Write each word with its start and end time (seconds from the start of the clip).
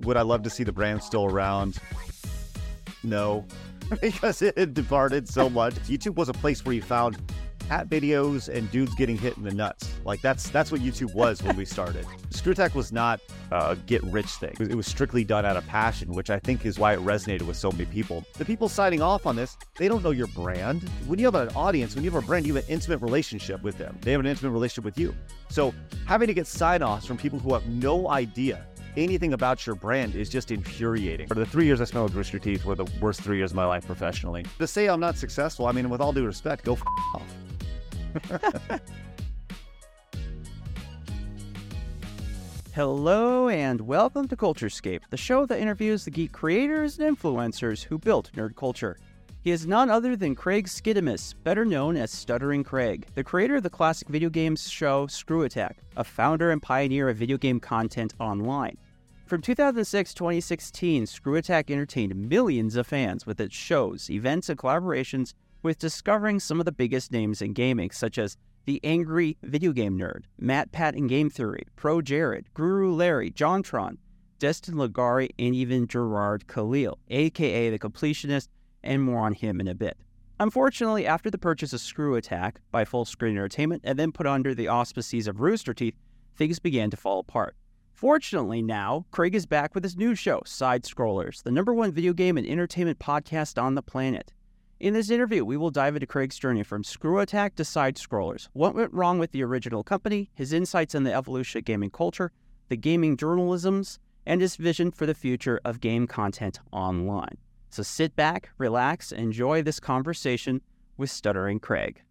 Would 0.00 0.16
I 0.16 0.22
love 0.22 0.42
to 0.42 0.50
see 0.50 0.64
the 0.64 0.72
brand 0.72 1.02
still 1.02 1.24
around? 1.24 1.78
No, 3.02 3.46
because 4.00 4.42
it 4.42 4.56
had 4.58 4.74
departed 4.74 5.28
so 5.28 5.48
much. 5.48 5.74
YouTube 5.86 6.16
was 6.16 6.28
a 6.28 6.34
place 6.34 6.64
where 6.64 6.74
you 6.74 6.82
found 6.82 7.18
cat 7.68 7.88
videos 7.88 8.48
and 8.48 8.70
dudes 8.70 8.94
getting 8.94 9.18
hit 9.18 9.36
in 9.36 9.42
the 9.42 9.52
nuts. 9.52 9.92
Like 10.04 10.20
that's 10.20 10.50
that's 10.50 10.70
what 10.70 10.80
YouTube 10.80 11.14
was 11.14 11.42
when 11.42 11.56
we 11.56 11.64
started. 11.76 12.04
ScrewAttack 12.30 12.74
was 12.74 12.92
not 12.92 13.20
a 13.50 13.76
get 13.86 14.02
rich 14.04 14.26
thing. 14.26 14.54
It 14.60 14.74
was 14.74 14.86
strictly 14.86 15.24
done 15.24 15.44
out 15.44 15.56
of 15.56 15.66
passion, 15.66 16.12
which 16.12 16.30
I 16.30 16.38
think 16.38 16.64
is 16.64 16.78
why 16.78 16.94
it 16.94 17.00
resonated 17.00 17.42
with 17.42 17.56
so 17.56 17.70
many 17.72 17.86
people. 17.86 18.24
The 18.34 18.44
people 18.44 18.68
signing 18.68 19.02
off 19.02 19.26
on 19.26 19.36
this, 19.36 19.56
they 19.76 19.88
don't 19.88 20.02
know 20.02 20.10
your 20.10 20.28
brand. 20.28 20.88
When 21.06 21.18
you 21.18 21.24
have 21.26 21.34
an 21.34 21.48
audience, 21.56 21.94
when 21.94 22.04
you 22.04 22.10
have 22.10 22.22
a 22.22 22.26
brand, 22.26 22.46
you 22.46 22.54
have 22.54 22.64
an 22.64 22.70
intimate 22.70 22.98
relationship 22.98 23.62
with 23.62 23.78
them. 23.78 23.98
They 24.02 24.12
have 24.12 24.20
an 24.20 24.26
intimate 24.26 24.50
relationship 24.50 24.84
with 24.84 24.98
you. 24.98 25.14
So 25.48 25.74
having 26.06 26.28
to 26.28 26.34
get 26.34 26.46
sign 26.46 26.82
offs 26.82 27.06
from 27.06 27.16
people 27.16 27.38
who 27.38 27.52
have 27.54 27.66
no 27.66 28.08
idea 28.10 28.66
anything 28.96 29.32
about 29.32 29.66
your 29.66 29.76
brand 29.76 30.14
is 30.14 30.28
just 30.28 30.50
infuriating. 30.50 31.28
For 31.28 31.34
the 31.34 31.46
three 31.46 31.66
years 31.66 31.80
I 31.80 31.84
spent 31.84 32.04
with 32.04 32.14
Rooster 32.14 32.38
Teeth 32.38 32.64
were 32.64 32.74
the 32.74 32.86
worst 33.00 33.20
three 33.20 33.36
years 33.36 33.52
of 33.52 33.56
my 33.56 33.66
life 33.66 33.86
professionally. 33.86 34.44
To 34.58 34.66
say 34.66 34.88
I'm 34.88 35.00
not 35.00 35.16
successful, 35.16 35.66
I 35.66 35.72
mean, 35.72 35.90
with 35.90 36.00
all 36.00 36.12
due 36.12 36.24
respect, 36.24 36.64
go 36.64 36.72
f- 36.74 36.82
off. 37.14 38.80
Hello 42.74 43.48
and 43.48 43.80
welcome 43.80 44.28
to 44.28 44.36
Culturescape, 44.36 45.00
the 45.08 45.16
show 45.16 45.46
that 45.46 45.58
interviews 45.58 46.04
the 46.04 46.10
geek 46.10 46.32
creators 46.32 46.98
and 46.98 47.16
influencers 47.16 47.82
who 47.82 47.96
built 47.98 48.30
nerd 48.32 48.54
culture. 48.54 48.98
He 49.42 49.50
is 49.50 49.66
none 49.66 49.88
other 49.88 50.16
than 50.16 50.34
Craig 50.34 50.66
Skittimas, 50.66 51.34
better 51.44 51.64
known 51.64 51.96
as 51.96 52.10
Stuttering 52.10 52.64
Craig, 52.64 53.06
the 53.14 53.22
creator 53.22 53.56
of 53.56 53.62
the 53.62 53.70
classic 53.70 54.08
video 54.08 54.28
games 54.28 54.68
show 54.68 55.06
ScrewAttack, 55.06 55.74
a 55.96 56.04
founder 56.04 56.50
and 56.50 56.60
pioneer 56.60 57.08
of 57.08 57.16
video 57.16 57.38
game 57.38 57.60
content 57.60 58.12
online. 58.18 58.76
From 59.26 59.42
2006 59.42 60.10
to 60.10 60.18
2016, 60.18 61.06
ScrewAttack 61.06 61.68
entertained 61.68 62.14
millions 62.14 62.76
of 62.76 62.86
fans 62.86 63.26
with 63.26 63.40
its 63.40 63.56
shows, 63.56 64.08
events, 64.08 64.48
and 64.48 64.56
collaborations 64.56 65.34
with 65.64 65.80
discovering 65.80 66.38
some 66.38 66.60
of 66.60 66.64
the 66.64 66.70
biggest 66.70 67.10
names 67.10 67.42
in 67.42 67.52
gaming, 67.52 67.90
such 67.90 68.18
as 68.18 68.36
the 68.66 68.80
Angry 68.84 69.36
Video 69.42 69.72
Game 69.72 69.98
Nerd, 69.98 70.26
MatPat 70.40 70.94
in 70.94 71.08
Game 71.08 71.28
Theory, 71.28 71.64
Pro 71.74 72.00
Jared, 72.00 72.46
Guru 72.54 72.94
Larry, 72.94 73.32
Jontron, 73.32 73.96
Destin 74.38 74.76
Legarie, 74.76 75.30
and 75.40 75.56
even 75.56 75.88
Jirard 75.88 76.46
Khalil, 76.46 76.96
aka 77.08 77.70
The 77.70 77.80
Completionist, 77.80 78.46
and 78.84 79.02
more 79.02 79.26
on 79.26 79.32
him 79.32 79.58
in 79.58 79.66
a 79.66 79.74
bit. 79.74 79.98
Unfortunately, 80.38 81.04
after 81.04 81.32
the 81.32 81.38
purchase 81.38 81.72
of 81.72 81.80
ScrewAttack 81.80 82.58
by 82.70 82.84
Fullscreen 82.84 83.30
Entertainment 83.30 83.82
and 83.82 83.98
then 83.98 84.12
put 84.12 84.28
under 84.28 84.54
the 84.54 84.68
auspices 84.68 85.26
of 85.26 85.40
Rooster 85.40 85.74
Teeth, 85.74 85.96
things 86.36 86.60
began 86.60 86.90
to 86.90 86.96
fall 86.96 87.18
apart. 87.18 87.56
Fortunately, 87.96 88.60
now, 88.60 89.06
Craig 89.10 89.34
is 89.34 89.46
back 89.46 89.74
with 89.74 89.82
his 89.82 89.96
new 89.96 90.14
show, 90.14 90.42
Side 90.44 90.82
Scrollers, 90.82 91.42
the 91.42 91.50
number 91.50 91.72
one 91.72 91.92
video 91.92 92.12
game 92.12 92.36
and 92.36 92.46
entertainment 92.46 92.98
podcast 92.98 93.60
on 93.60 93.74
the 93.74 93.80
planet. 93.80 94.34
In 94.78 94.92
this 94.92 95.08
interview, 95.08 95.46
we 95.46 95.56
will 95.56 95.70
dive 95.70 95.96
into 95.96 96.06
Craig's 96.06 96.38
journey 96.38 96.62
from 96.62 96.84
Screw 96.84 97.20
Attack 97.20 97.54
to 97.54 97.64
Side 97.64 97.96
Scrollers, 97.96 98.48
what 98.52 98.74
went 98.74 98.92
wrong 98.92 99.18
with 99.18 99.32
the 99.32 99.42
original 99.42 99.82
company, 99.82 100.28
his 100.34 100.52
insights 100.52 100.94
on 100.94 101.04
the 101.04 101.14
evolution 101.14 101.60
of 101.60 101.64
gaming 101.64 101.88
culture, 101.88 102.32
the 102.68 102.76
gaming 102.76 103.16
journalisms, 103.16 103.98
and 104.26 104.42
his 104.42 104.56
vision 104.56 104.90
for 104.90 105.06
the 105.06 105.14
future 105.14 105.58
of 105.64 105.80
game 105.80 106.06
content 106.06 106.60
online. 106.72 107.38
So 107.70 107.82
sit 107.82 108.14
back, 108.14 108.50
relax, 108.58 109.10
and 109.10 109.22
enjoy 109.22 109.62
this 109.62 109.80
conversation 109.80 110.60
with 110.98 111.10
Stuttering 111.10 111.60
Craig. 111.60 112.02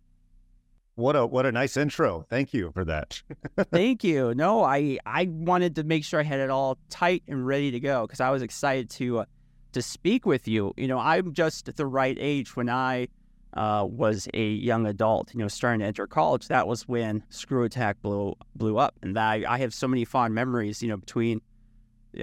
What 0.95 1.17
a 1.17 1.25
what 1.25 1.45
a 1.45 1.51
nice 1.51 1.75
intro. 1.75 2.25
Thank 2.29 2.53
you 2.53 2.71
for 2.73 2.85
that. 2.85 3.21
Thank 3.71 4.03
you. 4.03 4.33
No, 4.33 4.63
I 4.63 4.97
I 5.05 5.27
wanted 5.29 5.75
to 5.75 5.83
make 5.83 6.05
sure 6.05 6.21
I 6.21 6.23
had 6.23 6.39
it 6.39 6.49
all 6.49 6.77
tight 6.89 7.23
and 7.27 7.45
ready 7.45 7.69
to 7.71 7.79
go 7.81 8.03
because 8.07 8.21
I 8.21 8.29
was 8.29 8.41
excited 8.41 8.89
to 8.91 9.19
uh, 9.19 9.25
to 9.73 9.81
speak 9.81 10.25
with 10.25 10.47
you. 10.47 10.73
You 10.77 10.87
know, 10.87 10.97
I'm 10.97 11.33
just 11.33 11.67
at 11.67 11.75
the 11.75 11.85
right 11.85 12.17
age 12.17 12.55
when 12.55 12.69
I 12.69 13.09
uh, 13.55 13.85
was 13.89 14.29
a 14.33 14.47
young 14.47 14.85
adult, 14.85 15.33
you 15.33 15.39
know, 15.39 15.47
starting 15.47 15.79
to 15.79 15.85
enter 15.85 16.07
college. 16.07 16.47
That 16.47 16.67
was 16.67 16.87
when 16.87 17.23
Screw 17.29 17.63
Attack 17.63 18.01
blew 18.01 18.35
blew 18.55 18.77
up, 18.77 18.95
and 19.01 19.17
I, 19.19 19.43
I 19.47 19.57
have 19.59 19.73
so 19.73 19.89
many 19.89 20.05
fond 20.05 20.33
memories. 20.33 20.81
You 20.81 20.89
know, 20.89 20.97
between 20.97 21.41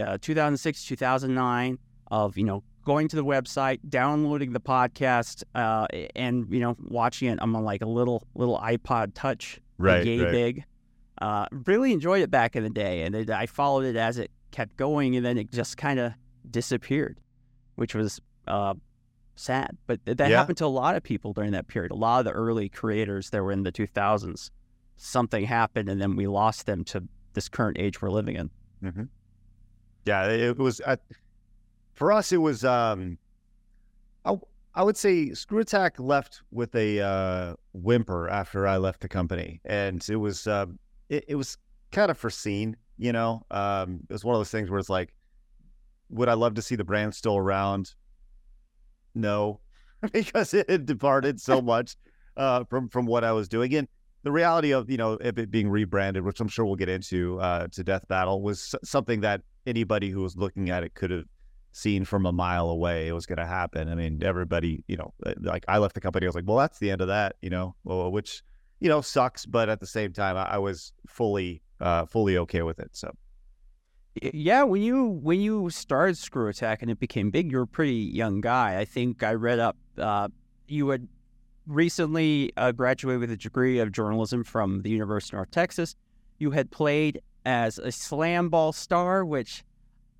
uh, 0.00 0.16
2006 0.20 0.84
2009 0.84 1.78
of 2.10 2.38
you 2.38 2.44
know 2.44 2.62
going 2.84 3.08
to 3.08 3.16
the 3.16 3.24
website, 3.24 3.80
downloading 3.88 4.52
the 4.52 4.60
podcast, 4.60 5.44
uh, 5.54 5.86
and 6.16 6.46
you 6.50 6.60
know 6.60 6.76
watching 6.80 7.28
it. 7.28 7.38
I'm 7.40 7.54
on 7.56 7.64
like 7.64 7.82
a 7.82 7.86
little 7.88 8.26
little 8.34 8.58
iPod 8.58 9.12
Touch, 9.14 9.60
right, 9.78 10.04
yay 10.04 10.20
right. 10.22 10.30
big. 10.32 10.64
Uh, 11.20 11.46
really 11.66 11.92
enjoyed 11.92 12.22
it 12.22 12.30
back 12.30 12.56
in 12.56 12.62
the 12.64 12.70
day, 12.70 13.02
and 13.02 13.14
it, 13.14 13.30
I 13.30 13.46
followed 13.46 13.84
it 13.84 13.96
as 13.96 14.18
it 14.18 14.30
kept 14.50 14.76
going, 14.76 15.14
and 15.16 15.24
then 15.24 15.38
it 15.38 15.52
just 15.52 15.76
kind 15.76 16.00
of 16.00 16.12
disappeared, 16.50 17.20
which 17.76 17.94
was 17.94 18.20
uh, 18.48 18.74
sad. 19.36 19.76
But 19.86 20.00
that 20.06 20.18
Yeah. 20.18 20.38
happened 20.38 20.58
to 20.58 20.66
a 20.66 20.66
lot 20.66 20.96
of 20.96 21.02
people 21.02 21.32
during 21.32 21.52
that 21.52 21.68
period. 21.68 21.92
A 21.92 21.96
lot 21.96 22.18
of 22.20 22.24
the 22.24 22.32
early 22.32 22.68
creators 22.68 23.30
that 23.30 23.42
were 23.42 23.52
in 23.52 23.62
the 23.62 23.70
2000s, 23.72 24.50
something 24.96 25.44
happened, 25.44 25.88
and 25.88 26.00
then 26.00 26.16
we 26.16 26.26
lost 26.26 26.66
them 26.66 26.82
to 26.84 27.04
this 27.34 27.48
current 27.48 27.76
age 27.78 28.02
we're 28.02 28.10
living 28.10 28.36
in. 28.36 28.50
hmm 28.82 29.02
Yeah, 30.04 30.26
it 30.28 30.58
was 30.58 30.80
uh, 30.84 30.96
for 32.02 32.10
us. 32.10 32.32
It 32.32 32.38
was 32.38 32.64
um, 32.64 33.16
I 34.24 34.36
I 34.74 34.82
would 34.82 34.96
say 34.96 35.28
ScrewAttack 35.28 36.00
left 36.00 36.42
with 36.50 36.74
a 36.74 36.98
uh, 36.98 37.54
whimper 37.74 38.28
after 38.28 38.66
I 38.66 38.78
left 38.78 39.02
the 39.02 39.08
company, 39.08 39.60
and 39.64 40.04
it 40.08 40.16
was 40.16 40.48
uh, 40.48 40.66
it, 41.10 41.24
it 41.28 41.36
was 41.36 41.58
kind 41.92 42.10
of 42.10 42.18
foreseen. 42.18 42.76
You 42.98 43.12
know, 43.12 43.46
um, 43.52 44.00
it 44.10 44.12
was 44.12 44.24
one 44.24 44.34
of 44.34 44.40
those 44.40 44.50
things 44.50 44.68
where 44.68 44.80
it's 44.80 44.90
like, 44.90 45.14
would 46.10 46.28
I 46.28 46.34
love 46.34 46.54
to 46.54 46.62
see 46.62 46.74
the 46.74 46.82
brand 46.82 47.14
still 47.14 47.36
around? 47.36 47.94
No, 49.14 49.60
because 50.12 50.54
it 50.54 50.68
had 50.68 50.86
departed 50.86 51.40
so 51.40 51.62
much 51.72 51.94
uh, 52.36 52.64
from 52.64 52.88
from 52.88 53.06
what 53.06 53.22
I 53.22 53.30
was 53.30 53.48
doing. 53.48 53.72
And 53.76 53.86
the 54.24 54.32
reality 54.32 54.72
of 54.72 54.90
you 54.90 54.96
know 54.96 55.12
it 55.12 55.52
being 55.52 55.68
rebranded, 55.70 56.24
which 56.24 56.40
I'm 56.40 56.48
sure 56.48 56.64
we'll 56.64 56.74
get 56.74 56.88
into 56.88 57.38
uh, 57.38 57.68
to 57.68 57.84
Death 57.84 58.08
Battle, 58.08 58.42
was 58.42 58.74
something 58.82 59.20
that 59.20 59.42
anybody 59.66 60.10
who 60.10 60.20
was 60.22 60.36
looking 60.36 60.68
at 60.68 60.82
it 60.82 60.94
could 60.94 61.12
have 61.12 61.26
seen 61.72 62.04
from 62.04 62.26
a 62.26 62.32
mile 62.32 62.68
away. 62.68 63.08
It 63.08 63.12
was 63.12 63.26
going 63.26 63.38
to 63.38 63.46
happen. 63.46 63.88
I 63.88 63.94
mean, 63.94 64.22
everybody, 64.22 64.84
you 64.86 64.96
know, 64.96 65.12
uh, 65.26 65.34
like 65.40 65.64
I 65.68 65.78
left 65.78 65.94
the 65.94 66.00
company, 66.00 66.26
I 66.26 66.28
was 66.28 66.34
like, 66.34 66.46
well, 66.46 66.58
that's 66.58 66.78
the 66.78 66.90
end 66.90 67.00
of 67.00 67.08
that, 67.08 67.36
you 67.42 67.50
know, 67.50 67.74
which 67.84 68.42
you 68.80 68.88
know 68.88 69.00
sucks, 69.00 69.46
but 69.46 69.68
at 69.68 69.80
the 69.80 69.86
same 69.86 70.12
time, 70.12 70.36
I, 70.36 70.54
I 70.54 70.58
was 70.58 70.92
fully 71.06 71.62
uh, 71.80 72.06
fully 72.06 72.36
okay 72.38 72.62
with 72.62 72.78
it. 72.78 72.90
So 72.92 73.12
Yeah, 74.20 74.64
when 74.64 74.82
you 74.82 75.20
when 75.22 75.40
you 75.40 75.70
started 75.70 76.18
Screw 76.18 76.48
Attack 76.48 76.82
and 76.82 76.90
it 76.90 76.98
became 76.98 77.30
big, 77.30 77.50
you 77.50 77.58
were 77.58 77.64
a 77.64 77.66
pretty 77.66 77.94
young 77.94 78.40
guy. 78.40 78.78
I 78.78 78.84
think 78.84 79.22
I 79.22 79.34
read 79.34 79.58
up 79.58 79.76
uh, 79.98 80.28
you 80.66 80.88
had 80.88 81.06
recently 81.66 82.52
uh, 82.56 82.72
graduated 82.72 83.20
with 83.20 83.30
a 83.30 83.36
degree 83.36 83.78
of 83.78 83.92
journalism 83.92 84.42
from 84.42 84.82
the 84.82 84.90
University 84.90 85.36
of 85.36 85.38
North 85.38 85.50
Texas. 85.52 85.94
You 86.38 86.50
had 86.50 86.70
played 86.70 87.20
as 87.44 87.78
a 87.78 87.88
SlamBall 87.88 88.74
star, 88.74 89.24
which 89.24 89.62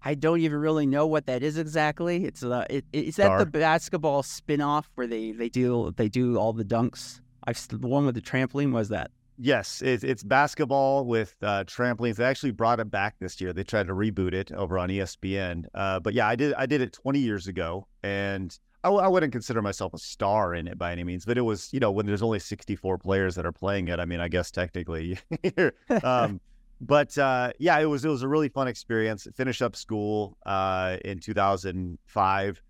I 0.05 0.15
don't 0.15 0.41
even 0.41 0.59
really 0.59 0.87
know 0.87 1.07
what 1.07 1.27
that 1.27 1.43
is 1.43 1.59
exactly. 1.59 2.25
It's 2.25 2.43
uh, 2.43 2.67
it, 2.69 2.85
is 2.93 3.17
that 3.17 3.27
Star. 3.27 3.39
the 3.39 3.47
basketball 3.47 4.23
spin-off 4.23 4.91
where 4.95 5.07
they 5.07 5.33
they 5.33 5.49
do 5.49 5.93
they 5.97 6.09
do 6.09 6.37
all 6.37 6.53
the 6.53 6.65
dunks? 6.65 7.21
I 7.47 7.53
the 7.53 7.79
one 7.79 8.07
with 8.07 8.15
the 8.15 8.21
trampoline 8.21 8.73
was 8.73 8.89
that. 8.89 9.11
Yes, 9.39 9.83
it's, 9.83 10.05
it's 10.05 10.23
basketball 10.23 11.07
with 11.07 11.35
uh, 11.43 11.65
trampolines. 11.65 12.17
They 12.17 12.25
actually 12.25 12.53
brought 12.53 12.81
it 12.81 12.91
back 12.91 13.17
this 13.19 13.41
year. 13.41 13.53
They 13.53 13.65
tried 13.65 13.87
to 13.89 13.95
reboot 13.95 14.35
it 14.35 14.53
over 14.53 14.79
on 14.79 14.89
ESPN. 14.89 15.65
Uh, 15.75 16.01
but 16.01 16.15
yeah, 16.15 16.29
I 16.29 16.37
did 16.37 16.55
I 16.55 16.67
did 16.67 16.81
it 16.81 16.93
20 16.93 17.19
years 17.19 17.47
ago, 17.49 17.87
and 18.03 18.57
I 18.85 19.09
wouldn't 19.09 19.33
consider 19.33 19.62
myself 19.62 19.95
a 19.95 19.99
star 19.99 20.55
in 20.55 20.67
it 20.67 20.77
by 20.77 20.91
any 20.91 21.05
means. 21.05 21.25
But 21.25 21.39
it 21.39 21.43
was 21.43 21.73
you 21.73 21.81
know 21.81 21.91
when 21.91 22.07
there's 22.07 22.23
only 22.23 22.41
64 22.41 22.99
players 22.99 23.37
that 23.37 23.47
are 23.47 23.53
playing 23.53 23.89
it. 23.89 24.01
I 24.01 24.05
mean, 24.05 24.21
I 24.21 24.29
guess 24.29 24.51
technically. 24.51 25.19
um, 26.03 26.41
but 26.82 27.16
uh, 27.16 27.53
yeah, 27.59 27.78
it 27.78 27.84
was 27.87 28.04
it 28.04 28.09
was 28.09 28.22
a 28.22 28.28
really 28.28 28.48
fun 28.48 28.66
experience. 28.66 29.28
Finished 29.37 29.62
up 29.62 29.76
school 29.76 30.37
uh, 30.44 30.98
in 31.04 31.20
2005, 31.20 32.62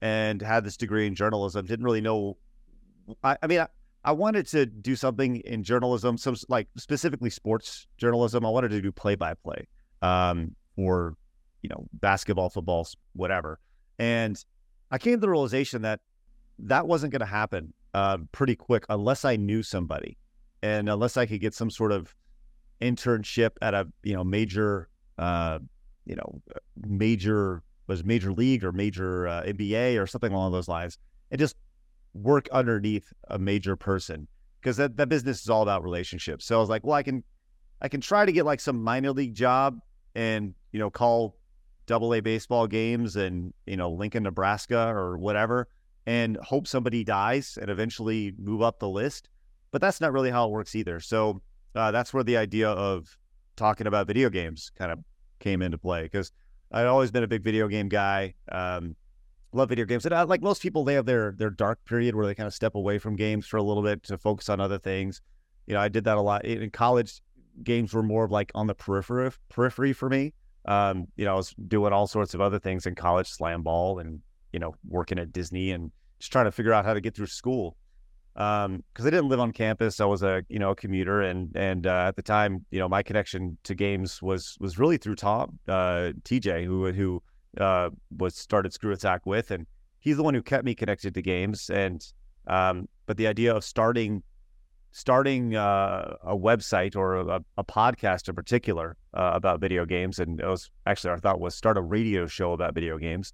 and 0.00 0.40
had 0.40 0.64
this 0.64 0.76
degree 0.76 1.06
in 1.06 1.16
journalism. 1.16 1.66
Didn't 1.66 1.84
really 1.84 2.00
know. 2.00 2.38
I, 3.22 3.36
I 3.42 3.46
mean. 3.46 3.60
I, 3.60 3.68
I 4.04 4.12
wanted 4.12 4.46
to 4.48 4.66
do 4.66 4.94
something 4.94 5.38
in 5.38 5.64
journalism, 5.64 6.16
some 6.16 6.36
like 6.48 6.68
specifically 6.76 7.28
sports 7.28 7.88
journalism. 7.98 8.46
I 8.46 8.50
wanted 8.50 8.68
to 8.68 8.80
do 8.80 8.92
play 8.92 9.16
by 9.16 9.34
play, 9.34 9.66
um, 10.00 10.54
or 10.76 11.16
you 11.62 11.68
know, 11.68 11.88
basketball, 11.94 12.48
football, 12.48 12.86
whatever. 13.14 13.58
And 13.98 14.40
I 14.92 14.98
came 14.98 15.14
to 15.14 15.20
the 15.20 15.28
realization 15.28 15.82
that 15.82 15.98
that 16.60 16.86
wasn't 16.86 17.10
going 17.10 17.20
to 17.20 17.26
happen 17.26 17.74
uh, 17.94 18.18
pretty 18.30 18.54
quick 18.54 18.84
unless 18.88 19.24
I 19.24 19.34
knew 19.34 19.64
somebody, 19.64 20.16
and 20.62 20.88
unless 20.88 21.16
I 21.16 21.26
could 21.26 21.40
get 21.40 21.52
some 21.52 21.68
sort 21.68 21.90
of 21.90 22.14
internship 22.80 23.50
at 23.62 23.74
a 23.74 23.86
you 24.02 24.14
know 24.14 24.24
major, 24.24 24.88
uh, 25.18 25.58
you 26.04 26.16
know, 26.16 26.42
major 26.86 27.62
was 27.86 28.04
major 28.04 28.32
league 28.32 28.64
or 28.64 28.72
major 28.72 29.28
uh, 29.28 29.42
NBA 29.44 30.00
or 30.00 30.06
something 30.06 30.32
along 30.32 30.52
those 30.52 30.68
lines, 30.68 30.98
and 31.30 31.38
just 31.38 31.56
work 32.14 32.48
underneath 32.52 33.12
a 33.28 33.38
major 33.38 33.76
person 33.76 34.26
because 34.60 34.76
that, 34.78 34.96
that 34.96 35.08
business 35.08 35.42
is 35.42 35.50
all 35.50 35.62
about 35.62 35.82
relationships. 35.82 36.44
So 36.44 36.56
I 36.56 36.60
was 36.60 36.68
like, 36.68 36.84
well, 36.84 36.94
I 36.94 37.02
can 37.02 37.22
I 37.80 37.88
can 37.88 38.00
try 38.00 38.24
to 38.24 38.32
get 38.32 38.44
like 38.44 38.60
some 38.60 38.82
minor 38.82 39.12
league 39.12 39.34
job 39.34 39.78
and 40.14 40.54
you 40.72 40.78
know 40.78 40.90
call 40.90 41.36
double 41.86 42.14
A 42.14 42.20
baseball 42.20 42.66
games 42.66 43.16
and 43.16 43.52
you 43.66 43.76
know, 43.76 43.90
Lincoln, 43.90 44.24
Nebraska 44.24 44.88
or 44.88 45.16
whatever, 45.18 45.68
and 46.06 46.36
hope 46.38 46.66
somebody 46.66 47.04
dies 47.04 47.58
and 47.60 47.70
eventually 47.70 48.34
move 48.38 48.62
up 48.62 48.78
the 48.78 48.88
list. 48.88 49.28
But 49.70 49.80
that's 49.80 50.00
not 50.00 50.12
really 50.12 50.30
how 50.30 50.46
it 50.46 50.50
works 50.50 50.74
either. 50.74 51.00
So 51.00 51.42
uh, 51.76 51.90
that's 51.90 52.14
where 52.14 52.24
the 52.24 52.36
idea 52.36 52.68
of 52.68 53.16
talking 53.56 53.86
about 53.86 54.06
video 54.06 54.30
games 54.30 54.70
kind 54.76 54.90
of 54.90 54.98
came 55.40 55.62
into 55.62 55.78
play 55.78 56.02
because 56.04 56.32
I'd 56.72 56.86
always 56.86 57.10
been 57.10 57.22
a 57.22 57.28
big 57.28 57.42
video 57.42 57.68
game 57.68 57.88
guy. 57.88 58.34
Um, 58.50 58.96
love 59.52 59.68
video 59.68 59.84
games, 59.84 60.04
and 60.04 60.14
I, 60.14 60.22
like 60.22 60.42
most 60.42 60.62
people, 60.62 60.84
they 60.84 60.94
have 60.94 61.06
their 61.06 61.32
their 61.36 61.50
dark 61.50 61.78
period 61.84 62.14
where 62.14 62.26
they 62.26 62.34
kind 62.34 62.46
of 62.46 62.54
step 62.54 62.74
away 62.74 62.98
from 62.98 63.14
games 63.14 63.46
for 63.46 63.58
a 63.58 63.62
little 63.62 63.82
bit 63.82 64.02
to 64.04 64.18
focus 64.18 64.48
on 64.48 64.60
other 64.60 64.78
things. 64.78 65.20
You 65.66 65.74
know, 65.74 65.80
I 65.80 65.88
did 65.88 66.04
that 66.04 66.16
a 66.16 66.20
lot 66.20 66.44
in 66.44 66.70
college. 66.70 67.20
Games 67.62 67.92
were 67.92 68.02
more 68.02 68.24
of 68.24 68.30
like 68.30 68.50
on 68.54 68.66
the 68.66 68.74
periphery 68.74 69.30
periphery 69.48 69.92
for 69.92 70.08
me. 70.08 70.32
Um, 70.64 71.06
you 71.16 71.24
know, 71.24 71.34
I 71.34 71.36
was 71.36 71.54
doing 71.68 71.92
all 71.92 72.06
sorts 72.06 72.34
of 72.34 72.40
other 72.40 72.58
things 72.58 72.86
in 72.86 72.94
college, 72.94 73.30
SlamBall, 73.30 74.00
and 74.00 74.20
you 74.52 74.58
know, 74.58 74.74
working 74.88 75.18
at 75.18 75.32
Disney, 75.32 75.72
and 75.72 75.90
just 76.18 76.32
trying 76.32 76.46
to 76.46 76.52
figure 76.52 76.72
out 76.72 76.84
how 76.84 76.94
to 76.94 77.00
get 77.00 77.14
through 77.14 77.26
school 77.26 77.76
because 78.36 78.66
um, 78.66 78.82
I 78.98 79.04
didn't 79.04 79.28
live 79.28 79.40
on 79.40 79.50
campus. 79.50 79.98
I 79.98 80.04
was 80.04 80.22
a 80.22 80.44
you 80.50 80.58
know 80.58 80.72
a 80.72 80.76
commuter, 80.76 81.22
and 81.22 81.50
and 81.56 81.86
uh, 81.86 82.04
at 82.08 82.16
the 82.16 82.22
time, 82.22 82.66
you 82.70 82.78
know, 82.78 82.88
my 82.88 83.02
connection 83.02 83.56
to 83.64 83.74
games 83.74 84.20
was 84.20 84.58
was 84.60 84.78
really 84.78 84.98
through 84.98 85.14
Tom 85.14 85.58
uh, 85.68 86.12
TJ, 86.22 86.66
who 86.66 86.92
who 86.92 87.22
uh, 87.58 87.88
was 88.18 88.36
started 88.36 88.74
Screw 88.74 88.92
Attack 88.92 89.24
with, 89.24 89.50
and 89.50 89.66
he's 90.00 90.18
the 90.18 90.22
one 90.22 90.34
who 90.34 90.42
kept 90.42 90.66
me 90.66 90.74
connected 90.74 91.14
to 91.14 91.22
games. 91.22 91.70
And 91.70 92.06
um, 92.46 92.88
but 93.06 93.16
the 93.16 93.26
idea 93.26 93.54
of 93.54 93.64
starting 93.64 94.22
starting 94.92 95.56
uh, 95.56 96.16
a 96.22 96.36
website 96.36 96.94
or 96.94 97.16
a, 97.16 97.40
a, 97.56 97.64
podcast 97.64 98.28
in 98.28 98.34
particular 98.34 98.96
uh, 99.14 99.30
about 99.32 99.60
video 99.60 99.86
games, 99.86 100.18
and 100.18 100.40
it 100.40 100.46
was 100.46 100.70
actually 100.84 101.10
our 101.10 101.18
thought 101.18 101.40
was 101.40 101.54
start 101.54 101.78
a 101.78 101.82
radio 101.82 102.26
show 102.26 102.52
about 102.52 102.74
video 102.74 102.98
games. 102.98 103.32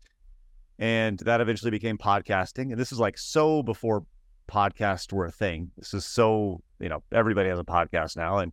And 0.78 1.18
that 1.20 1.40
eventually 1.40 1.70
became 1.70 1.98
podcasting. 1.98 2.70
And 2.70 2.78
this 2.78 2.90
is 2.90 2.98
like 2.98 3.16
so 3.16 3.62
before 3.62 4.04
podcasts 4.52 5.12
were 5.12 5.26
a 5.26 5.30
thing. 5.30 5.70
This 5.76 5.94
is 5.94 6.04
so 6.04 6.62
you 6.78 6.88
know 6.88 7.02
everybody 7.12 7.48
has 7.48 7.58
a 7.58 7.64
podcast 7.64 8.16
now, 8.16 8.38
and 8.38 8.52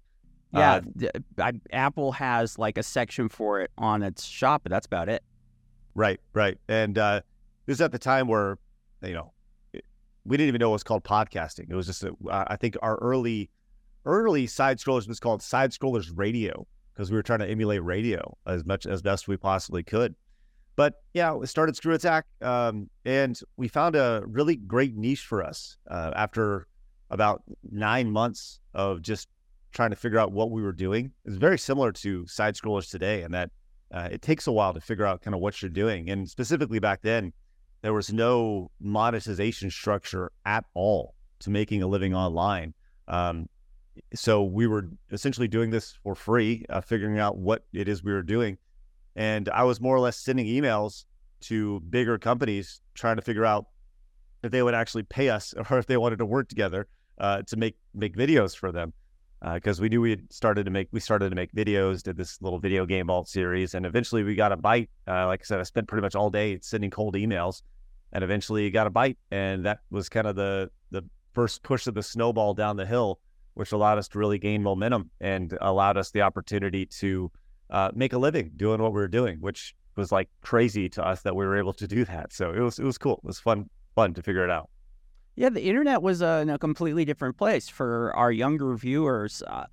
yeah, 0.54 0.82
uh, 1.38 1.52
Apple 1.72 2.12
has 2.14 2.58
like 2.58 2.78
a 2.78 2.84
section 2.84 3.30
for 3.30 3.62
it 3.62 3.72
on 3.78 4.02
its 4.02 4.26
shop, 4.26 4.64
but 4.64 4.72
that's 4.72 4.88
about 4.88 5.10
it. 5.10 5.24
Right, 5.96 6.20
right, 6.34 6.58
and 6.68 6.98
uh, 6.98 7.22
this 7.66 7.76
is 7.76 7.82
at 7.82 7.92
the 7.92 8.00
time 8.00 8.28
where 8.28 8.58
you 9.04 9.14
know 9.14 9.34
we 10.26 10.38
didn't 10.38 10.50
even 10.50 10.60
know 10.60 10.70
it 10.70 10.74
was 10.74 10.84
called 10.84 11.04
podcasting. 11.04 11.70
It 11.70 11.76
was 11.76 11.88
just 11.88 12.04
a, 12.04 12.16
I 12.30 12.56
think 12.56 12.78
our 12.82 12.98
early 12.98 13.50
early 14.06 14.48
side 14.48 14.78
scrollers 14.78 15.08
was 15.08 15.20
called 15.20 15.42
side 15.42 15.72
scrollers 15.72 16.12
radio 16.16 16.66
because 16.94 17.12
we 17.12 17.18
were 17.18 17.24
trying 17.24 17.40
to 17.40 17.48
emulate 17.48 17.84
radio 17.84 18.38
as 18.48 18.66
much 18.66 18.86
as 18.86 19.02
best 19.02 19.28
we 19.28 19.38
possibly 19.38 19.84
could. 19.84 20.16
But 20.80 20.94
yeah, 21.14 21.34
we 21.34 21.46
started 21.46 21.76
Screw 21.76 21.94
Attack, 21.94 22.24
um, 22.42 22.90
and 23.04 23.38
we 23.58 23.68
found 23.68 23.98
a 23.98 24.24
really 24.26 24.56
great 24.56 24.96
niche 24.96 25.26
for 25.26 25.44
us 25.44 25.76
uh, 25.92 26.14
after 26.16 26.68
about 27.10 27.44
nine 27.70 28.10
months 28.10 28.62
of 28.74 29.02
just 29.02 29.28
trying 29.74 29.90
to 29.90 29.98
figure 29.98 30.20
out 30.20 30.32
what 30.32 30.52
we 30.52 30.62
were 30.62 30.72
doing. 30.72 31.12
It's 31.26 31.36
very 31.36 31.60
similar 31.60 31.92
to 31.92 32.26
side 32.28 32.56
scrollers 32.56 32.90
today, 32.90 33.24
and 33.24 33.34
that 33.34 33.50
uh, 33.94 34.08
it 34.10 34.22
takes 34.22 34.48
a 34.48 34.54
while 34.54 34.74
to 34.74 34.80
figure 34.80 35.06
out 35.06 35.22
kind 35.22 35.36
of 35.36 35.42
what 35.42 35.62
you're 35.62 35.68
doing. 35.68 36.10
And 36.10 36.30
specifically 36.30 36.80
back 36.80 37.02
then, 37.02 37.34
there 37.82 37.94
was 37.94 38.14
no 38.14 38.72
monetization 38.80 39.70
structure 39.72 40.32
at 40.46 40.64
all 40.76 41.14
to 41.40 41.50
making 41.50 41.84
a 41.84 41.88
living 41.88 42.16
online. 42.16 42.74
Um, 43.10 43.50
so 44.14 44.44
we 44.44 44.66
were 44.66 44.88
essentially 45.12 45.50
doing 45.50 45.72
this 45.72 45.98
for 46.04 46.16
free, 46.16 46.66
uh, 46.70 46.80
figuring 46.80 47.20
out 47.20 47.38
what 47.38 47.66
it 47.74 47.90
is 47.90 48.02
we 48.02 48.14
were 48.14 48.24
doing. 48.24 48.58
And 49.16 49.50
I 49.50 49.64
was 49.64 49.82
more 49.82 49.96
or 49.96 50.00
less 50.00 50.18
sending 50.18 50.46
emails 50.46 51.06
to 51.42 51.80
bigger 51.90 52.18
companies 52.18 52.82
trying 52.94 53.16
to 53.16 53.22
figure 53.22 53.46
out 53.46 53.66
if 54.44 54.52
they 54.52 54.64
would 54.64 54.74
actually 54.74 55.04
pay 55.04 55.30
us 55.30 55.54
or 55.70 55.78
if 55.80 55.86
they 55.86 55.98
wanted 55.98 56.20
to 56.20 56.26
work 56.26 56.50
together 56.50 56.88
uh, 57.20 57.42
to 57.44 57.58
make 57.58 57.76
make 57.94 58.16
videos 58.16 58.56
for 58.56 58.72
them. 58.72 58.94
Because 59.54 59.80
uh, 59.80 59.84
we 59.84 59.90
knew 59.90 60.02
we 60.02 60.10
had 60.10 60.34
started 60.34 60.66
to 60.66 60.72
make 60.72 60.90
we 60.92 61.00
started 61.00 61.30
to 61.30 61.36
make 61.36 61.54
videos, 61.54 62.04
did 62.04 62.18
this 62.18 62.42
little 62.42 62.60
video 62.60 62.86
game 62.86 63.08
vault 63.08 63.30
series, 63.30 63.74
and 63.74 63.86
eventually 63.86 64.24
we 64.24 64.36
got 64.36 64.52
a 64.52 64.58
bite. 64.58 64.90
Uh, 65.08 65.28
like 65.28 65.42
I 65.42 65.46
said, 65.46 65.60
I 65.62 65.64
spent 65.64 65.88
pretty 65.88 66.02
much 66.02 66.14
all 66.14 66.30
day 66.30 66.60
sending 66.62 66.90
cold 66.90 67.16
emails, 67.16 67.62
and 68.12 68.22
eventually 68.22 68.70
got 68.70 68.86
a 68.86 68.90
bite, 68.90 69.18
and 69.32 69.66
that 69.66 69.80
was 69.92 70.10
kind 70.10 70.28
of 70.28 70.36
the 70.36 70.70
the 70.92 71.04
first 71.34 71.64
push 71.64 71.88
of 71.88 71.94
the 71.94 72.04
snowball 72.04 72.54
down 72.54 72.76
the 72.76 72.86
hill, 72.86 73.22
which 73.54 73.72
allowed 73.72 73.98
us 73.98 74.10
to 74.10 74.20
really 74.20 74.40
gain 74.40 74.62
momentum 74.62 75.10
and 75.22 75.58
allowed 75.62 75.96
us 75.96 76.12
the 76.12 76.22
opportunity 76.22 76.86
to 76.86 77.32
uh, 77.70 77.92
make 77.94 78.14
a 78.14 78.18
living 78.18 78.52
doing 78.56 78.82
what 78.82 78.92
we 78.92 79.00
were 79.00 79.08
doing, 79.08 79.40
which 79.40 79.76
was 79.96 80.12
like 80.12 80.30
crazy 80.42 80.90
to 80.90 81.06
us 81.06 81.22
that 81.22 81.36
we 81.36 81.46
were 81.46 81.58
able 81.58 81.74
to 81.74 81.88
do 81.88 82.06
that. 82.06 82.34
So 82.34 82.52
it 82.52 82.60
was 82.60 82.80
it 82.80 82.86
was 82.86 82.98
cool. 82.98 83.20
It 83.24 83.28
was 83.28 83.40
fun 83.40 83.70
fun 83.96 84.14
to 84.14 84.22
figure 84.22 84.44
it 84.44 84.50
out. 84.50 84.70
Yeah, 85.36 85.50
the 85.50 85.62
internet 85.62 86.02
was 86.02 86.22
uh, 86.22 86.40
in 86.42 86.50
a 86.50 86.58
completely 86.60 87.06
different 87.06 87.38
place 87.38 87.70
for 87.70 88.14
our 88.16 88.32
younger 88.32 88.76
viewers. 88.76 89.42
Uh, 89.46 89.66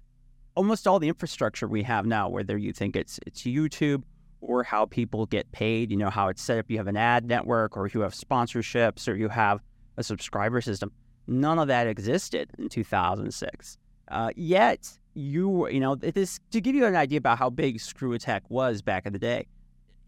almost 0.54 0.86
all 0.86 0.98
the 0.98 1.08
infrastructure 1.08 1.66
we 1.66 1.82
have 1.82 2.06
now, 2.06 2.28
whether 2.28 2.56
you 2.56 2.72
think 2.72 2.96
it's 2.96 3.18
it's 3.26 3.42
YouTube 3.42 4.02
or 4.40 4.62
how 4.62 4.86
people 4.86 5.26
get 5.26 5.50
paid, 5.52 5.90
you 5.90 5.96
know 5.96 6.10
how 6.10 6.28
it's 6.28 6.42
set 6.42 6.58
up. 6.58 6.66
You 6.68 6.78
have 6.78 6.86
an 6.86 6.96
ad 6.96 7.26
network, 7.26 7.76
or 7.76 7.88
you 7.88 8.00
have 8.00 8.12
sponsorships, 8.12 9.08
or 9.08 9.14
you 9.14 9.28
have 9.28 9.60
a 9.96 10.02
subscriber 10.02 10.60
system. 10.60 10.92
None 11.26 11.58
of 11.58 11.68
that 11.68 11.86
existed 11.86 12.50
in 12.58 12.68
2006. 12.68 13.78
Uh, 14.08 14.30
yet 14.36 14.88
you 15.16 15.68
you 15.68 15.80
know 15.80 15.94
this 15.94 16.38
to 16.50 16.60
give 16.60 16.74
you 16.74 16.84
an 16.84 16.94
idea 16.94 17.18
about 17.18 17.38
how 17.38 17.48
big 17.48 17.80
Screw 17.80 18.12
Attack 18.12 18.44
was 18.50 18.82
back 18.82 19.06
in 19.06 19.12
the 19.12 19.18
day. 19.18 19.46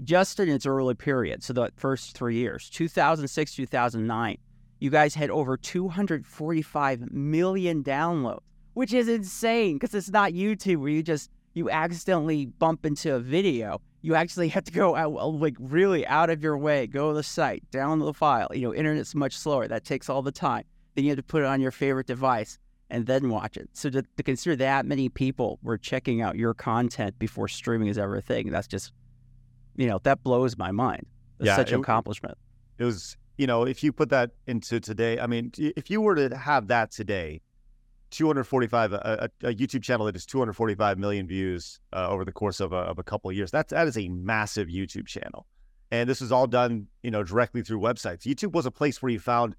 Just 0.04 0.38
in 0.38 0.48
its 0.48 0.64
early 0.64 0.94
period, 0.94 1.42
so 1.42 1.52
the 1.52 1.72
first 1.74 2.16
three 2.16 2.36
years, 2.36 2.70
2006, 2.70 3.54
2009, 3.54 4.38
you 4.78 4.90
guys 4.90 5.14
had 5.14 5.28
over 5.28 5.56
245 5.56 7.10
million 7.10 7.82
downloads, 7.82 8.42
which 8.74 8.92
is 8.92 9.08
insane 9.08 9.74
because 9.74 9.94
it's 9.94 10.10
not 10.10 10.32
YouTube 10.32 10.76
where 10.76 10.90
you 10.90 11.02
just 11.02 11.30
you 11.54 11.68
accidentally 11.68 12.46
bump 12.46 12.86
into 12.86 13.14
a 13.14 13.18
video. 13.18 13.80
You 14.02 14.14
actually 14.14 14.48
have 14.50 14.64
to 14.64 14.72
go 14.72 14.94
out 14.94 15.12
like 15.34 15.56
really 15.58 16.06
out 16.06 16.30
of 16.30 16.42
your 16.42 16.56
way, 16.56 16.86
go 16.86 17.08
to 17.08 17.16
the 17.16 17.24
site, 17.24 17.64
download 17.72 18.04
the 18.04 18.14
file. 18.14 18.48
You 18.52 18.68
know, 18.68 18.74
internet's 18.74 19.14
much 19.14 19.36
slower. 19.36 19.66
That 19.66 19.84
takes 19.84 20.08
all 20.08 20.22
the 20.22 20.30
time. 20.30 20.64
Then 20.94 21.04
you 21.04 21.10
have 21.10 21.18
to 21.18 21.24
put 21.24 21.42
it 21.42 21.46
on 21.46 21.60
your 21.60 21.72
favorite 21.72 22.06
device 22.06 22.58
and 22.90 23.06
then 23.06 23.28
watch 23.28 23.56
it. 23.56 23.68
So 23.72 23.90
to, 23.90 24.02
to, 24.02 24.22
consider 24.22 24.56
that 24.56 24.86
many 24.86 25.08
people 25.08 25.58
were 25.62 25.78
checking 25.78 26.22
out 26.22 26.36
your 26.36 26.54
content 26.54 27.18
before 27.18 27.48
streaming 27.48 27.88
is 27.88 27.98
ever 27.98 28.16
a 28.16 28.22
thing, 28.22 28.50
that's 28.50 28.66
just, 28.66 28.92
you 29.76 29.86
know, 29.86 29.98
that 30.04 30.22
blows 30.22 30.56
my 30.56 30.72
mind. 30.72 31.06
It's 31.38 31.46
yeah, 31.46 31.56
such 31.56 31.72
an 31.72 31.80
accomplishment. 31.80 32.36
It 32.78 32.84
was, 32.84 33.16
you 33.36 33.46
know, 33.46 33.64
if 33.64 33.82
you 33.82 33.92
put 33.92 34.08
that 34.10 34.30
into 34.46 34.80
today, 34.80 35.20
I 35.20 35.26
mean, 35.26 35.52
if 35.58 35.90
you 35.90 36.00
were 36.00 36.14
to 36.14 36.36
have 36.36 36.68
that 36.68 36.90
today, 36.90 37.42
245 38.10 38.92
a, 38.94 39.30
a, 39.42 39.54
YouTube 39.54 39.82
channel 39.82 40.06
that 40.06 40.16
is 40.16 40.24
245 40.24 40.98
million 40.98 41.26
views 41.26 41.78
uh, 41.92 42.08
over 42.08 42.24
the 42.24 42.32
course 42.32 42.58
of 42.60 42.72
a, 42.72 42.76
of 42.76 42.98
a 42.98 43.02
couple 43.02 43.28
of 43.30 43.36
years. 43.36 43.50
That's 43.50 43.70
that 43.70 43.86
is 43.86 43.98
a 43.98 44.08
massive 44.08 44.68
YouTube 44.68 45.06
channel, 45.06 45.46
and 45.90 46.08
this 46.08 46.22
was 46.22 46.32
all 46.32 46.46
done, 46.46 46.86
you 47.02 47.10
know, 47.10 47.22
directly 47.22 47.62
through 47.62 47.80
websites. 47.80 48.20
YouTube 48.22 48.52
was 48.52 48.64
a 48.64 48.70
place 48.70 49.02
where 49.02 49.12
you 49.12 49.20
found 49.20 49.56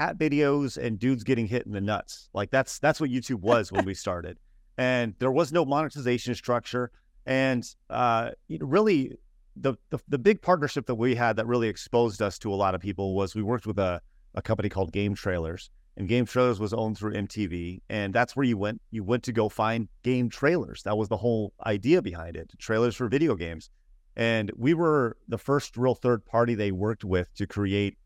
cat 0.00 0.16
videos 0.16 0.78
and 0.78 0.98
dudes 0.98 1.24
getting 1.24 1.46
hit 1.46 1.66
in 1.66 1.72
the 1.72 1.80
nuts. 1.80 2.30
Like 2.32 2.50
that's 2.50 2.78
that's 2.78 3.00
what 3.00 3.10
YouTube 3.10 3.40
was 3.52 3.70
when 3.70 3.84
we 3.84 3.94
started, 3.94 4.38
and 4.78 5.14
there 5.18 5.32
was 5.32 5.52
no 5.52 5.64
monetization 5.64 6.34
structure. 6.34 6.90
And 7.26 7.64
uh, 7.90 8.30
really, 8.60 9.18
the, 9.56 9.74
the 9.90 9.98
the 10.08 10.18
big 10.18 10.40
partnership 10.40 10.86
that 10.86 10.94
we 10.94 11.14
had 11.14 11.36
that 11.36 11.46
really 11.46 11.68
exposed 11.68 12.22
us 12.22 12.38
to 12.40 12.52
a 12.52 12.56
lot 12.56 12.74
of 12.74 12.80
people 12.80 13.14
was 13.14 13.34
we 13.34 13.42
worked 13.42 13.66
with 13.66 13.78
a 13.78 14.00
a 14.34 14.42
company 14.42 14.68
called 14.68 14.92
Game 14.92 15.14
Trailers, 15.14 15.70
and 15.96 16.08
Game 16.08 16.24
Trailers 16.24 16.58
was 16.58 16.72
owned 16.72 16.96
through 16.96 17.12
MTV, 17.12 17.82
and 17.90 18.14
that's 18.14 18.34
where 18.34 18.44
you 18.44 18.56
went. 18.56 18.80
You 18.90 19.04
went 19.04 19.22
to 19.24 19.32
go 19.32 19.48
find 19.48 19.88
game 20.02 20.30
trailers. 20.30 20.82
That 20.84 20.96
was 20.96 21.08
the 21.08 21.16
whole 21.16 21.52
idea 21.66 22.00
behind 22.00 22.36
it. 22.36 22.50
Trailers 22.58 22.96
for 22.96 23.08
video 23.08 23.34
games. 23.34 23.70
And 24.16 24.50
we 24.56 24.74
were 24.74 25.16
the 25.28 25.38
first 25.38 25.76
real 25.76 25.94
third 25.94 26.24
party 26.26 26.54
they 26.54 26.72
worked 26.72 27.04
with 27.04 27.32
to 27.34 27.46
create 27.46 27.96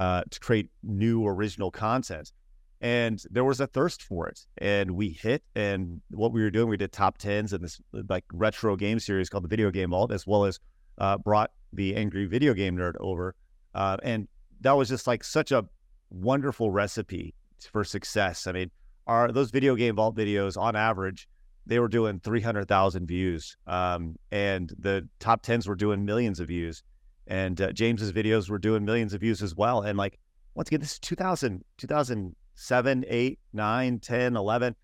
uh, 0.00 0.22
to 0.30 0.40
create 0.40 0.70
new 0.82 1.26
original 1.26 1.70
content. 1.70 2.32
And 2.80 3.22
there 3.30 3.44
was 3.44 3.60
a 3.60 3.66
thirst 3.66 4.02
for 4.02 4.26
it, 4.26 4.40
and 4.56 4.92
we 4.92 5.10
hit. 5.10 5.42
And 5.54 6.00
what 6.10 6.32
we 6.32 6.40
were 6.40 6.50
doing, 6.50 6.70
we 6.70 6.78
did 6.78 6.90
top 6.90 7.18
tens 7.18 7.52
in 7.52 7.60
this 7.60 7.78
like 8.08 8.24
retro 8.32 8.74
game 8.74 8.98
series 8.98 9.28
called 9.28 9.44
the 9.44 9.48
Video 9.48 9.70
Game 9.70 9.90
Vault, 9.90 10.10
as 10.10 10.26
well 10.26 10.46
as 10.46 10.58
uh, 10.96 11.18
brought 11.18 11.50
the 11.74 11.94
Angry 11.94 12.24
Video 12.24 12.54
Game 12.54 12.76
Nerd 12.76 12.94
over. 12.98 13.34
Uh, 13.74 13.98
and 14.02 14.26
that 14.62 14.72
was 14.72 14.88
just 14.88 15.06
like 15.06 15.22
such 15.22 15.52
a 15.52 15.66
wonderful 16.08 16.70
recipe 16.70 17.34
for 17.70 17.84
success. 17.84 18.46
I 18.46 18.52
mean, 18.52 18.70
our 19.06 19.30
those 19.30 19.50
Video 19.50 19.74
Game 19.74 19.96
Vault 19.96 20.16
videos 20.16 20.58
on 20.58 20.76
average, 20.76 21.28
they 21.66 21.78
were 21.78 21.88
doing 21.88 22.20
300,000 22.20 23.06
views. 23.06 23.58
Um, 23.66 24.16
and 24.32 24.72
the 24.78 25.06
top 25.18 25.42
tens 25.42 25.68
were 25.68 25.74
doing 25.74 26.06
millions 26.06 26.40
of 26.40 26.48
views 26.48 26.82
and 27.30 27.60
uh, 27.60 27.72
James's 27.72 28.12
videos 28.12 28.50
were 28.50 28.58
doing 28.58 28.84
millions 28.84 29.14
of 29.14 29.20
views 29.20 29.40
as 29.40 29.54
well. 29.54 29.80
And 29.82 29.96
like, 29.96 30.18
once 30.54 30.68
again, 30.68 30.80
this 30.80 30.92
is 30.92 30.98
2000, 30.98 31.64
2007, 31.78 33.04
8, 33.08 33.38
9, 33.52 33.98
10, 34.00 34.36
11, 34.36 34.76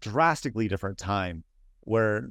drastically 0.00 0.68
different 0.68 0.98
time 0.98 1.44
where, 1.82 2.28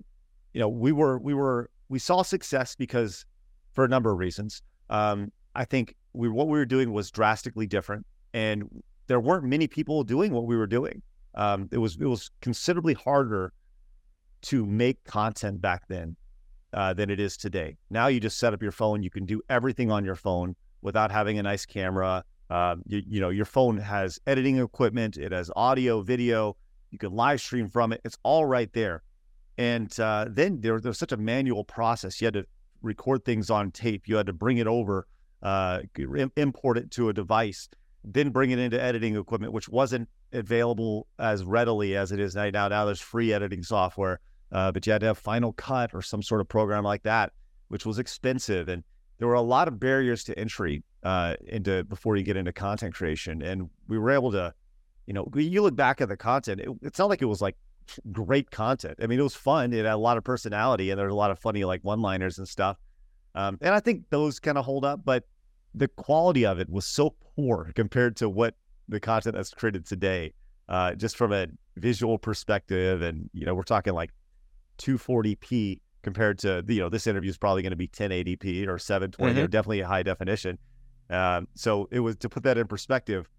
you 0.54 0.60
know, 0.60 0.70
we 0.70 0.92
were, 0.92 1.18
we 1.18 1.34
were, 1.34 1.70
we 1.88 1.98
saw 1.98 2.22
success 2.22 2.76
because 2.76 3.26
for 3.74 3.86
a 3.86 3.88
number 3.88 4.12
of 4.12 4.18
reasons. 4.18 4.62
Um, 4.90 5.32
I 5.56 5.66
think 5.66 5.96
we 6.14 6.30
what 6.30 6.48
we 6.48 6.58
were 6.58 6.66
doing 6.66 6.92
was 6.92 7.12
drastically 7.12 7.66
different, 7.66 8.06
and 8.34 8.70
there 9.08 9.20
weren't 9.20 9.46
many 9.46 9.68
people 9.68 10.04
doing 10.04 10.32
what 10.34 10.46
we 10.46 10.58
were 10.58 10.68
doing. 10.68 11.02
Um, 11.36 11.70
it 11.72 11.78
was 11.78 11.98
it 12.00 12.06
was 12.06 12.32
considerably 12.42 12.94
harder 12.94 13.54
to 14.44 14.66
make 14.66 15.04
content 15.06 15.62
back 15.62 15.88
then 15.88 16.16
uh, 16.76 16.94
than 16.94 17.10
it 17.10 17.20
is 17.20 17.38
today. 17.38 17.78
Now 17.90 18.08
you 18.08 18.20
just 18.20 18.38
set 18.38 18.54
up 18.54 18.62
your 18.62 18.74
phone. 18.74 19.02
You 19.02 19.10
can 19.10 19.26
do 19.26 19.42
everything 19.50 19.90
on 19.92 20.06
your 20.06 20.16
phone 20.16 20.56
without 20.82 21.10
having 21.10 21.40
a 21.40 21.44
nice 21.44 21.66
camera. 21.66 22.24
Uh, 22.50 22.76
you, 22.86 23.02
you 23.08 23.22
know, 23.22 23.30
your 23.30 23.46
phone 23.46 23.78
has 23.78 24.20
editing 24.28 24.60
equipment. 24.60 25.18
It 25.18 25.32
has 25.32 25.50
audio, 25.56 26.02
video. 26.02 26.58
You 26.92 27.00
can 27.00 27.14
live 27.14 27.42
stream 27.42 27.70
from 27.70 27.94
it. 27.94 28.02
It's 28.04 28.18
all 28.24 28.46
right 28.46 28.72
there. 28.74 29.04
And 29.58 29.98
uh, 30.00 30.26
then 30.30 30.60
there, 30.60 30.80
there 30.80 30.90
was 30.90 31.00
such 31.00 31.14
a 31.14 31.18
manual 31.18 31.64
process. 31.64 32.22
You 32.22 32.26
had 32.26 32.34
to 32.36 32.46
record 32.82 33.24
things 33.24 33.50
on 33.50 33.72
tape. 33.72 34.08
You 34.08 34.18
had 34.18 34.28
to 34.28 34.34
bring 34.34 34.58
it 34.58 34.68
over, 34.68 35.08
uh, 35.42 35.82
import 36.36 36.78
it 36.78 36.92
to 36.92 37.10
a 37.10 37.14
device, 37.14 37.70
then 38.04 38.30
bring 38.30 38.52
it 38.52 38.60
into 38.60 38.82
editing 38.82 39.16
equipment, 39.16 39.54
which 39.54 39.70
wasn't 39.70 40.10
available 40.34 41.08
as 41.20 41.46
readily 41.46 41.96
as 41.96 42.12
it 42.12 42.20
is 42.20 42.36
now. 42.36 42.50
Now 42.50 42.86
there's 42.86 43.02
free 43.02 43.34
editing 43.34 43.64
software, 43.64 44.20
uh, 44.52 44.72
but 44.72 44.86
you 44.86 44.92
had 44.92 45.02
to 45.02 45.08
have 45.08 45.18
Final 45.18 45.54
Cut 45.54 45.94
or 45.94 46.02
some 46.02 46.22
sort 46.22 46.42
of 46.42 46.48
program 46.48 46.84
like 46.84 47.04
that, 47.04 47.34
which 47.68 47.86
was 47.86 48.00
expensive. 48.00 48.70
And 48.70 48.84
there 49.18 49.28
were 49.28 49.34
a 49.36 49.42
lot 49.42 49.68
of 49.68 49.80
barriers 49.80 50.24
to 50.26 50.38
entry 50.38 50.84
uh, 51.04 51.36
into 51.48 51.84
before 51.86 52.16
you 52.16 52.24
get 52.24 52.38
into 52.38 52.52
content 52.52 52.94
creation. 52.94 53.42
And 53.42 53.70
we 53.88 53.98
were 53.98 54.12
able 54.12 54.32
to, 54.32 54.54
you 55.08 55.14
know, 55.14 55.30
you 55.36 55.62
look 55.62 55.76
back 55.76 56.02
at 56.02 56.10
the 56.10 56.18
content, 56.18 56.62
it, 56.62 56.70
it's 56.82 57.00
not 57.00 57.10
like 57.10 57.22
it 57.22 57.26
was 57.26 57.42
like 57.42 57.56
great 58.12 58.50
content. 58.52 58.98
I 59.02 59.08
mean, 59.08 59.20
it 59.20 59.24
was 59.24 59.36
fun. 59.36 59.72
It 59.74 59.86
had 59.86 59.94
a 59.94 59.98
lot 59.98 60.18
of 60.18 60.24
personality 60.24 60.90
and 60.90 61.00
there 61.00 61.08
a 61.08 61.14
lot 61.14 61.32
of 61.32 61.40
funny 61.40 61.64
like 61.64 61.84
one 61.84 62.02
liners 62.02 62.38
and 62.38 62.48
stuff. 62.48 62.78
Um, 63.36 63.58
and 63.62 63.74
I 63.74 63.80
think 63.80 64.10
those 64.10 64.40
kind 64.40 64.58
of 64.58 64.66
hold 64.66 64.86
up, 64.86 65.02
but 65.04 65.26
the 65.74 65.88
quality 65.90 66.46
of 66.46 66.60
it 66.60 66.70
was 66.70 66.86
so 66.86 67.16
poor 67.36 67.72
compared 67.76 68.16
to 68.18 68.30
what 68.30 68.56
the 68.88 69.00
content 69.00 69.36
that's 69.36 69.52
created 69.52 69.86
today, 69.86 70.34
uh, 70.70 70.96
just 70.96 71.18
from 71.18 71.34
a 71.34 71.48
visual 71.76 72.18
perspective. 72.18 73.02
And, 73.02 73.30
you 73.34 73.46
know, 73.46 73.54
we're 73.54 73.64
talking 73.64 73.94
like 73.94 74.12
240p 74.78 75.80
compared 76.04 76.38
to, 76.40 76.64
you 76.68 76.80
know, 76.80 76.90
this 76.90 77.08
interview 77.08 77.30
is 77.30 77.38
probably 77.38 77.62
going 77.62 77.72
to 77.72 77.76
be 77.76 77.88
1080p 77.88 78.68
or 78.68 78.78
720 78.78 79.34
mm-hmm. 79.34 79.44
or 79.44 79.48
definitely 79.48 79.80
a 79.82 79.88
high 79.88 80.04
definition. 80.04 80.58
Um, 81.10 81.48
so 81.56 81.88
it 81.92 82.00
was 82.00 82.16
to 82.18 82.30
put 82.30 82.44
that 82.44 82.58
in 82.58 82.68
perspective, 82.68 83.30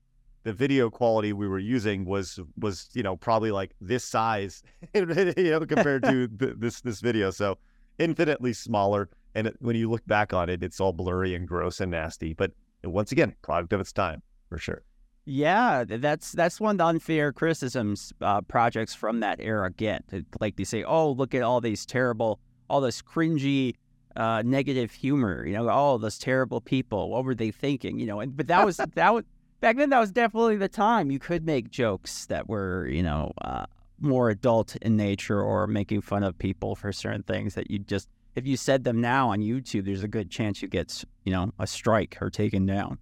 the 0.47 0.53
video 0.53 0.89
quality 0.89 1.33
we 1.33 1.49
were 1.49 1.59
using 1.59 2.05
was 2.05 2.39
was 2.57 2.89
you 2.93 3.03
know 3.03 3.17
probably 3.17 3.51
like 3.51 3.75
this 3.81 4.05
size 4.05 4.63
you 4.95 5.05
know 5.05 5.67
compared 5.67 6.05
to 6.05 6.29
th- 6.39 6.55
this 6.59 6.81
this 6.83 7.01
video 7.01 7.33
so 7.33 7.59
infinitely 7.99 8.53
smaller 8.53 9.09
and 9.35 9.49
it, 9.49 9.57
when 9.59 9.75
you 9.75 9.91
look 9.91 10.07
back 10.07 10.33
on 10.33 10.49
it 10.49 10.63
it's 10.63 10.79
all 10.79 10.93
blurry 10.93 11.35
and 11.35 11.49
gross 11.49 11.81
and 11.81 11.91
nasty 11.91 12.33
but 12.33 12.53
once 12.85 13.11
again 13.11 13.35
product 13.43 13.73
of 13.73 13.81
its 13.81 13.93
time 13.93 14.23
for 14.49 14.57
sure 14.57 14.85
yeah 15.27 15.85
that's 15.85 16.33
that's 16.33 16.61
one 16.61 16.73
of 16.73 16.79
the 16.79 16.85
unfair 16.85 17.33
criticisms 17.33 18.13
uh, 18.21 18.41
projects 18.43 18.95
from 18.95 19.21
that 19.21 19.39
era 19.41 19.71
get 19.71 20.05
like 20.41 20.57
they 20.57 20.65
say 20.65 20.85
oh 20.85 21.11
look 21.11 21.35
at 21.35 21.43
all 21.43 21.61
these 21.61 21.85
terrible 21.85 22.39
all 22.71 22.81
this 22.81 23.03
cringy 23.03 23.75
uh, 24.15 24.43
negative 24.47 24.93
humor 24.93 25.45
you 25.45 25.53
know 25.53 25.69
all 25.69 25.99
those 25.99 26.19
terrible 26.19 26.61
people 26.61 27.11
what 27.11 27.25
were 27.25 27.35
they 27.35 27.51
thinking 27.51 27.99
you 27.99 28.07
know 28.07 28.21
and 28.21 28.37
but 28.37 28.47
that 28.47 28.65
was 28.65 28.77
that 28.95 29.13
was 29.13 29.25
back 29.61 29.77
then 29.77 29.91
that 29.91 30.01
was 30.01 30.13
definitely 30.13 30.57
the 30.57 30.69
time 30.69 31.11
you 31.11 31.19
could 31.19 31.45
make 31.45 31.71
jokes 31.71 32.27
that 32.27 32.49
were 32.49 32.87
you 32.87 33.03
know 33.03 33.33
uh, 33.43 33.67
more 34.01 34.31
adult 34.31 34.77
in 34.77 34.97
nature 34.97 35.43
or 35.43 35.67
making 35.67 36.01
fun 36.01 36.23
of 36.23 36.39
people 36.39 36.75
for 36.75 36.93
certain 36.93 37.23
things 37.23 37.55
that 37.55 37.71
you 37.71 37.79
just 37.79 38.09
if 38.37 38.47
you 38.47 38.57
said 38.57 38.85
them 38.85 39.01
now 39.01 39.31
on 39.31 39.41
YouTube, 39.41 39.87
there's 39.87 40.05
a 40.05 40.09
good 40.09 40.31
chance 40.31 40.63
you 40.63 40.69
get 40.69 41.03
you 41.25 41.33
know 41.33 41.53
a 41.59 41.67
strike 41.67 42.19
or 42.21 42.31
taken 42.31 42.67
down. 42.67 42.99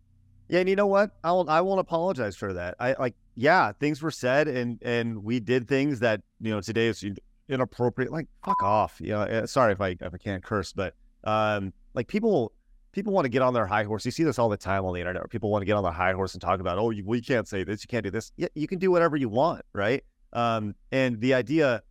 Yeah, 0.49 0.61
and 0.61 0.69
you 0.69 0.77
know 0.77 0.87
what? 0.87 1.11
I 1.23 1.33
won't 1.33 1.49
I 1.49 1.61
won't 1.61 1.81
apologize 1.81 2.37
for 2.37 2.53
that. 2.53 2.77
I 2.79 2.95
like 2.99 3.15
yeah, 3.35 3.73
things 3.73 4.03
were 4.03 4.11
said 4.11 4.49
and 4.49 4.79
and 4.83 5.25
we 5.25 5.41
did 5.41 5.69
things 5.69 6.01
that 6.01 6.21
you 6.41 6.51
know 6.51 6.61
today 6.61 6.89
is 6.89 7.05
inappropriate. 7.49 8.13
Like 8.13 8.29
fuck 8.45 8.63
off. 8.63 8.97
You 9.01 9.13
know, 9.13 9.23
eh, 9.23 9.47
sorry 9.47 9.73
if 9.73 9.81
I 9.81 9.97
if 10.01 10.15
I 10.15 10.19
can't 10.19 10.43
curse, 10.43 10.73
but 10.73 10.95
um, 11.25 11.73
like 11.95 12.09
people 12.09 12.53
people 12.93 13.13
want 13.13 13.25
to 13.25 13.29
get 13.29 13.43
on 13.43 13.53
their 13.55 13.67
high 13.67 13.85
horse. 13.85 14.05
You 14.05 14.11
see 14.11 14.23
this 14.23 14.39
all 14.39 14.49
the 14.49 14.57
time 14.57 14.85
on 14.85 14.95
the 14.95 15.01
internet. 15.01 15.23
Where 15.23 15.29
people 15.29 15.51
want 15.51 15.63
to 15.63 15.67
get 15.67 15.77
on 15.77 15.83
their 15.83 15.93
high 15.93 16.13
horse 16.13 16.33
and 16.33 16.41
talk 16.41 16.61
about, 16.61 16.79
oh, 16.79 16.91
you, 16.91 17.05
well, 17.05 17.17
you 17.17 17.23
can't 17.23 17.49
say 17.49 17.65
this, 17.65 17.83
you 17.83 17.89
can't 17.89 18.05
do 18.05 18.11
this. 18.11 18.33
Yeah, 18.37 18.49
you 18.55 18.67
can 18.67 18.79
do 18.79 18.91
whatever 18.91 19.17
you 19.17 19.29
want, 19.29 19.63
right? 19.73 20.05
Um, 20.33 20.75
and 20.93 21.21
the 21.21 21.35
idea 21.35 21.83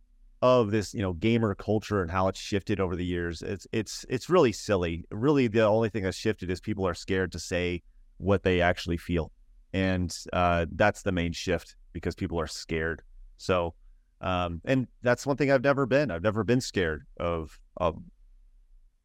of 0.42 0.70
this, 0.70 0.94
you 0.94 1.02
know, 1.02 1.12
gamer 1.12 1.54
culture 1.54 2.02
and 2.02 2.10
how 2.10 2.28
it's 2.28 2.40
shifted 2.40 2.80
over 2.80 2.96
the 2.96 3.04
years, 3.04 3.42
it's 3.42 3.66
it's 3.72 4.04
it's 4.08 4.28
really 4.28 4.52
silly. 4.52 5.04
Really, 5.10 5.46
the 5.46 5.64
only 5.64 5.88
thing 5.88 6.02
that's 6.02 6.16
shifted 6.16 6.50
is 6.50 6.60
people 6.60 6.86
are 6.86 6.94
scared 6.94 7.32
to 7.32 7.38
say 7.38 7.82
what 8.18 8.42
they 8.42 8.60
actually 8.60 8.96
feel, 8.96 9.32
and 9.72 10.16
uh, 10.32 10.66
that's 10.72 11.02
the 11.02 11.12
main 11.12 11.32
shift 11.32 11.76
because 11.92 12.14
people 12.14 12.40
are 12.40 12.46
scared. 12.46 13.02
So, 13.36 13.74
um, 14.20 14.60
and 14.64 14.86
that's 15.02 15.26
one 15.26 15.36
thing 15.36 15.50
I've 15.50 15.64
never 15.64 15.86
been. 15.86 16.10
I've 16.10 16.22
never 16.22 16.44
been 16.44 16.60
scared 16.60 17.04
of 17.18 17.58
of 17.76 17.96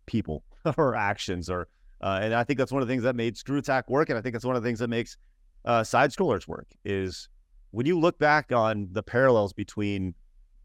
people 0.05 0.43
or 0.77 0.95
actions 0.95 1.49
or 1.49 1.67
uh, 2.01 2.19
and 2.21 2.33
I 2.33 2.43
think 2.43 2.57
that's 2.57 2.71
one 2.71 2.81
of 2.81 2.87
the 2.87 2.91
things 2.91 3.03
that 3.03 3.15
made 3.15 3.37
Screw 3.37 3.57
Attack 3.57 3.89
work. 3.89 4.09
And 4.09 4.17
I 4.17 4.21
think 4.21 4.33
that's 4.33 4.45
one 4.45 4.55
of 4.55 4.63
the 4.63 4.67
things 4.67 4.79
that 4.79 4.87
makes 4.87 5.17
uh, 5.65 5.83
side 5.83 6.11
scrollers 6.11 6.47
work 6.47 6.67
is 6.85 7.27
when 7.71 7.85
you 7.85 7.99
look 7.99 8.17
back 8.19 8.51
on 8.51 8.87
the 8.91 9.03
parallels 9.03 9.53
between 9.53 10.13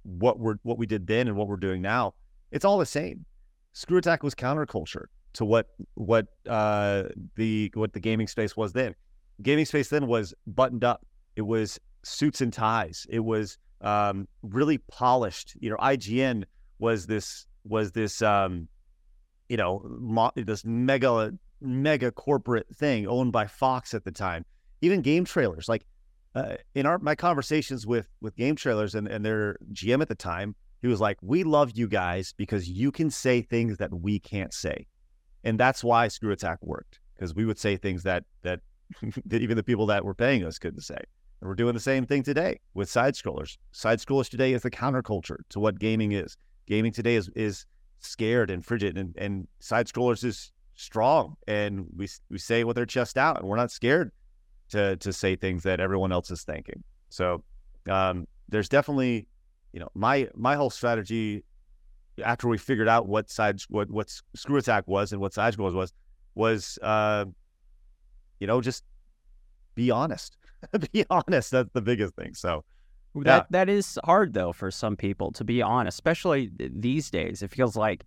what 0.04 0.38
we're 0.38 0.56
what 0.62 0.78
we 0.78 0.86
did 0.86 1.06
then 1.06 1.28
and 1.28 1.36
what 1.36 1.48
we're 1.48 1.56
doing 1.56 1.82
now, 1.82 2.14
it's 2.52 2.64
all 2.64 2.78
the 2.78 2.86
same. 2.86 3.24
Screw 3.72 3.98
Attack 3.98 4.22
was 4.22 4.34
counterculture 4.34 5.06
to 5.34 5.44
what 5.44 5.68
what 5.94 6.26
uh, 6.48 7.04
the 7.36 7.70
what 7.74 7.92
the 7.92 8.00
gaming 8.00 8.26
space 8.26 8.56
was 8.56 8.72
then. 8.72 8.94
Gaming 9.42 9.64
space 9.64 9.88
then 9.88 10.06
was 10.06 10.32
buttoned 10.46 10.84
up. 10.84 11.04
It 11.36 11.42
was 11.42 11.78
suits 12.02 12.40
and 12.40 12.52
ties. 12.52 13.06
It 13.10 13.20
was 13.20 13.58
um, 13.80 14.28
really 14.42 14.78
polished. 14.78 15.56
You 15.60 15.70
know, 15.70 15.76
IGN 15.76 16.44
was 16.78 17.06
this 17.06 17.46
was 17.64 17.92
this 17.92 18.22
um, 18.22 18.68
you 19.48 19.56
know, 19.56 19.82
mo- 19.84 20.32
this 20.36 20.64
mega 20.64 21.32
mega 21.60 22.10
corporate 22.12 22.66
thing 22.76 23.06
owned 23.06 23.32
by 23.32 23.46
Fox 23.46 23.94
at 23.94 24.04
the 24.04 24.12
time. 24.12 24.44
Even 24.80 25.00
game 25.00 25.24
trailers, 25.24 25.68
like 25.68 25.84
uh, 26.34 26.56
in 26.74 26.86
our 26.86 26.98
my 26.98 27.14
conversations 27.14 27.86
with 27.86 28.08
with 28.20 28.36
game 28.36 28.56
trailers 28.56 28.94
and, 28.94 29.08
and 29.08 29.24
their 29.24 29.56
GM 29.72 30.00
at 30.00 30.08
the 30.08 30.14
time, 30.14 30.54
he 30.82 30.88
was 30.88 31.00
like, 31.00 31.18
"We 31.22 31.44
love 31.44 31.72
you 31.74 31.88
guys 31.88 32.34
because 32.36 32.68
you 32.68 32.92
can 32.92 33.10
say 33.10 33.42
things 33.42 33.78
that 33.78 33.92
we 33.92 34.18
can't 34.18 34.52
say," 34.52 34.86
and 35.44 35.60
that's 35.60 35.84
why 35.84 36.08
Screw 36.08 36.32
Attack 36.32 36.58
worked 36.62 36.98
because 37.14 37.34
we 37.34 37.44
would 37.44 37.58
say 37.58 37.76
things 37.76 38.02
that 38.02 38.24
that 38.42 38.60
that 39.26 39.42
even 39.42 39.56
the 39.56 39.62
people 39.62 39.86
that 39.86 40.04
were 40.04 40.14
paying 40.14 40.44
us 40.44 40.58
couldn't 40.58 40.80
say. 40.80 40.98
And 41.40 41.48
we're 41.48 41.54
doing 41.54 41.74
the 41.74 41.80
same 41.80 42.06
thing 42.06 42.22
today 42.22 42.60
with 42.74 42.88
side 42.88 43.14
scrollers. 43.14 43.56
Side 43.72 43.98
scrollers 43.98 44.28
today 44.28 44.52
is 44.52 44.62
the 44.62 44.70
counterculture 44.70 45.38
to 45.50 45.60
what 45.60 45.78
gaming 45.78 46.12
is. 46.12 46.36
Gaming 46.66 46.92
today 46.92 47.16
is 47.16 47.28
is 47.36 47.66
scared 47.98 48.50
and 48.50 48.64
frigid, 48.64 48.98
and, 48.98 49.14
and 49.16 49.46
side 49.60 49.86
scrollers 49.86 50.24
is 50.24 50.52
strong, 50.74 51.36
and 51.46 51.86
we 51.96 52.08
we 52.30 52.38
say 52.38 52.64
with 52.64 52.78
our 52.78 52.86
chest 52.86 53.18
out, 53.18 53.38
and 53.38 53.48
we're 53.48 53.56
not 53.56 53.70
scared 53.70 54.10
to 54.70 54.96
to 54.96 55.12
say 55.12 55.36
things 55.36 55.62
that 55.64 55.80
everyone 55.80 56.12
else 56.12 56.30
is 56.30 56.42
thinking. 56.42 56.82
So 57.10 57.42
um, 57.88 58.26
there's 58.48 58.68
definitely, 58.68 59.28
you 59.72 59.80
know, 59.80 59.88
my 59.94 60.28
my 60.34 60.56
whole 60.56 60.70
strategy 60.70 61.44
after 62.22 62.48
we 62.48 62.58
figured 62.58 62.88
out 62.88 63.08
what 63.08 63.30
side 63.30 63.60
what 63.68 63.90
what 63.90 64.10
screw 64.34 64.56
attack 64.56 64.84
was 64.86 65.12
and 65.12 65.20
what 65.20 65.32
side 65.32 65.54
scrollers 65.54 65.74
was 65.74 65.92
was 66.34 66.78
uh, 66.82 67.24
you 68.40 68.46
know 68.46 68.60
just 68.60 68.84
be 69.74 69.90
honest. 69.90 70.36
be 70.92 71.04
honest. 71.10 71.50
That's 71.50 71.70
the 71.72 71.82
biggest 71.82 72.14
thing. 72.14 72.34
So 72.34 72.64
that 73.14 73.26
yeah. 73.26 73.42
that 73.50 73.68
is 73.68 73.98
hard 74.04 74.34
though 74.34 74.52
for 74.52 74.70
some 74.70 74.96
people 74.96 75.32
to 75.32 75.44
be 75.44 75.62
honest, 75.62 75.96
especially 75.96 76.50
these 76.58 77.10
days. 77.10 77.42
It 77.42 77.50
feels 77.50 77.76
like 77.76 78.04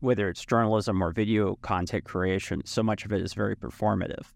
whether 0.00 0.28
it's 0.28 0.44
journalism 0.44 1.02
or 1.02 1.10
video 1.10 1.56
content 1.56 2.04
creation, 2.04 2.62
so 2.64 2.82
much 2.82 3.04
of 3.04 3.12
it 3.12 3.20
is 3.20 3.34
very 3.34 3.56
performative. 3.56 4.26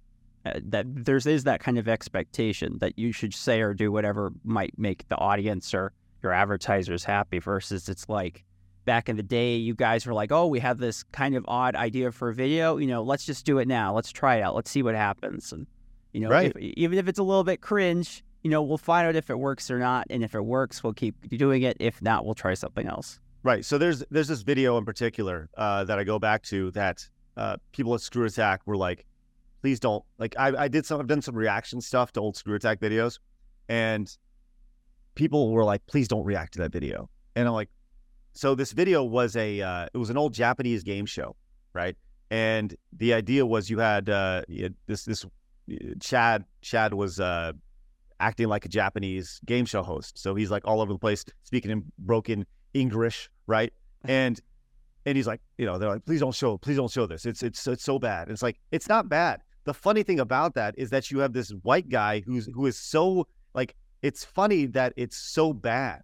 Uh, 0.45 0.59
that 0.65 0.87
there's 0.89 1.27
is 1.27 1.45
that 1.45 1.61
kind 1.61 1.79
of 1.79 1.89
expectation 1.89 2.79
that 2.81 2.99
you 2.99 3.13
should 3.13 3.33
say 3.33 3.61
or 3.61 3.73
do 3.73 3.93
whatever 3.93 4.33
might 4.43 4.77
make 4.77 5.07
the 5.09 5.17
audience 5.17 5.73
or 5.73 5.93
your 6.23 6.33
advertisers 6.33 7.05
happy. 7.05 7.39
Versus 7.39 7.89
it's 7.89 8.09
like 8.09 8.45
back 8.85 9.09
in 9.09 9.17
the 9.17 9.23
day, 9.23 9.57
you 9.57 9.75
guys 9.75 10.07
were 10.07 10.15
like, 10.15 10.33
"Oh, 10.33 10.47
we 10.47 10.61
have 10.61 10.79
this 10.79 11.03
kind 11.05 11.35
of 11.35 11.45
odd 11.49 11.75
idea 11.75 12.13
for 12.13 12.29
a 12.29 12.35
video. 12.35 12.77
You 12.77 12.87
know, 12.87 13.03
let's 13.03 13.25
just 13.25 13.45
do 13.45 13.59
it 13.59 13.69
now. 13.69 13.95
Let's 13.95 14.11
try 14.13 14.37
it 14.37 14.43
out. 14.43 14.55
Let's 14.55 14.71
see 14.71 14.83
what 14.83 14.95
happens." 14.95 15.53
And 15.53 15.67
you 16.13 16.21
know, 16.21 16.29
right. 16.29 16.53
if, 16.55 16.57
even 16.57 16.99
if 16.99 17.09
it's 17.09 17.19
a 17.19 17.23
little 17.23 17.45
bit 17.45 17.61
cringe, 17.61 18.25
you 18.43 18.51
know, 18.51 18.63
we'll 18.63 18.79
find 18.79 19.07
out 19.07 19.17
if 19.17 19.31
it 19.31 19.39
works 19.39 19.71
or 19.71 19.79
not. 19.79 20.07
And 20.11 20.23
if 20.23 20.35
it 20.35 20.45
works, 20.45 20.83
we'll 20.83 20.93
keep 20.93 21.29
doing 21.31 21.63
it. 21.63 21.77
If 21.81 22.03
not, 22.03 22.25
we'll 22.25 22.35
try 22.35 22.55
something 22.55 22.87
else. 22.87 23.19
Right. 23.43 23.65
So 23.65 23.79
there's 23.79 24.05
there's 24.11 24.29
this 24.29 24.43
video 24.43 24.79
in 24.79 24.85
particular 24.85 25.49
uh, 25.57 25.85
that 25.85 25.99
I 25.99 26.05
go 26.05 26.19
back 26.19 26.43
to 26.45 26.71
that 26.73 27.09
uh, 27.37 27.57
people 27.73 27.95
at 27.95 28.01
Screw 28.01 28.25
Attack 28.25 28.63
were 28.67 28.77
like, 28.77 29.07
please 29.63 29.81
don't 29.81 30.05
like 30.19 30.35
I, 30.39 30.65
I 30.65 30.69
did 30.69 30.87
some 30.87 31.01
I've 31.01 31.07
done 31.07 31.23
some 31.23 31.35
reaction 31.35 31.81
stuff 31.81 32.13
to 32.13 32.21
old 32.21 32.37
Screw 32.37 32.55
Attack 32.55 32.81
videos, 32.81 33.19
and 33.69 34.15
people 35.15 35.53
were 35.53 35.65
like, 35.65 35.85
please 35.87 36.09
don't 36.09 36.25
react 36.25 36.55
to 36.55 36.61
that 36.61 36.73
video. 36.73 37.09
And 37.35 37.49
I'm 37.49 37.55
like, 37.55 37.71
so 38.33 38.55
this 38.55 38.73
video 38.73 39.05
was 39.05 39.37
a 39.37 39.61
uh, 39.61 39.87
it 39.93 39.99
was 39.99 40.11
an 40.11 40.17
old 40.17 40.35
Japanese 40.35 40.83
game 40.83 41.07
show, 41.07 41.37
right? 41.73 41.97
and 42.33 42.75
the 42.97 43.13
idea 43.13 43.45
was 43.45 43.69
you 43.69 43.79
had 43.79 44.09
uh, 44.09 44.41
this 44.87 45.05
this 45.05 45.23
uh, 45.25 45.29
Chad 46.01 46.47
Chad 46.63 46.95
was 46.95 47.21
uh, 47.21 47.53
acting 48.21 48.49
like 48.49 48.65
a 48.65 48.71
Japanese 48.71 49.39
game 49.45 49.67
show 49.67 49.83
host, 49.83 50.19
so 50.19 50.35
he's 50.35 50.51
like 50.51 50.67
all 50.67 50.81
over 50.81 50.95
the 50.95 50.99
place 50.99 51.27
speaking 51.43 51.71
in 51.71 51.85
broken 51.99 52.47
English, 52.75 53.31
right? 53.47 53.73
And 54.05 54.41
and 55.07 55.17
he's 55.17 55.29
like, 55.29 55.41
you 55.59 55.67
know, 55.67 55.79
they're 55.79 55.91
like, 55.91 56.05
please 56.05 56.19
don't 56.19 56.35
show, 56.35 56.59
please 56.59 56.77
don't 56.77 56.91
show 56.91 57.07
this. 57.07 57.25
It's 57.25 57.43
it's 57.43 57.65
it's 57.69 57.85
so 57.85 58.01
bad. 58.01 58.23
And 58.29 58.33
it's 58.33 58.43
like 58.43 58.59
it's 58.73 58.89
not 58.89 59.09
bad. 59.09 59.43
The 59.65 59.75
funny 59.75 60.03
thing 60.03 60.19
about 60.19 60.55
that 60.55 60.75
is 60.77 60.91
that 60.91 61.11
you 61.11 61.21
have 61.21 61.35
this 61.35 61.51
white 61.63 61.89
guy 61.89 62.21
who's 62.27 62.49
who 62.53 62.67
is 62.67 62.77
so 62.77 63.29
like 63.55 63.77
it's 64.01 64.25
funny 64.25 64.67
that 64.67 64.93
it's 64.97 65.17
so 65.17 65.53
bad. 65.53 66.01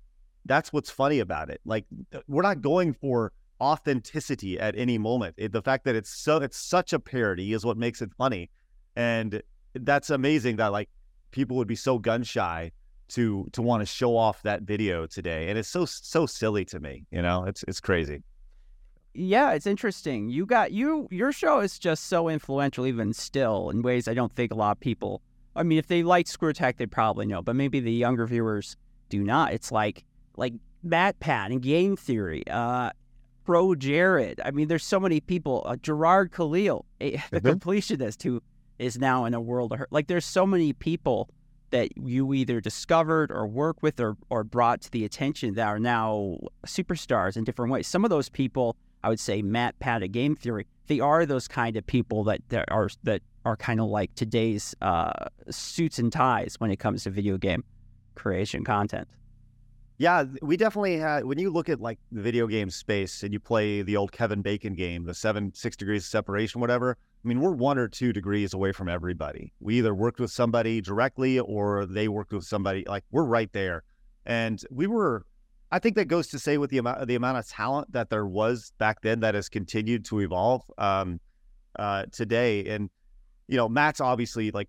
That's 0.48 0.72
what's 0.72 0.90
funny 0.90 1.20
about 1.20 1.50
it. 1.50 1.60
Like 1.64 1.84
we're 2.26 2.42
not 2.42 2.60
going 2.60 2.94
for 2.94 3.32
authenticity 3.60 4.58
at 4.58 4.76
any 4.76 4.98
moment. 4.98 5.34
It, 5.36 5.52
the 5.52 5.62
fact 5.62 5.84
that 5.84 5.94
it's 5.94 6.10
so 6.10 6.38
it's 6.38 6.56
such 6.56 6.92
a 6.92 6.98
parody 6.98 7.52
is 7.52 7.64
what 7.64 7.76
makes 7.76 8.02
it 8.02 8.10
funny, 8.18 8.50
and 8.96 9.42
that's 9.74 10.10
amazing 10.10 10.56
that 10.56 10.72
like 10.72 10.88
people 11.30 11.56
would 11.58 11.68
be 11.68 11.76
so 11.76 11.98
gun 11.98 12.22
shy 12.22 12.72
to 13.08 13.48
to 13.52 13.62
want 13.62 13.80
to 13.80 13.86
show 13.86 14.16
off 14.16 14.42
that 14.42 14.62
video 14.62 15.06
today, 15.06 15.48
and 15.48 15.58
it's 15.58 15.68
so 15.68 15.84
so 15.84 16.26
silly 16.26 16.64
to 16.66 16.80
me. 16.80 17.04
You 17.10 17.22
know, 17.22 17.44
it's 17.44 17.64
it's 17.68 17.80
crazy. 17.80 18.22
Yeah, 19.14 19.52
it's 19.52 19.66
interesting. 19.66 20.28
You 20.28 20.46
got 20.46 20.72
you 20.72 21.08
your 21.10 21.32
show 21.32 21.60
is 21.60 21.78
just 21.78 22.04
so 22.04 22.28
influential 22.28 22.86
even 22.86 23.12
still 23.12 23.70
in 23.70 23.82
ways 23.82 24.06
I 24.08 24.14
don't 24.14 24.34
think 24.34 24.52
a 24.52 24.54
lot 24.54 24.72
of 24.72 24.80
people. 24.80 25.22
I 25.56 25.62
mean, 25.64 25.78
if 25.78 25.88
they 25.88 26.02
like 26.02 26.28
Screw 26.28 26.50
Attack, 26.50 26.76
they 26.76 26.86
probably 26.86 27.26
know, 27.26 27.42
but 27.42 27.56
maybe 27.56 27.80
the 27.80 27.92
younger 27.92 28.26
viewers 28.26 28.76
do 29.08 29.24
not. 29.24 29.52
It's 29.52 29.72
like 29.72 30.04
like 30.38 30.54
MatPat 30.86 31.46
and 31.46 31.60
Game 31.60 31.96
Theory. 31.96 32.44
Uh, 32.48 32.90
Pro 33.44 33.74
Jared. 33.74 34.40
I 34.44 34.50
mean, 34.50 34.68
there's 34.68 34.84
so 34.84 35.00
many 35.00 35.20
people. 35.20 35.62
Uh, 35.66 35.76
Jirard 35.76 36.32
Khalil, 36.32 36.84
a, 37.00 37.10
the 37.30 37.40
mm-hmm. 37.40 37.48
completionist, 37.48 38.22
who 38.22 38.42
is 38.78 38.98
now 38.98 39.24
in 39.24 39.34
a 39.34 39.40
world 39.40 39.72
of 39.72 39.78
hurt. 39.78 39.90
Like, 39.90 40.06
there's 40.06 40.26
so 40.26 40.46
many 40.46 40.72
people 40.72 41.30
that 41.70 41.96
you 41.98 42.32
either 42.32 42.60
discovered 42.60 43.30
or 43.30 43.46
work 43.46 43.82
with 43.82 44.00
or, 44.00 44.16
or 44.30 44.44
brought 44.44 44.80
to 44.82 44.90
the 44.90 45.04
attention 45.04 45.54
that 45.54 45.66
are 45.66 45.78
now 45.78 46.38
superstars 46.66 47.36
in 47.36 47.44
different 47.44 47.72
ways. 47.72 47.86
Some 47.86 48.04
of 48.04 48.10
those 48.10 48.28
people, 48.28 48.76
I 49.02 49.08
would 49.08 49.20
say, 49.20 49.42
MatPat 49.42 50.02
at 50.02 50.12
Game 50.12 50.36
Theory, 50.36 50.66
they 50.86 51.00
are 51.00 51.26
those 51.26 51.48
kind 51.48 51.76
of 51.76 51.86
people 51.86 52.24
that, 52.24 52.40
that 52.48 52.70
are 52.70 52.88
that 53.04 53.22
are 53.44 53.56
kind 53.56 53.80
of 53.80 53.88
like 53.88 54.14
today's 54.14 54.74
uh, 54.80 55.12
suits 55.50 55.98
and 55.98 56.12
ties 56.12 56.56
when 56.58 56.70
it 56.70 56.76
comes 56.76 57.04
to 57.04 57.10
video 57.10 57.36
game 57.36 57.64
creation 58.14 58.64
content. 58.64 59.08
Yeah, 59.98 60.24
we 60.42 60.56
definitely 60.56 60.96
had. 60.96 61.24
When 61.24 61.38
you 61.38 61.50
look 61.50 61.68
at 61.68 61.80
like 61.80 61.98
the 62.12 62.22
video 62.22 62.46
game 62.46 62.70
space 62.70 63.24
and 63.24 63.32
you 63.32 63.40
play 63.40 63.82
the 63.82 63.96
old 63.96 64.12
Kevin 64.12 64.42
Bacon 64.42 64.74
game, 64.74 65.04
the 65.04 65.12
seven, 65.12 65.52
six 65.54 65.76
degrees 65.76 66.04
of 66.04 66.08
separation, 66.08 66.60
whatever. 66.60 66.96
I 67.24 67.28
mean, 67.28 67.40
we're 67.40 67.50
one 67.50 67.78
or 67.78 67.88
two 67.88 68.12
degrees 68.12 68.54
away 68.54 68.70
from 68.70 68.88
everybody. 68.88 69.52
We 69.58 69.78
either 69.78 69.92
worked 69.92 70.20
with 70.20 70.30
somebody 70.30 70.80
directly 70.80 71.40
or 71.40 71.84
they 71.84 72.06
worked 72.06 72.32
with 72.32 72.44
somebody. 72.44 72.84
Like 72.86 73.04
we're 73.10 73.24
right 73.24 73.52
there, 73.52 73.82
and 74.24 74.62
we 74.70 74.86
were. 74.86 75.26
I 75.70 75.80
think 75.80 75.96
that 75.96 76.06
goes 76.06 76.28
to 76.28 76.38
say 76.38 76.58
with 76.58 76.70
the 76.70 76.78
amount 76.78 77.08
the 77.08 77.16
amount 77.16 77.38
of 77.38 77.48
talent 77.48 77.92
that 77.92 78.08
there 78.08 78.26
was 78.26 78.72
back 78.78 79.02
then 79.02 79.18
that 79.20 79.34
has 79.34 79.48
continued 79.48 80.04
to 80.06 80.20
evolve 80.20 80.62
um, 80.78 81.18
uh, 81.76 82.04
today. 82.12 82.66
And 82.66 82.88
you 83.48 83.56
know, 83.56 83.68
Matt's 83.68 84.00
obviously 84.00 84.52
like 84.52 84.68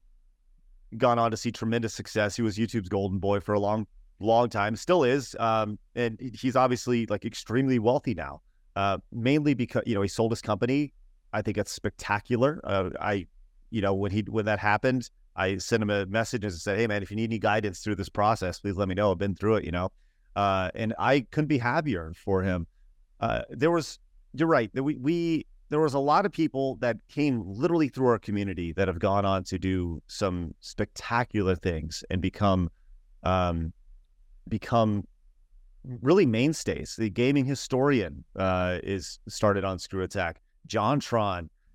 gone 0.97 1.19
on 1.19 1.29
to 1.29 1.37
see 1.37 1.51
tremendous 1.51 1.93
success. 1.93 2.35
He 2.35 2.41
was 2.41 2.57
YouTube's 2.57 2.89
golden 2.89 3.19
boy 3.19 3.41
for 3.41 3.53
a 3.53 3.59
long 3.59 3.85
long 4.19 4.49
time, 4.49 4.75
still 4.75 5.03
is. 5.03 5.35
Um, 5.39 5.77
and 5.95 6.19
he's 6.33 6.55
obviously 6.55 7.05
like 7.07 7.25
extremely 7.25 7.79
wealthy 7.79 8.13
now, 8.13 8.41
uh, 8.75 8.97
mainly 9.11 9.53
because, 9.53 9.83
you 9.85 9.95
know, 9.95 10.01
he 10.01 10.07
sold 10.07 10.31
his 10.31 10.41
company. 10.41 10.93
I 11.31 11.41
think 11.41 11.57
it's 11.57 11.71
spectacular. 11.71 12.59
Uh, 12.63 12.89
I, 12.99 13.27
you 13.69 13.81
know, 13.81 13.93
when 13.93 14.11
he, 14.11 14.25
when 14.27 14.45
that 14.45 14.59
happened, 14.59 15.09
I 15.35 15.57
sent 15.57 15.83
him 15.83 15.89
a 15.89 16.05
message 16.05 16.43
and 16.43 16.53
said, 16.53 16.77
Hey 16.77 16.87
man, 16.87 17.03
if 17.03 17.11
you 17.11 17.15
need 17.15 17.29
any 17.29 17.39
guidance 17.39 17.79
through 17.79 17.95
this 17.95 18.09
process, 18.09 18.59
please 18.59 18.75
let 18.75 18.87
me 18.87 18.95
know. 18.95 19.11
I've 19.11 19.17
been 19.17 19.35
through 19.35 19.57
it, 19.57 19.65
you 19.65 19.71
know? 19.71 19.91
Uh, 20.35 20.69
and 20.75 20.93
I 20.99 21.21
couldn't 21.31 21.47
be 21.47 21.57
happier 21.57 22.13
for 22.15 22.43
him. 22.43 22.67
Uh, 23.19 23.41
there 23.49 23.71
was, 23.71 23.99
you're 24.33 24.47
right. 24.47 24.69
We, 24.73 24.95
we, 24.95 25.45
there 25.69 25.79
was 25.79 25.93
a 25.93 25.99
lot 25.99 26.25
of 26.25 26.31
people 26.31 26.77
that 26.77 26.97
came 27.09 27.43
literally 27.45 27.89
through 27.89 28.07
our 28.07 28.19
community 28.19 28.73
that 28.73 28.87
have 28.87 28.99
gone 28.99 29.25
on 29.25 29.43
to 29.45 29.59
do 29.59 30.01
some 30.07 30.53
spectacular 30.61 31.55
things 31.55 32.03
and 32.09 32.21
become 32.21 32.69
um, 33.23 33.71
become 34.49 35.05
really 36.01 36.25
mainstays. 36.25 36.95
The 36.97 37.09
gaming 37.09 37.45
historian 37.45 38.23
uh, 38.35 38.79
is 38.83 39.19
started 39.27 39.63
on 39.63 39.79
Screw 39.79 40.03
Attack. 40.03 40.41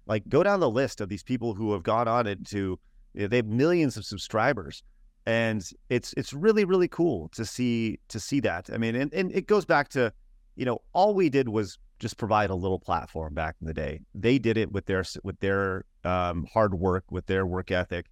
Like 0.06 0.28
go 0.28 0.42
down 0.42 0.60
the 0.60 0.70
list 0.70 1.00
of 1.00 1.08
these 1.08 1.22
people 1.22 1.54
who 1.54 1.72
have 1.72 1.82
gone 1.82 2.08
on 2.08 2.26
it 2.26 2.44
to 2.48 2.78
they 3.14 3.36
have 3.36 3.46
millions 3.46 3.96
of 3.96 4.04
subscribers, 4.04 4.82
and 5.24 5.66
it's 5.88 6.12
it's 6.16 6.32
really 6.32 6.64
really 6.64 6.88
cool 6.88 7.28
to 7.28 7.44
see 7.44 7.98
to 8.08 8.20
see 8.20 8.40
that. 8.40 8.68
I 8.72 8.76
mean, 8.76 8.94
and, 8.94 9.12
and 9.14 9.32
it 9.32 9.46
goes 9.46 9.64
back 9.64 9.88
to 9.90 10.12
you 10.56 10.64
know 10.66 10.82
all 10.92 11.14
we 11.14 11.30
did 11.30 11.48
was 11.48 11.78
just 12.00 12.18
provide 12.18 12.50
a 12.50 12.54
little 12.54 12.78
platform 12.78 13.34
back 13.34 13.56
in 13.60 13.66
the 13.66 13.72
day. 13.72 14.00
They 14.14 14.38
did 14.38 14.58
it 14.58 14.72
with 14.72 14.84
their 14.86 15.04
with 15.22 15.38
their 15.40 15.84
um, 16.04 16.46
hard 16.52 16.74
work, 16.74 17.04
with 17.10 17.26
their 17.26 17.46
work 17.46 17.70
ethic, 17.70 18.06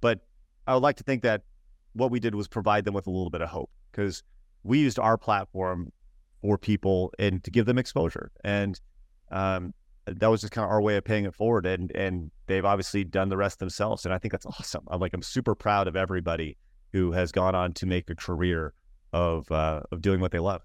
but 0.00 0.20
I 0.66 0.74
would 0.74 0.82
like 0.82 0.96
to 0.96 1.04
think 1.04 1.22
that 1.22 1.42
what 1.92 2.10
we 2.10 2.18
did 2.18 2.34
was 2.34 2.48
provide 2.48 2.84
them 2.84 2.94
with 2.94 3.06
a 3.06 3.10
little 3.10 3.30
bit 3.30 3.40
of 3.42 3.48
hope 3.48 3.70
because 3.96 4.22
we 4.62 4.78
used 4.78 4.98
our 4.98 5.16
platform 5.16 5.92
for 6.42 6.58
people 6.58 7.12
and 7.18 7.42
to 7.44 7.50
give 7.50 7.66
them 7.66 7.78
exposure. 7.78 8.30
And 8.44 8.78
um, 9.30 9.72
that 10.06 10.28
was 10.28 10.42
just 10.42 10.52
kind 10.52 10.64
of 10.64 10.70
our 10.70 10.82
way 10.82 10.96
of 10.96 11.04
paying 11.04 11.24
it 11.24 11.34
forward. 11.34 11.66
And 11.66 11.90
and 11.92 12.30
they've 12.46 12.64
obviously 12.64 13.04
done 13.04 13.28
the 13.28 13.36
rest 13.36 13.58
themselves. 13.58 14.04
And 14.04 14.14
I 14.14 14.18
think 14.18 14.32
that's 14.32 14.46
awesome. 14.60 14.84
I'm 14.88 15.00
like 15.00 15.14
I'm 15.14 15.22
super 15.22 15.54
proud 15.54 15.88
of 15.88 15.96
everybody 15.96 16.56
who 16.92 17.12
has 17.12 17.32
gone 17.32 17.54
on 17.54 17.72
to 17.74 17.86
make 17.86 18.10
a 18.10 18.14
career 18.14 18.74
of 19.12 19.50
uh, 19.50 19.82
of 19.90 20.02
doing 20.02 20.20
what 20.20 20.32
they 20.32 20.38
love. 20.38 20.62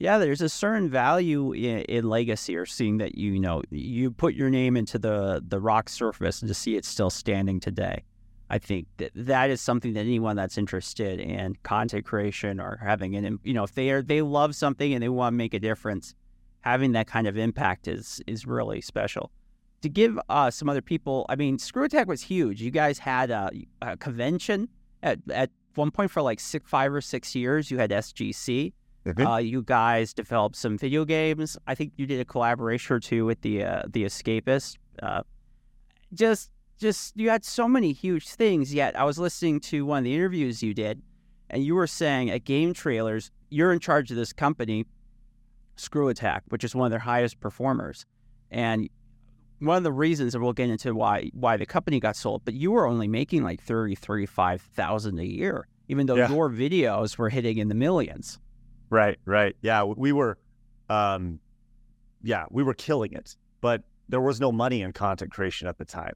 Yeah, 0.00 0.18
there's 0.18 0.42
a 0.42 0.48
certain 0.48 0.88
value 0.88 1.52
in, 1.52 1.80
in, 1.80 2.08
legacy, 2.08 2.56
or 2.56 2.66
seeing 2.66 2.98
that 2.98 3.18
you, 3.18 3.32
you 3.32 3.40
know 3.40 3.62
you 3.70 4.12
put 4.12 4.34
your 4.34 4.50
name 4.50 4.76
into 4.76 4.98
the 4.98 5.42
the 5.46 5.60
rock 5.60 5.88
surface 5.88 6.40
and 6.40 6.48
to 6.48 6.54
see 6.54 6.76
it 6.76 6.84
still 6.84 7.10
standing 7.10 7.60
today. 7.60 8.04
I 8.50 8.58
think 8.58 8.86
that 8.96 9.10
that 9.14 9.50
is 9.50 9.60
something 9.60 9.92
that 9.92 10.00
anyone 10.00 10.36
that's 10.36 10.56
interested 10.56 11.20
in 11.20 11.56
content 11.62 12.06
creation 12.06 12.60
or 12.60 12.78
having 12.82 13.14
an, 13.14 13.38
you 13.42 13.52
know, 13.52 13.64
if 13.64 13.74
they 13.74 13.90
are 13.90 14.02
they 14.02 14.22
love 14.22 14.54
something 14.54 14.94
and 14.94 15.02
they 15.02 15.08
want 15.08 15.34
to 15.34 15.36
make 15.36 15.54
a 15.54 15.58
difference, 15.58 16.14
having 16.60 16.92
that 16.92 17.06
kind 17.06 17.26
of 17.26 17.36
impact 17.36 17.88
is 17.88 18.22
is 18.26 18.46
really 18.46 18.80
special. 18.80 19.30
To 19.82 19.88
give 19.88 20.18
uh, 20.28 20.50
some 20.50 20.68
other 20.68 20.82
people, 20.82 21.24
I 21.28 21.36
mean, 21.36 21.58
Screw 21.58 21.84
Attack 21.84 22.08
was 22.08 22.22
huge. 22.22 22.60
You 22.60 22.70
guys 22.70 22.98
had 22.98 23.30
a, 23.30 23.50
a 23.82 23.96
convention 23.96 24.68
at 25.02 25.18
at 25.30 25.50
one 25.74 25.90
point 25.90 26.10
for 26.10 26.22
like 26.22 26.40
six, 26.40 26.68
five 26.68 26.92
or 26.92 27.00
six 27.00 27.34
years. 27.34 27.70
You 27.70 27.78
had 27.78 27.90
SGC. 27.90 28.72
Mm-hmm. 29.06 29.26
Uh, 29.26 29.38
you 29.38 29.62
guys 29.62 30.12
developed 30.12 30.56
some 30.56 30.76
video 30.76 31.04
games. 31.04 31.56
I 31.66 31.74
think 31.74 31.92
you 31.96 32.06
did 32.06 32.20
a 32.20 32.24
collaboration 32.24 32.96
or 32.96 33.00
two 33.00 33.24
with 33.24 33.40
the 33.42 33.64
uh, 33.64 33.82
the 33.88 34.04
Escapist. 34.04 34.76
Uh, 35.02 35.22
just 36.12 36.50
just 36.78 37.16
you 37.16 37.30
had 37.30 37.44
so 37.44 37.68
many 37.68 37.92
huge 37.92 38.28
things. 38.28 38.72
Yet 38.72 38.98
I 38.98 39.04
was 39.04 39.18
listening 39.18 39.60
to 39.60 39.84
one 39.84 39.98
of 39.98 40.04
the 40.04 40.14
interviews 40.14 40.62
you 40.62 40.74
did, 40.74 41.02
and 41.50 41.64
you 41.64 41.74
were 41.74 41.86
saying 41.86 42.30
at 42.30 42.44
Game 42.44 42.72
Trailers, 42.72 43.30
you're 43.50 43.72
in 43.72 43.80
charge 43.80 44.10
of 44.10 44.16
this 44.16 44.32
company, 44.32 44.86
Screw 45.76 46.08
Attack, 46.08 46.44
which 46.48 46.64
is 46.64 46.74
one 46.74 46.86
of 46.86 46.90
their 46.90 46.98
highest 46.98 47.40
performers, 47.40 48.06
and 48.50 48.88
one 49.60 49.76
of 49.76 49.82
the 49.82 49.92
reasons, 49.92 50.34
and 50.34 50.44
we'll 50.44 50.52
get 50.52 50.70
into 50.70 50.94
why 50.94 51.30
why 51.34 51.56
the 51.56 51.66
company 51.66 51.98
got 52.00 52.16
sold, 52.16 52.44
but 52.44 52.54
you 52.54 52.70
were 52.70 52.86
only 52.86 53.08
making 53.08 53.42
like 53.42 53.60
thirty, 53.60 53.94
thirty-five 53.94 54.62
thousand 54.62 55.18
a 55.18 55.26
year, 55.26 55.66
even 55.88 56.06
though 56.06 56.16
yeah. 56.16 56.30
your 56.30 56.48
videos 56.48 57.18
were 57.18 57.28
hitting 57.28 57.58
in 57.58 57.68
the 57.68 57.74
millions. 57.74 58.38
Right, 58.90 59.18
right, 59.24 59.54
yeah, 59.60 59.82
we 59.82 60.12
were, 60.12 60.38
um, 60.88 61.40
yeah, 62.22 62.46
we 62.50 62.62
were 62.62 62.72
killing 62.72 63.12
it, 63.12 63.36
but 63.60 63.82
there 64.08 64.20
was 64.20 64.40
no 64.40 64.50
money 64.50 64.80
in 64.82 64.92
content 64.92 65.30
creation 65.30 65.68
at 65.68 65.76
the 65.76 65.84
time. 65.84 66.14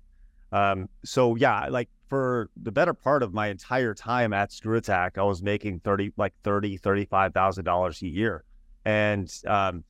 Um, 0.52 0.88
so 1.04 1.34
yeah, 1.34 1.66
like 1.68 1.88
for 2.08 2.50
the 2.62 2.70
better 2.70 2.92
part 2.92 3.22
of 3.22 3.32
my 3.32 3.48
entire 3.48 3.94
time 3.94 4.34
at 4.34 4.52
Screw 4.52 4.76
Attack, 4.76 5.16
I 5.16 5.22
was 5.22 5.42
making 5.42 5.80
30, 5.80 6.12
like 6.18 6.34
30, 6.44 6.78
$35,000 6.78 8.02
a 8.02 8.06
year. 8.06 8.44
And, 8.84 9.32
um, 9.46 9.82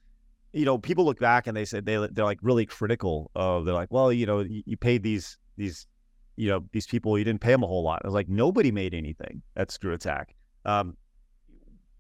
you 0.53 0.65
know, 0.65 0.79
people 0.79 1.05
look 1.05 1.19
back 1.19 1.49
and 1.49 1.57
they 1.57 1.65
said 1.65 1.85
they, 1.85 1.97
they're 2.13 2.25
like 2.25 2.39
really 2.43 2.65
critical 2.65 3.31
of, 3.35 3.65
they're 3.65 3.75
like, 3.75 3.91
well, 3.91 4.13
you 4.13 4.27
know, 4.27 4.41
you, 4.41 4.63
you 4.67 4.77
paid 4.77 5.03
these, 5.03 5.37
these, 5.57 5.89
you 6.37 6.49
know, 6.49 6.65
these 6.73 6.87
people, 6.87 7.19
you 7.19 7.25
didn't 7.25 7.41
pay 7.41 7.51
them 7.51 7.65
a 7.65 7.67
whole 7.67 7.83
lot. 7.83 8.03
I 8.05 8.07
was 8.07 8.15
like, 8.15 8.29
nobody 8.29 8.71
made 8.71 8.95
anything 8.95 9.43
at 9.57 9.73
Screw 9.73 9.93
Attack. 9.93 10.35
Um, 10.65 10.97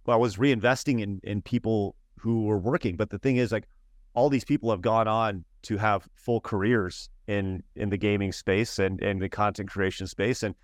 well, 0.07 0.17
I 0.17 0.21
was 0.21 0.37
reinvesting 0.37 1.01
in, 1.01 1.21
in 1.25 1.43
people 1.43 1.97
who 2.17 2.45
were 2.45 2.59
working. 2.59 2.97
But 2.97 3.11
the 3.11 3.19
thing 3.19 3.39
is 3.39 3.51
like, 3.51 3.67
all 4.15 4.29
these 4.29 4.45
people 4.45 4.71
have 4.71 4.83
gone 4.83 5.09
on 5.09 5.45
to 5.63 5.77
have 5.77 6.09
full 6.15 6.41
careers 6.41 7.09
in 7.27 7.63
in 7.77 7.89
the 7.89 7.97
gaming 7.97 8.33
space 8.33 8.79
and 8.79 9.01
and 9.03 9.21
the 9.21 9.29
content 9.29 9.71
creation 9.71 10.07
space. 10.07 10.43
And 10.43 10.55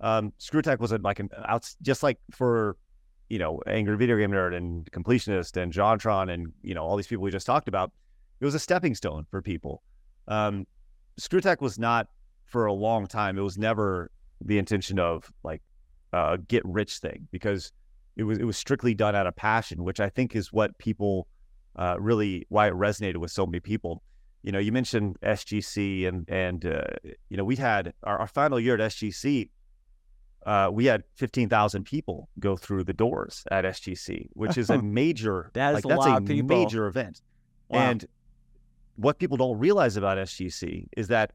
um, 0.00 0.32
Tech 0.62 0.80
was 0.80 0.92
a, 0.92 0.98
like 0.98 1.18
an 1.20 1.30
out 1.46 1.68
just 1.82 2.02
like 2.02 2.18
for 2.30 2.76
you 3.28 3.38
know 3.38 3.60
Angry 3.66 3.96
Video 3.96 4.16
Game 4.16 4.30
Nerd 4.30 4.54
and 4.54 4.90
Completionist 4.92 5.60
and 5.60 5.72
JonTron 5.72 6.32
and 6.32 6.52
you 6.62 6.74
know 6.74 6.84
all 6.84 6.96
these 6.96 7.06
people 7.06 7.22
we 7.22 7.30
just 7.30 7.46
talked 7.46 7.68
about. 7.68 7.92
It 8.40 8.44
was 8.44 8.54
a 8.54 8.58
stepping 8.58 8.94
stone 8.94 9.26
for 9.30 9.40
people. 9.40 9.82
Um, 10.28 10.66
ScrewAttack 11.18 11.62
was 11.62 11.78
not 11.78 12.08
for 12.44 12.66
a 12.66 12.72
long 12.72 13.06
time. 13.06 13.38
It 13.38 13.42
was 13.42 13.56
never 13.56 14.10
the 14.44 14.58
intention 14.58 14.98
of 14.98 15.30
like 15.42 15.62
uh, 16.12 16.36
get 16.48 16.62
rich 16.64 16.98
thing 16.98 17.26
because 17.30 17.72
it 18.16 18.24
was 18.24 18.38
it 18.38 18.44
was 18.44 18.56
strictly 18.56 18.94
done 18.94 19.14
out 19.14 19.26
of 19.26 19.36
passion, 19.36 19.84
which 19.84 20.00
I 20.00 20.08
think 20.08 20.36
is 20.36 20.52
what 20.52 20.76
people 20.78 21.26
uh, 21.76 21.96
really 21.98 22.46
why 22.48 22.68
it 22.68 22.74
resonated 22.74 23.18
with 23.18 23.30
so 23.30 23.46
many 23.46 23.60
people. 23.60 24.02
You 24.46 24.52
know, 24.52 24.60
you 24.60 24.70
mentioned 24.70 25.18
SGC 25.22 26.06
and 26.06 26.24
and 26.30 26.64
uh, 26.64 26.84
you 27.28 27.36
know 27.36 27.42
we 27.44 27.56
had 27.56 27.92
our, 28.04 28.20
our, 28.20 28.26
final 28.28 28.60
year 28.60 28.74
at 28.74 28.80
SGC. 28.92 29.50
Uh, 30.46 30.70
we 30.72 30.84
had 30.84 31.02
fifteen 31.16 31.48
thousand 31.48 31.82
people 31.82 32.28
go 32.38 32.56
through 32.56 32.84
the 32.84 32.92
doors 32.92 33.42
at 33.50 33.64
SGC, 33.64 34.28
which 34.34 34.56
is 34.56 34.70
a 34.70 34.80
major 35.00 35.50
that 35.54 35.70
is 35.70 35.74
like, 35.74 35.84
a 35.84 35.88
that's 35.88 35.98
lot 35.98 36.10
a 36.10 36.16
of 36.18 36.26
people. 36.26 36.56
major 36.56 36.86
event. 36.86 37.22
Wow. 37.68 37.90
And 37.90 38.06
what 38.94 39.18
people 39.18 39.36
don't 39.36 39.58
realize 39.58 39.96
about 39.96 40.16
SGC 40.16 40.86
is 40.96 41.08
that 41.08 41.32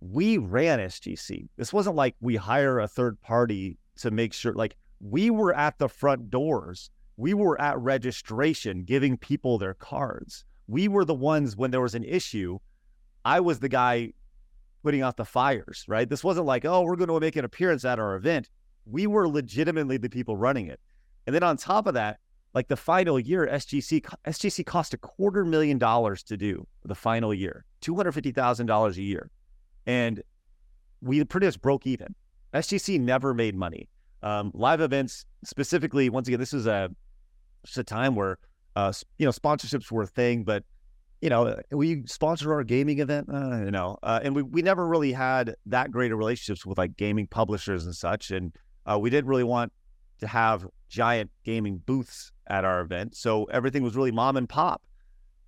we 0.00 0.38
ran 0.38 0.78
SGC. 0.78 1.48
This 1.56 1.72
wasn't 1.72 1.96
like 1.96 2.14
we 2.20 2.36
hire 2.36 2.78
a 2.78 2.86
third 2.86 3.20
party 3.20 3.78
to 3.96 4.12
make 4.12 4.32
sure, 4.32 4.52
like, 4.52 4.76
we 5.00 5.30
were 5.30 5.52
at 5.52 5.78
the 5.78 5.88
front 5.88 6.30
doors. 6.30 6.90
We 7.16 7.34
were 7.34 7.60
at 7.60 7.76
registration 7.80 8.84
giving 8.84 9.16
people 9.16 9.58
their 9.58 9.74
cards. 9.74 10.44
We 10.66 10.88
were 10.88 11.04
the 11.04 11.14
ones 11.14 11.56
when 11.56 11.70
there 11.70 11.80
was 11.80 11.94
an 11.94 12.04
issue. 12.04 12.58
I 13.24 13.40
was 13.40 13.60
the 13.60 13.68
guy 13.68 14.12
putting 14.82 15.02
out 15.02 15.16
the 15.16 15.24
fires, 15.24 15.84
right? 15.88 16.08
This 16.08 16.22
wasn't 16.22 16.46
like, 16.46 16.64
oh, 16.64 16.82
we're 16.82 16.96
going 16.96 17.08
to 17.08 17.20
make 17.20 17.36
an 17.36 17.44
appearance 17.44 17.84
at 17.84 17.98
our 17.98 18.14
event. 18.16 18.50
We 18.86 19.06
were 19.06 19.28
legitimately 19.28 19.96
the 19.96 20.10
people 20.10 20.36
running 20.36 20.66
it. 20.68 20.80
And 21.26 21.34
then 21.34 21.42
on 21.42 21.56
top 21.56 21.86
of 21.86 21.94
that, 21.94 22.18
like 22.54 22.68
the 22.68 22.76
final 22.76 23.18
year, 23.18 23.48
SGC 23.50 24.02
SGC 24.26 24.64
cost 24.64 24.94
a 24.94 24.98
quarter 24.98 25.44
million 25.44 25.78
dollars 25.78 26.22
to 26.24 26.36
do 26.36 26.66
the 26.84 26.94
final 26.94 27.34
year, 27.34 27.64
two 27.80 27.96
hundred 27.96 28.12
fifty 28.12 28.30
thousand 28.30 28.66
dollars 28.66 28.96
a 28.96 29.02
year, 29.02 29.28
and 29.86 30.22
we 31.02 31.22
pretty 31.24 31.46
much 31.46 31.60
broke 31.60 31.86
even. 31.86 32.14
SGC 32.54 33.00
never 33.00 33.34
made 33.34 33.56
money. 33.56 33.88
Um, 34.22 34.52
live 34.54 34.80
events, 34.80 35.26
specifically, 35.44 36.08
once 36.08 36.28
again, 36.28 36.38
this 36.38 36.54
is 36.54 36.66
a 36.66 36.90
a 37.76 37.82
time 37.82 38.14
where 38.14 38.38
uh, 38.76 38.92
you 39.18 39.26
know 39.26 39.32
sponsorships 39.32 39.90
were 39.90 40.02
a 40.02 40.06
thing, 40.06 40.44
but 40.44 40.64
you 41.20 41.30
know 41.30 41.60
we 41.70 42.04
sponsor 42.06 42.52
our 42.52 42.64
gaming 42.64 42.98
event, 43.00 43.28
uh, 43.32 43.64
you 43.64 43.70
know, 43.70 43.98
uh, 44.02 44.20
and 44.22 44.34
we 44.34 44.42
we 44.42 44.62
never 44.62 44.86
really 44.86 45.12
had 45.12 45.54
that 45.66 45.90
great 45.90 46.12
of 46.12 46.18
relationships 46.18 46.66
with 46.66 46.78
like 46.78 46.96
gaming 46.96 47.26
publishers 47.26 47.84
and 47.84 47.94
such, 47.94 48.30
and 48.30 48.52
uh, 48.86 48.98
we 48.98 49.10
didn't 49.10 49.28
really 49.28 49.44
want 49.44 49.72
to 50.20 50.26
have 50.26 50.66
giant 50.88 51.30
gaming 51.44 51.78
booths 51.86 52.32
at 52.46 52.64
our 52.64 52.80
event. 52.80 53.16
So 53.16 53.44
everything 53.44 53.82
was 53.82 53.96
really 53.96 54.12
mom 54.12 54.36
and 54.36 54.48
pop. 54.48 54.82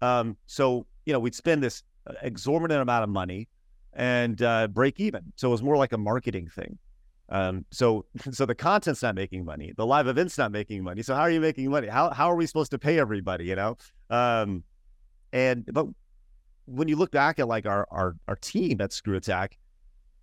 Um, 0.02 0.36
so, 0.46 0.86
you 1.04 1.12
know, 1.12 1.20
we'd 1.20 1.34
spend 1.34 1.62
this 1.62 1.82
uh, 2.06 2.14
exorbitant 2.22 2.80
amount 2.80 3.04
of 3.04 3.10
money 3.10 3.48
and 3.92 4.40
uh, 4.42 4.68
break 4.68 5.00
even. 5.00 5.32
So 5.36 5.48
it 5.48 5.52
was 5.52 5.62
more 5.62 5.76
like 5.76 5.92
a 5.92 5.98
marketing 5.98 6.48
thing. 6.48 6.78
Um, 7.28 7.64
so, 7.70 8.06
so 8.30 8.46
the 8.46 8.54
content's 8.54 9.02
not 9.02 9.14
making 9.14 9.44
money. 9.44 9.72
The 9.76 9.86
live 9.86 10.06
event's 10.06 10.38
not 10.38 10.52
making 10.52 10.84
money. 10.84 11.02
So 11.02 11.14
how 11.14 11.22
are 11.22 11.30
you 11.30 11.40
making 11.40 11.70
money? 11.70 11.88
How, 11.88 12.10
how 12.10 12.30
are 12.30 12.36
we 12.36 12.46
supposed 12.46 12.70
to 12.72 12.78
pay 12.78 12.98
everybody, 12.98 13.46
you 13.46 13.56
know? 13.56 13.76
Um, 14.10 14.62
and, 15.32 15.68
but 15.72 15.86
when 16.66 16.88
you 16.88 16.96
look 16.96 17.10
back 17.10 17.38
at 17.38 17.48
like 17.48 17.66
our, 17.66 17.86
our, 17.90 18.16
our 18.28 18.36
team 18.36 18.80
at 18.80 18.90
ScrewAttack, 18.90 19.52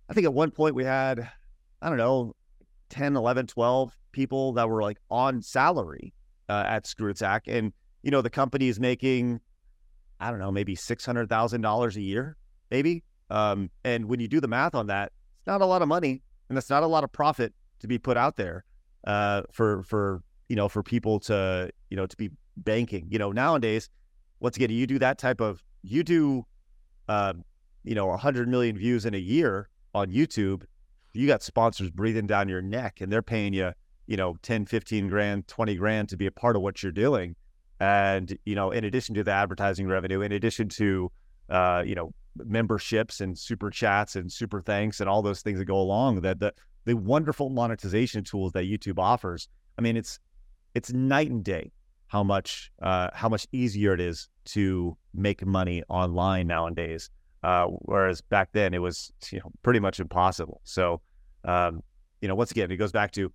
I 0.08 0.14
think 0.14 0.24
at 0.24 0.34
one 0.34 0.50
point 0.50 0.74
we 0.74 0.84
had, 0.84 1.30
I 1.80 1.88
don't 1.88 1.98
know, 1.98 2.34
10, 2.90 3.16
11, 3.16 3.46
12 3.46 3.96
people 4.12 4.52
that 4.54 4.68
were 4.68 4.82
like 4.82 4.98
on 5.10 5.42
salary 5.42 6.12
uh, 6.48 6.64
at 6.66 6.84
ScrewAttack. 6.84 7.40
And, 7.46 7.72
you 8.02 8.10
know, 8.10 8.22
the 8.22 8.30
company 8.30 8.68
is 8.68 8.78
making, 8.78 9.40
I 10.20 10.30
don't 10.30 10.38
know, 10.38 10.52
maybe 10.52 10.76
$600,000 10.76 11.96
a 11.96 12.00
year, 12.00 12.36
maybe. 12.70 13.02
Um, 13.30 13.70
and 13.84 14.06
when 14.06 14.20
you 14.20 14.28
do 14.28 14.40
the 14.40 14.48
math 14.48 14.74
on 14.74 14.88
that, 14.88 15.12
it's 15.38 15.46
not 15.46 15.62
a 15.62 15.66
lot 15.66 15.82
of 15.82 15.88
money 15.88 16.22
and 16.54 16.58
it's 16.58 16.70
not 16.70 16.84
a 16.84 16.86
lot 16.86 17.02
of 17.02 17.10
profit 17.10 17.52
to 17.80 17.88
be 17.88 17.98
put 17.98 18.16
out 18.16 18.36
there 18.36 18.64
uh, 19.06 19.42
for, 19.52 19.82
for, 19.82 20.22
you 20.48 20.54
know, 20.54 20.68
for 20.68 20.82
people 20.82 21.18
to, 21.18 21.68
you 21.90 21.96
know, 21.96 22.06
to 22.06 22.16
be 22.16 22.30
banking. 22.56 23.08
You 23.10 23.18
know, 23.18 23.32
nowadays, 23.32 23.90
once 24.38 24.56
again, 24.56 24.70
you 24.70 24.86
do 24.86 25.00
that 25.00 25.18
type 25.18 25.40
of, 25.40 25.62
you 25.82 26.04
do, 26.04 26.46
uh, 27.08 27.34
you 27.82 27.96
know, 27.96 28.06
100 28.06 28.48
million 28.48 28.78
views 28.78 29.04
in 29.04 29.14
a 29.14 29.18
year 29.18 29.68
on 29.94 30.10
YouTube, 30.10 30.62
you 31.12 31.26
got 31.26 31.42
sponsors 31.42 31.90
breathing 31.90 32.26
down 32.26 32.48
your 32.48 32.62
neck 32.62 33.00
and 33.00 33.10
they're 33.10 33.22
paying 33.22 33.54
you 33.54 33.72
you 34.06 34.16
know 34.16 34.36
10 34.42 34.66
15 34.66 35.08
grand 35.08 35.46
20 35.48 35.76
grand 35.76 36.08
to 36.08 36.16
be 36.16 36.26
a 36.26 36.30
part 36.30 36.56
of 36.56 36.62
what 36.62 36.82
you're 36.82 36.92
doing 36.92 37.34
and 37.80 38.36
you 38.44 38.54
know 38.54 38.70
in 38.70 38.84
addition 38.84 39.14
to 39.14 39.24
the 39.24 39.30
advertising 39.30 39.86
revenue 39.86 40.20
in 40.20 40.32
addition 40.32 40.68
to 40.68 41.10
uh, 41.50 41.82
you 41.86 41.94
know 41.94 42.12
memberships 42.36 43.20
and 43.20 43.38
super 43.38 43.70
chats 43.70 44.16
and 44.16 44.30
super 44.30 44.60
thanks 44.60 45.00
and 45.00 45.08
all 45.08 45.22
those 45.22 45.42
things 45.42 45.58
that 45.58 45.64
go 45.66 45.78
along 45.78 46.20
that 46.22 46.40
the 46.40 46.52
the 46.84 46.94
wonderful 46.94 47.48
monetization 47.48 48.22
tools 48.22 48.52
that 48.52 48.64
YouTube 48.64 48.98
offers. 48.98 49.48
I 49.78 49.82
mean 49.82 49.96
it's 49.96 50.18
it's 50.74 50.92
night 50.92 51.30
and 51.30 51.44
day 51.44 51.72
how 52.08 52.22
much 52.22 52.70
uh, 52.82 53.10
how 53.14 53.28
much 53.28 53.46
easier 53.52 53.94
it 53.94 54.00
is 54.00 54.28
to 54.46 54.96
make 55.14 55.44
money 55.46 55.82
online 55.88 56.46
nowadays 56.46 57.10
uh, 57.44 57.66
whereas 57.66 58.22
back 58.22 58.48
then 58.52 58.72
it 58.72 58.78
was 58.78 59.12
you 59.30 59.38
know 59.38 59.52
pretty 59.62 59.78
much 59.78 60.00
impossible. 60.00 60.62
So 60.64 61.02
um, 61.44 61.82
you 62.22 62.28
know 62.28 62.34
once 62.34 62.50
again 62.50 62.70
it 62.70 62.76
goes 62.76 62.90
back 62.90 63.12
to 63.12 63.30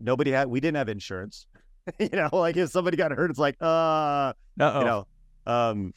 nobody 0.00 0.30
had 0.30 0.48
we 0.48 0.60
didn't 0.60 0.76
have 0.76 0.88
insurance. 0.88 1.46
You 1.98 2.10
know 2.10 2.28
like 2.32 2.58
if 2.58 2.68
somebody 2.68 2.98
got 2.98 3.12
hurt 3.12 3.30
it's 3.30 3.38
like 3.38 3.56
uh 3.62 4.34
Uh-oh. 4.60 4.78
you 4.78 4.84
know 4.84 5.06
um 5.46 5.94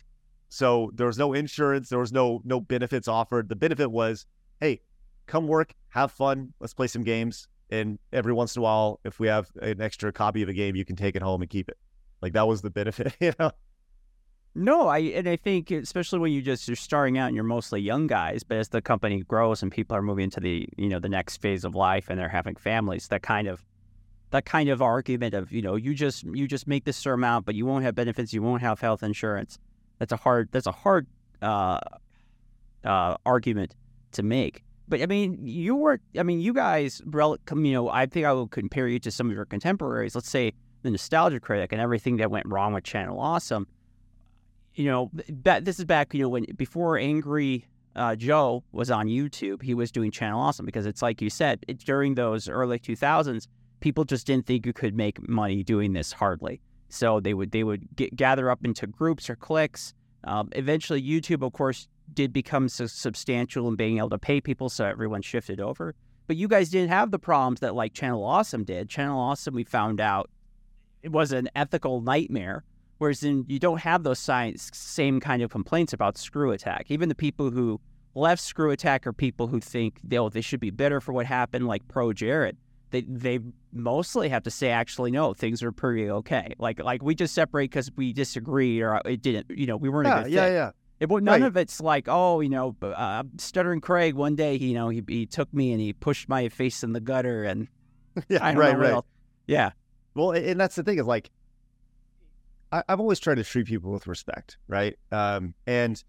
so 0.53 0.91
there 0.93 1.07
was 1.07 1.17
no 1.17 1.31
insurance 1.31 1.87
there 1.87 1.99
was 1.99 2.11
no 2.11 2.41
no 2.43 2.59
benefits 2.59 3.07
offered 3.07 3.47
the 3.47 3.55
benefit 3.55 3.89
was 3.89 4.25
hey 4.59 4.81
come 5.25 5.47
work 5.47 5.73
have 5.87 6.11
fun 6.11 6.53
let's 6.59 6.73
play 6.73 6.87
some 6.87 7.03
games 7.03 7.47
and 7.69 7.97
every 8.11 8.33
once 8.33 8.57
in 8.57 8.59
a 8.59 8.63
while 8.63 8.99
if 9.05 9.17
we 9.17 9.27
have 9.27 9.49
an 9.61 9.81
extra 9.81 10.11
copy 10.11 10.41
of 10.41 10.49
a 10.49 10.53
game 10.53 10.75
you 10.75 10.83
can 10.83 10.97
take 10.97 11.15
it 11.15 11.21
home 11.21 11.41
and 11.41 11.49
keep 11.49 11.69
it 11.69 11.77
like 12.21 12.33
that 12.33 12.45
was 12.45 12.61
the 12.61 12.69
benefit 12.69 13.15
you 13.21 13.31
know 13.39 13.49
No, 14.53 14.89
I 14.89 14.99
and 14.99 15.29
I 15.29 15.37
think 15.37 15.71
especially 15.71 16.19
when 16.19 16.33
you 16.33 16.41
just 16.41 16.67
you're 16.67 16.75
starting 16.75 17.17
out 17.17 17.27
and 17.27 17.35
you're 17.35 17.45
mostly 17.45 17.79
young 17.79 18.05
guys, 18.05 18.43
but 18.43 18.57
as 18.57 18.67
the 18.67 18.81
company 18.81 19.21
grows 19.23 19.63
and 19.63 19.71
people 19.71 19.95
are 19.95 20.01
moving 20.01 20.25
into 20.25 20.41
the 20.41 20.67
you 20.75 20.89
know 20.89 20.99
the 20.99 21.07
next 21.07 21.37
phase 21.37 21.63
of 21.63 21.73
life 21.73 22.09
and 22.09 22.19
they're 22.19 22.27
having 22.27 22.57
families, 22.57 23.07
that 23.07 23.21
kind 23.21 23.47
of 23.47 23.63
that 24.31 24.43
kind 24.43 24.67
of 24.67 24.81
argument 24.81 25.33
of 25.33 25.53
you 25.53 25.61
know 25.61 25.75
you 25.75 25.93
just 25.93 26.23
you 26.23 26.49
just 26.49 26.67
make 26.67 26.83
this 26.83 26.97
certain 26.97 27.21
amount, 27.21 27.45
but 27.45 27.55
you 27.55 27.65
won't 27.65 27.85
have 27.85 27.95
benefits, 27.95 28.33
you 28.33 28.41
won't 28.41 28.61
have 28.61 28.81
health 28.81 29.03
insurance. 29.03 29.57
That's 30.01 30.11
a 30.11 30.17
hard 30.17 30.49
that's 30.51 30.65
a 30.65 30.71
hard 30.71 31.05
uh, 31.43 31.79
uh, 32.83 33.17
argument 33.23 33.75
to 34.13 34.23
make. 34.23 34.63
But 34.87 35.03
I 35.03 35.05
mean, 35.05 35.37
you 35.45 35.75
were 35.75 36.01
I 36.17 36.23
mean, 36.23 36.41
you 36.41 36.55
guys, 36.55 37.03
you 37.05 37.71
know, 37.71 37.87
I 37.87 38.07
think 38.07 38.25
I 38.25 38.33
will 38.33 38.47
compare 38.47 38.87
you 38.87 38.97
to 38.97 39.11
some 39.11 39.29
of 39.29 39.35
your 39.35 39.45
contemporaries. 39.45 40.15
Let's 40.15 40.27
say 40.27 40.53
the 40.81 40.89
Nostalgia 40.89 41.39
Critic 41.39 41.71
and 41.71 41.79
everything 41.79 42.17
that 42.17 42.31
went 42.31 42.47
wrong 42.47 42.73
with 42.73 42.83
Channel 42.83 43.19
Awesome. 43.19 43.67
You 44.73 44.85
know, 44.85 45.11
this 45.29 45.77
is 45.77 45.85
back 45.85 46.15
you 46.15 46.23
know 46.23 46.29
when 46.29 46.47
before 46.57 46.97
Angry 46.97 47.67
uh, 47.95 48.15
Joe 48.15 48.63
was 48.71 48.89
on 48.89 49.05
YouTube, 49.05 49.61
he 49.61 49.75
was 49.75 49.91
doing 49.91 50.09
Channel 50.09 50.41
Awesome 50.41 50.65
because 50.65 50.87
it's 50.87 51.03
like 51.03 51.21
you 51.21 51.29
said, 51.29 51.63
it, 51.67 51.77
during 51.77 52.15
those 52.15 52.49
early 52.49 52.79
2000s, 52.79 53.45
people 53.81 54.03
just 54.03 54.25
didn't 54.25 54.47
think 54.47 54.65
you 54.65 54.73
could 54.73 54.95
make 54.95 55.29
money 55.29 55.61
doing 55.61 55.93
this 55.93 56.11
hardly. 56.11 56.59
So 56.91 57.19
they 57.19 57.33
would 57.33 57.51
they 57.51 57.63
would 57.63 57.87
get, 57.95 58.15
gather 58.15 58.49
up 58.49 58.59
into 58.63 58.85
groups 58.85 59.29
or 59.29 59.35
cliques. 59.35 59.93
Um, 60.25 60.49
eventually, 60.51 61.01
YouTube, 61.01 61.41
of 61.43 61.53
course, 61.53 61.87
did 62.13 62.33
become 62.33 62.69
so 62.69 62.85
substantial 62.85 63.67
in 63.69 63.75
being 63.75 63.97
able 63.97 64.09
to 64.09 64.19
pay 64.19 64.41
people, 64.41 64.69
so 64.69 64.85
everyone 64.85 65.21
shifted 65.21 65.59
over. 65.59 65.95
But 66.27 66.35
you 66.35 66.47
guys 66.47 66.69
didn't 66.69 66.89
have 66.89 67.11
the 67.11 67.19
problems 67.19 67.61
that 67.61 67.75
like 67.75 67.93
Channel 67.93 68.23
Awesome 68.23 68.63
did. 68.63 68.89
Channel 68.89 69.19
Awesome, 69.19 69.55
we 69.55 69.63
found 69.63 69.99
out, 69.99 70.29
it 71.01 71.11
was 71.11 71.31
an 71.31 71.49
ethical 71.55 72.01
nightmare. 72.01 72.63
Whereas 72.99 73.23
in, 73.23 73.45
you 73.47 73.57
don't 73.57 73.79
have 73.79 74.03
those 74.03 74.19
science, 74.19 74.69
same 74.73 75.19
kind 75.19 75.41
of 75.41 75.49
complaints 75.49 75.91
about 75.91 76.19
Screw 76.19 76.51
Attack. 76.51 76.85
Even 76.89 77.09
the 77.09 77.15
people 77.15 77.49
who 77.49 77.81
left 78.13 78.43
Screw 78.43 78.69
Attack 78.69 79.07
are 79.07 79.13
people 79.13 79.47
who 79.47 79.59
think 79.59 79.99
they 80.03 80.19
oh, 80.19 80.29
they 80.29 80.41
should 80.41 80.59
be 80.59 80.69
better 80.69 81.01
for 81.01 81.11
what 81.11 81.25
happened, 81.25 81.67
like 81.67 81.87
Pro 81.87 82.13
Jared 82.13 82.57
they 82.91 83.01
they 83.01 83.39
mostly 83.73 84.29
have 84.29 84.43
to 84.43 84.51
say 84.51 84.69
actually 84.69 85.11
no 85.11 85.33
things 85.33 85.63
are 85.63 85.71
pretty 85.71 86.09
okay 86.09 86.53
like 86.59 86.81
like 86.83 87.01
we 87.01 87.15
just 87.15 87.33
separate 87.33 87.71
because 87.71 87.89
we 87.95 88.13
disagreed 88.13 88.81
or 88.81 89.01
it 89.05 89.21
didn't 89.21 89.47
you 89.49 89.65
know 89.65 89.75
we 89.77 89.89
weren't 89.89 90.07
yeah 90.07 90.19
a 90.19 90.23
good 90.23 90.31
yeah 90.33 90.45
fit. 90.45 90.53
yeah 90.53 90.71
It, 90.99 91.09
none 91.09 91.23
Right. 91.23 91.41
of 91.43 91.57
it's 91.57 91.81
like 91.81 92.05
oh 92.07 92.41
you 92.41 92.49
know 92.49 92.75
uh, 92.81 93.23
stuttering 93.37 93.81
Craig 93.81 94.13
one 94.13 94.35
day 94.35 94.57
he, 94.57 94.67
you 94.67 94.73
know 94.75 94.89
he, 94.89 95.01
he 95.07 95.25
took 95.25 95.51
me 95.53 95.71
and 95.71 95.81
he 95.81 95.93
pushed 95.93 96.29
my 96.29 96.49
face 96.49 96.83
in 96.83 96.93
the 96.93 97.01
gutter 97.01 97.43
and 97.43 97.67
yeah 98.29 98.45
right 98.59 98.73
know 98.73 98.83
right 98.83 98.91
else. 98.93 99.05
yeah 99.47 99.71
Well, 100.13 100.31
and 100.31 100.59
that's 100.59 100.75
the 100.75 100.83
thing 100.83 100.99
is 100.99 101.05
like, 101.07 101.31
I, 102.71 102.83
I've 102.89 102.99
always 102.99 103.19
tried 103.19 103.35
to 103.35 103.43
treat 103.43 103.67
people 103.67 103.91
with 103.91 104.07
respect, 104.07 104.57
right? 104.67 104.97
Um, 105.11 105.53
and 105.65 106.03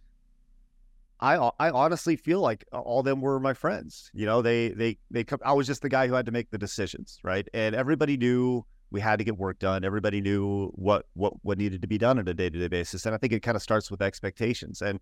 I 1.23 1.51
I 1.61 1.71
honestly 1.71 2.17
feel 2.17 2.41
like 2.41 2.65
all 2.73 3.03
them 3.05 3.21
were 3.21 3.39
my 3.39 3.55
friends. 3.55 4.11
You 4.13 4.27
know, 4.27 4.43
they 4.43 4.71
they 4.71 4.99
they 5.11 5.23
come. 5.23 5.39
I 5.45 5.53
was 5.53 5.69
just 5.69 5.81
the 5.81 5.89
guy 5.89 6.09
who 6.09 6.15
had 6.15 6.27
to 6.27 6.33
make 6.33 6.51
the 6.51 6.59
decisions, 6.59 7.19
right? 7.23 7.47
And 7.55 7.77
everybody 7.77 8.17
knew 8.17 8.67
we 8.91 9.01
had 9.01 9.21
to 9.21 9.25
get 9.25 9.39
work 9.39 9.61
done. 9.61 9.85
Everybody 9.85 10.21
knew 10.21 10.69
what 10.75 11.07
what 11.15 11.33
what 11.43 11.59
needed 11.59 11.81
to 11.83 11.87
be 11.87 11.97
done 11.97 12.19
on 12.19 12.27
a 12.27 12.35
day 12.35 12.51
to 12.51 12.59
day 12.59 12.67
basis. 12.67 13.07
And 13.07 13.15
I 13.15 13.19
think 13.19 13.33
it 13.33 13.41
kind 13.41 13.57
of 13.57 13.63
starts 13.63 13.89
with 13.89 14.03
expectations. 14.03 14.83
And 14.83 14.99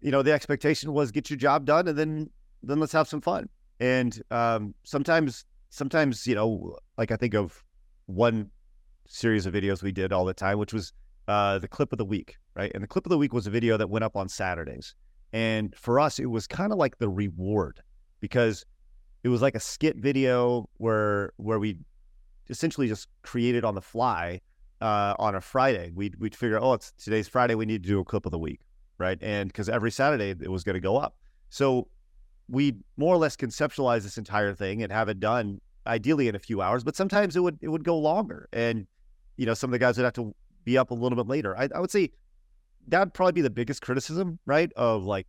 you 0.00 0.10
know, 0.10 0.22
the 0.22 0.32
expectation 0.32 0.92
was 0.92 1.12
get 1.12 1.30
your 1.30 1.38
job 1.38 1.64
done 1.64 1.86
and 1.86 1.96
then 1.96 2.30
then 2.62 2.80
let's 2.80 2.92
have 2.92 3.06
some 3.06 3.20
fun. 3.20 3.48
And 3.78 4.20
um, 4.32 4.74
sometimes 4.82 5.44
sometimes 5.70 6.26
you 6.26 6.34
know, 6.34 6.76
like 6.98 7.12
I 7.12 7.16
think 7.16 7.34
of 7.34 7.62
one 8.06 8.50
series 9.06 9.46
of 9.46 9.54
videos 9.54 9.80
we 9.80 9.92
did 9.92 10.12
all 10.12 10.24
the 10.24 10.34
time, 10.34 10.58
which 10.58 10.72
was 10.72 10.92
uh, 11.28 11.58
the 11.60 11.68
clip 11.68 11.92
of 11.92 11.98
the 11.98 12.04
week, 12.04 12.36
right? 12.56 12.72
And 12.74 12.82
the 12.82 12.88
clip 12.88 13.06
of 13.06 13.10
the 13.10 13.18
week 13.18 13.32
was 13.32 13.46
a 13.46 13.50
video 13.50 13.76
that 13.76 13.88
went 13.88 14.04
up 14.04 14.16
on 14.16 14.28
Saturdays. 14.28 14.94
And 15.34 15.74
for 15.74 15.98
us, 15.98 16.20
it 16.20 16.26
was 16.26 16.46
kind 16.46 16.70
of 16.70 16.78
like 16.78 16.98
the 16.98 17.08
reward 17.08 17.82
because 18.20 18.64
it 19.24 19.28
was 19.28 19.42
like 19.42 19.56
a 19.56 19.60
skit 19.60 19.96
video 19.96 20.70
where 20.76 21.32
where 21.38 21.58
we 21.58 21.76
essentially 22.48 22.86
just 22.86 23.08
created 23.22 23.64
on 23.64 23.74
the 23.74 23.82
fly 23.82 24.40
uh, 24.80 25.14
on 25.18 25.34
a 25.34 25.40
Friday. 25.40 25.90
We'd 25.92 26.14
we'd 26.20 26.36
figure, 26.36 26.60
oh, 26.62 26.74
it's 26.74 26.92
today's 26.92 27.26
Friday. 27.26 27.56
We 27.56 27.66
need 27.66 27.82
to 27.82 27.88
do 27.88 27.98
a 27.98 28.04
clip 28.04 28.26
of 28.26 28.30
the 28.30 28.38
week, 28.38 28.60
right? 28.98 29.18
And 29.20 29.48
because 29.48 29.68
every 29.68 29.90
Saturday 29.90 30.30
it 30.30 30.48
was 30.48 30.62
going 30.62 30.74
to 30.74 30.80
go 30.80 30.96
up, 30.96 31.16
so 31.50 31.88
we 32.48 32.76
more 32.96 33.12
or 33.12 33.18
less 33.18 33.36
conceptualize 33.36 34.04
this 34.04 34.18
entire 34.18 34.54
thing 34.54 34.84
and 34.84 34.92
have 34.92 35.08
it 35.08 35.18
done 35.18 35.60
ideally 35.84 36.28
in 36.28 36.36
a 36.36 36.38
few 36.38 36.62
hours. 36.62 36.84
But 36.84 36.94
sometimes 36.94 37.34
it 37.34 37.40
would 37.40 37.58
it 37.60 37.70
would 37.70 37.82
go 37.82 37.98
longer, 37.98 38.48
and 38.52 38.86
you 39.36 39.46
know 39.46 39.54
some 39.54 39.70
of 39.70 39.72
the 39.72 39.80
guys 39.80 39.96
would 39.96 40.04
have 40.04 40.12
to 40.12 40.32
be 40.62 40.78
up 40.78 40.92
a 40.92 40.94
little 40.94 41.16
bit 41.16 41.26
later. 41.26 41.58
I, 41.58 41.68
I 41.74 41.80
would 41.80 41.90
say 41.90 42.12
that'd 42.88 43.14
probably 43.14 43.32
be 43.32 43.40
the 43.42 43.50
biggest 43.50 43.82
criticism, 43.82 44.38
right? 44.46 44.72
Of 44.76 45.04
like, 45.04 45.26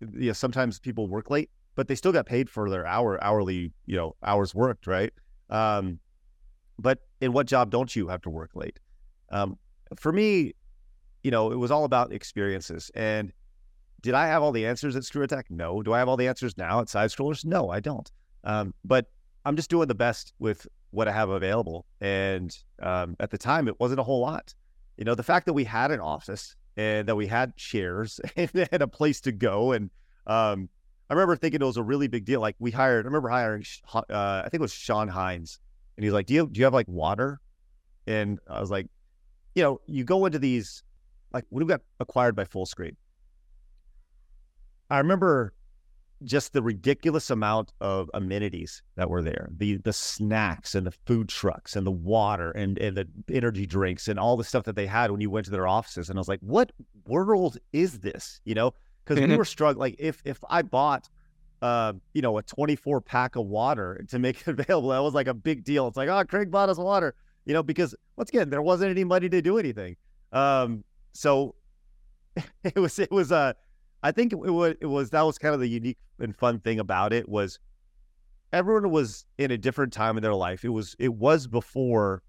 you 0.00 0.28
know, 0.28 0.32
sometimes 0.32 0.78
people 0.78 1.08
work 1.08 1.30
late, 1.30 1.50
but 1.74 1.88
they 1.88 1.94
still 1.94 2.12
got 2.12 2.26
paid 2.26 2.50
for 2.50 2.68
their 2.68 2.86
hour 2.86 3.22
hourly, 3.22 3.72
you 3.86 3.96
know, 3.96 4.16
hours 4.22 4.54
worked, 4.54 4.86
right? 4.86 5.12
Um, 5.50 5.98
but 6.78 6.98
in 7.20 7.32
what 7.32 7.46
job 7.46 7.70
don't 7.70 7.94
you 7.94 8.08
have 8.08 8.22
to 8.22 8.30
work 8.30 8.50
late? 8.54 8.80
Um, 9.30 9.58
for 9.96 10.12
me, 10.12 10.54
you 11.22 11.30
know, 11.30 11.52
it 11.52 11.56
was 11.56 11.70
all 11.70 11.84
about 11.84 12.12
experiences. 12.12 12.90
And 12.94 13.32
did 14.00 14.14
I 14.14 14.26
have 14.26 14.42
all 14.42 14.52
the 14.52 14.66
answers 14.66 14.96
at 14.96 15.04
Screw 15.04 15.22
Attack? 15.22 15.46
No. 15.50 15.82
Do 15.82 15.92
I 15.92 15.98
have 15.98 16.08
all 16.08 16.16
the 16.16 16.26
answers 16.26 16.58
now 16.58 16.80
at 16.80 16.88
Side 16.88 17.10
Scrollers? 17.10 17.44
No, 17.44 17.70
I 17.70 17.80
don't. 17.80 18.10
Um, 18.44 18.74
but 18.84 19.06
I'm 19.44 19.54
just 19.54 19.70
doing 19.70 19.86
the 19.86 19.94
best 19.94 20.32
with 20.40 20.66
what 20.90 21.06
I 21.06 21.12
have 21.12 21.30
available. 21.30 21.86
And 22.00 22.56
um, 22.82 23.16
at 23.20 23.30
the 23.30 23.38
time, 23.38 23.68
it 23.68 23.78
wasn't 23.78 24.00
a 24.00 24.02
whole 24.02 24.20
lot. 24.20 24.52
You 24.96 25.04
know, 25.04 25.14
the 25.14 25.22
fact 25.22 25.46
that 25.46 25.52
we 25.52 25.64
had 25.64 25.90
an 25.90 26.00
office 26.00 26.56
and 26.76 27.08
that 27.08 27.16
we 27.16 27.26
had 27.26 27.56
chairs 27.56 28.20
and, 28.36 28.50
a 28.72 28.86
place 28.86 29.20
to 29.22 29.32
go. 29.32 29.72
And 29.72 29.90
um, 30.26 30.68
I 31.10 31.14
remember 31.14 31.36
thinking 31.36 31.60
it 31.60 31.64
was 31.64 31.76
a 31.76 31.82
really 31.82 32.08
big 32.08 32.24
deal. 32.24 32.40
Like 32.40 32.56
we 32.58 32.70
hired, 32.70 33.04
I 33.04 33.08
remember 33.08 33.28
hiring, 33.28 33.64
uh, 33.94 34.02
I 34.08 34.42
think 34.44 34.54
it 34.54 34.60
was 34.60 34.72
Sean 34.72 35.08
Hinz, 35.08 35.58
and 35.96 36.04
he's 36.04 36.12
like, 36.12 36.26
"Do 36.26 36.34
you 36.34 36.48
do 36.50 36.58
you 36.58 36.64
have 36.64 36.74
like 36.74 36.88
water?" 36.88 37.40
And 38.06 38.38
I 38.48 38.60
was 38.60 38.70
like, 38.70 38.86
"You 39.54 39.62
know, 39.62 39.80
you 39.86 40.04
go 40.04 40.24
into 40.24 40.38
these 40.38 40.82
like 41.32 41.44
when 41.50 41.66
we 41.66 41.68
got 41.68 41.82
acquired 42.00 42.36
by 42.36 42.44
Full 42.44 42.64
Fullscreen. 42.64 42.96
I 44.90 44.98
remember 44.98 45.54
just 46.24 46.52
the 46.52 46.62
ridiculous 46.62 47.30
amount 47.30 47.72
of 47.80 48.10
amenities 48.14 48.82
that 48.96 49.08
were 49.08 49.22
there 49.22 49.48
the 49.56 49.76
the 49.78 49.92
snacks 49.92 50.74
and 50.74 50.86
the 50.86 50.92
food 51.06 51.28
trucks 51.28 51.76
and 51.76 51.86
the 51.86 51.92
water 51.92 52.50
and 52.52 52.78
and 52.78 52.96
the 52.96 53.06
energy 53.32 53.66
drinks 53.66 54.08
and 54.08 54.18
all 54.18 54.36
the 54.36 54.44
stuff 54.44 54.64
that 54.64 54.76
they 54.76 54.86
had 54.86 55.10
when 55.10 55.20
you 55.20 55.30
went 55.30 55.44
to 55.44 55.50
their 55.50 55.66
offices 55.66 56.08
and 56.08 56.18
i 56.18 56.20
was 56.20 56.28
like 56.28 56.40
what 56.40 56.72
world 57.06 57.58
is 57.72 58.00
this 58.00 58.40
you 58.44 58.54
know 58.54 58.72
because 59.04 59.22
we 59.24 59.36
were 59.36 59.44
struggling 59.44 59.80
like 59.80 59.96
if 59.98 60.22
if 60.24 60.38
i 60.48 60.62
bought 60.62 61.08
uh, 61.62 61.92
you 62.12 62.20
know, 62.20 62.36
a 62.38 62.42
24 62.42 63.00
pack 63.00 63.36
of 63.36 63.46
water 63.46 64.04
to 64.08 64.18
make 64.18 64.40
it 64.40 64.48
available. 64.60 64.90
That 64.90 65.02
was 65.02 65.14
like 65.14 65.28
a 65.28 65.34
big 65.34 65.64
deal. 65.64 65.86
It's 65.86 65.96
like, 65.96 66.08
oh, 66.08 66.24
Craig 66.24 66.50
bought 66.50 66.68
us 66.68 66.76
water, 66.76 67.14
you 67.46 67.54
know, 67.54 67.62
because 67.62 67.94
once 68.16 68.28
again, 68.30 68.50
there 68.50 68.60
wasn't 68.60 68.90
any 68.90 69.04
money 69.04 69.28
to 69.28 69.40
do 69.40 69.58
anything. 69.58 69.96
Um, 70.32 70.84
so 71.12 71.54
it 72.64 72.76
was, 72.76 72.98
it 72.98 73.12
was, 73.12 73.30
uh, 73.30 73.52
I 74.02 74.12
think 74.12 74.32
it 74.32 74.36
was, 74.36 74.74
it 74.80 74.86
was, 74.86 75.10
that 75.10 75.22
was 75.22 75.38
kind 75.38 75.54
of 75.54 75.60
the 75.60 75.68
unique 75.68 75.98
and 76.18 76.34
fun 76.34 76.60
thing 76.60 76.80
about 76.80 77.12
it 77.12 77.28
was 77.28 77.58
everyone 78.52 78.90
was 78.90 79.24
in 79.38 79.50
a 79.50 79.58
different 79.58 79.92
time 79.92 80.16
in 80.16 80.22
their 80.22 80.34
life. 80.34 80.64
It 80.64 80.70
was, 80.70 80.96
it 80.98 81.14
was 81.14 81.46
before, 81.46 82.22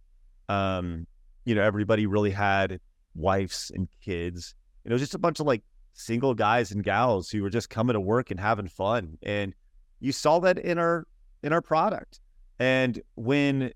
um, 0.50 1.08
you 1.46 1.56
know, 1.56 1.64
everybody 1.64 2.06
really 2.06 2.32
had 2.32 2.80
wives 3.16 3.72
and 3.76 3.88
kids. 4.04 4.56
it 4.86 4.92
was 4.92 5.02
just 5.02 5.16
a 5.16 5.20
bunch 5.20 5.40
of 5.40 5.46
like 5.46 5.64
single 5.94 6.34
guys 6.34 6.72
and 6.72 6.84
gals 6.84 7.30
who 7.30 7.42
were 7.42 7.50
just 7.50 7.70
coming 7.70 7.94
to 7.94 8.00
work 8.00 8.32
and 8.32 8.40
having 8.40 8.68
fun. 8.68 9.18
And 9.24 9.54
you 10.00 10.12
saw 10.12 10.40
that 10.40 10.58
in 10.58 10.78
our 10.78 11.08
in 11.44 11.54
our 11.54 11.62
product. 11.62 12.20
And 12.60 13.02
when 13.16 13.72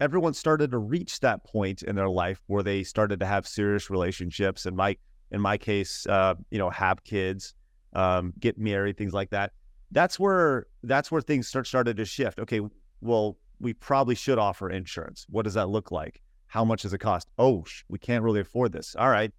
everyone 0.00 0.34
started 0.34 0.70
to 0.70 0.78
reach 0.78 1.20
that 1.20 1.44
point 1.44 1.82
in 1.82 1.96
their 1.96 2.08
life 2.08 2.40
where 2.46 2.62
they 2.62 2.84
started 2.84 3.20
to 3.20 3.26
have 3.26 3.46
serious 3.46 3.90
relationships, 3.90 4.66
and 4.66 4.76
my 4.76 4.96
in 5.30 5.40
my 5.40 5.56
case, 5.56 6.06
uh, 6.06 6.34
you 6.50 6.58
know, 6.58 6.70
have 6.70 7.04
kids, 7.04 7.54
um, 7.92 8.32
get 8.38 8.58
married, 8.58 8.96
things 8.96 9.12
like 9.12 9.30
that. 9.30 9.52
That's 9.90 10.18
where 10.18 10.66
that's 10.82 11.10
where 11.10 11.22
things 11.22 11.48
start 11.48 11.66
started 11.66 11.96
to 11.96 12.04
shift. 12.04 12.38
Okay, 12.38 12.60
well, 13.00 13.38
we 13.60 13.72
probably 13.72 14.14
should 14.14 14.38
offer 14.38 14.70
insurance. 14.70 15.26
What 15.30 15.44
does 15.44 15.54
that 15.54 15.68
look 15.68 15.90
like? 15.90 16.20
How 16.46 16.64
much 16.64 16.82
does 16.82 16.92
it 16.92 16.98
cost? 16.98 17.28
Oh, 17.38 17.64
we 17.88 17.98
can't 17.98 18.22
really 18.22 18.40
afford 18.40 18.72
this. 18.72 18.94
All 18.98 19.10
right. 19.10 19.32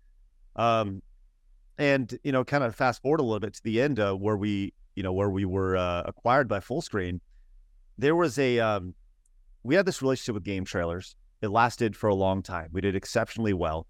Um, 0.56 1.02
and 1.78 2.17
you 2.23 2.32
know, 2.32 2.43
kind 2.43 2.63
of 2.63 2.75
fast 2.75 3.02
forward 3.02 3.19
a 3.19 3.23
little 3.23 3.39
bit 3.39 3.54
to 3.56 3.63
the 3.63 3.82
end 3.82 3.99
uh, 3.99 4.13
where 4.13 4.38
we, 4.38 4.73
you 4.95 5.04
know, 5.04 5.13
where 5.13 5.30
we 5.30 5.45
were 5.45 5.78
uh, 5.78 6.04
acquired 6.06 6.47
by 6.47 6.60
Fullscreen. 6.60 7.19
There 7.97 8.15
was 8.15 8.38
a, 8.38 8.60
um, 8.60 8.93
we 9.63 9.75
had 9.75 9.86
this 9.86 10.02
relationship 10.02 10.36
with 10.36 10.43
game 10.43 10.65
trailers. 10.65 11.15
It 11.41 11.49
lasted 11.49 11.95
for 11.95 12.08
a 12.10 12.15
long 12.15 12.43
time. 12.43 12.69
We 12.71 12.82
did 12.82 12.95
exceptionally 12.95 13.54
well 13.54 13.88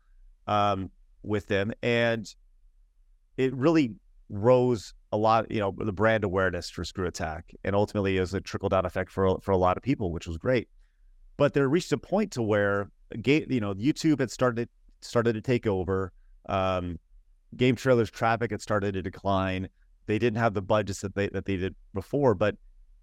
um, 0.48 0.92
with 1.24 1.48
them, 1.48 1.72
and 1.82 2.34
it 3.38 3.54
really 3.56 3.96
rose 4.30 4.94
a 5.12 5.18
lot. 5.18 5.52
You 5.52 5.60
know, 5.60 5.76
the 5.78 5.94
brand 5.94 6.24
awareness 6.24 6.70
for 6.70 6.84
Screw 6.84 7.08
Attack, 7.08 7.52
and 7.64 7.76
ultimately 7.76 8.18
as 8.18 8.34
a 8.34 8.42
trickle 8.42 8.70
down 8.70 8.86
effect 8.86 9.12
for 9.12 9.40
for 9.42 9.52
a 9.52 9.58
lot 9.58 9.78
of 9.78 9.84
people, 9.84 10.12
which 10.12 10.28
was 10.28 10.38
great. 10.38 10.68
But 11.38 11.54
there 11.54 11.68
reached 11.70 11.92
a 11.92 11.98
point 11.98 12.32
to 12.34 12.42
where, 12.42 12.90
you 13.26 13.60
know, 13.62 13.74
YouTube 13.74 14.20
had 14.20 14.32
started 14.32 14.70
started 15.02 15.34
to 15.34 15.42
take 15.42 15.66
over. 15.66 16.12
Um, 16.48 17.00
game 17.56 17.76
trailers 17.76 18.12
traffic 18.12 18.52
had 18.52 18.62
started 18.62 18.94
to 18.94 19.02
decline. 19.02 19.70
They 20.06 20.20
didn't 20.20 20.40
have 20.40 20.54
the 20.54 20.62
budgets 20.62 21.02
that 21.02 21.16
they 21.16 21.30
that 21.30 21.46
they 21.46 21.58
did 21.58 21.76
before, 21.94 22.36
but 22.36 22.56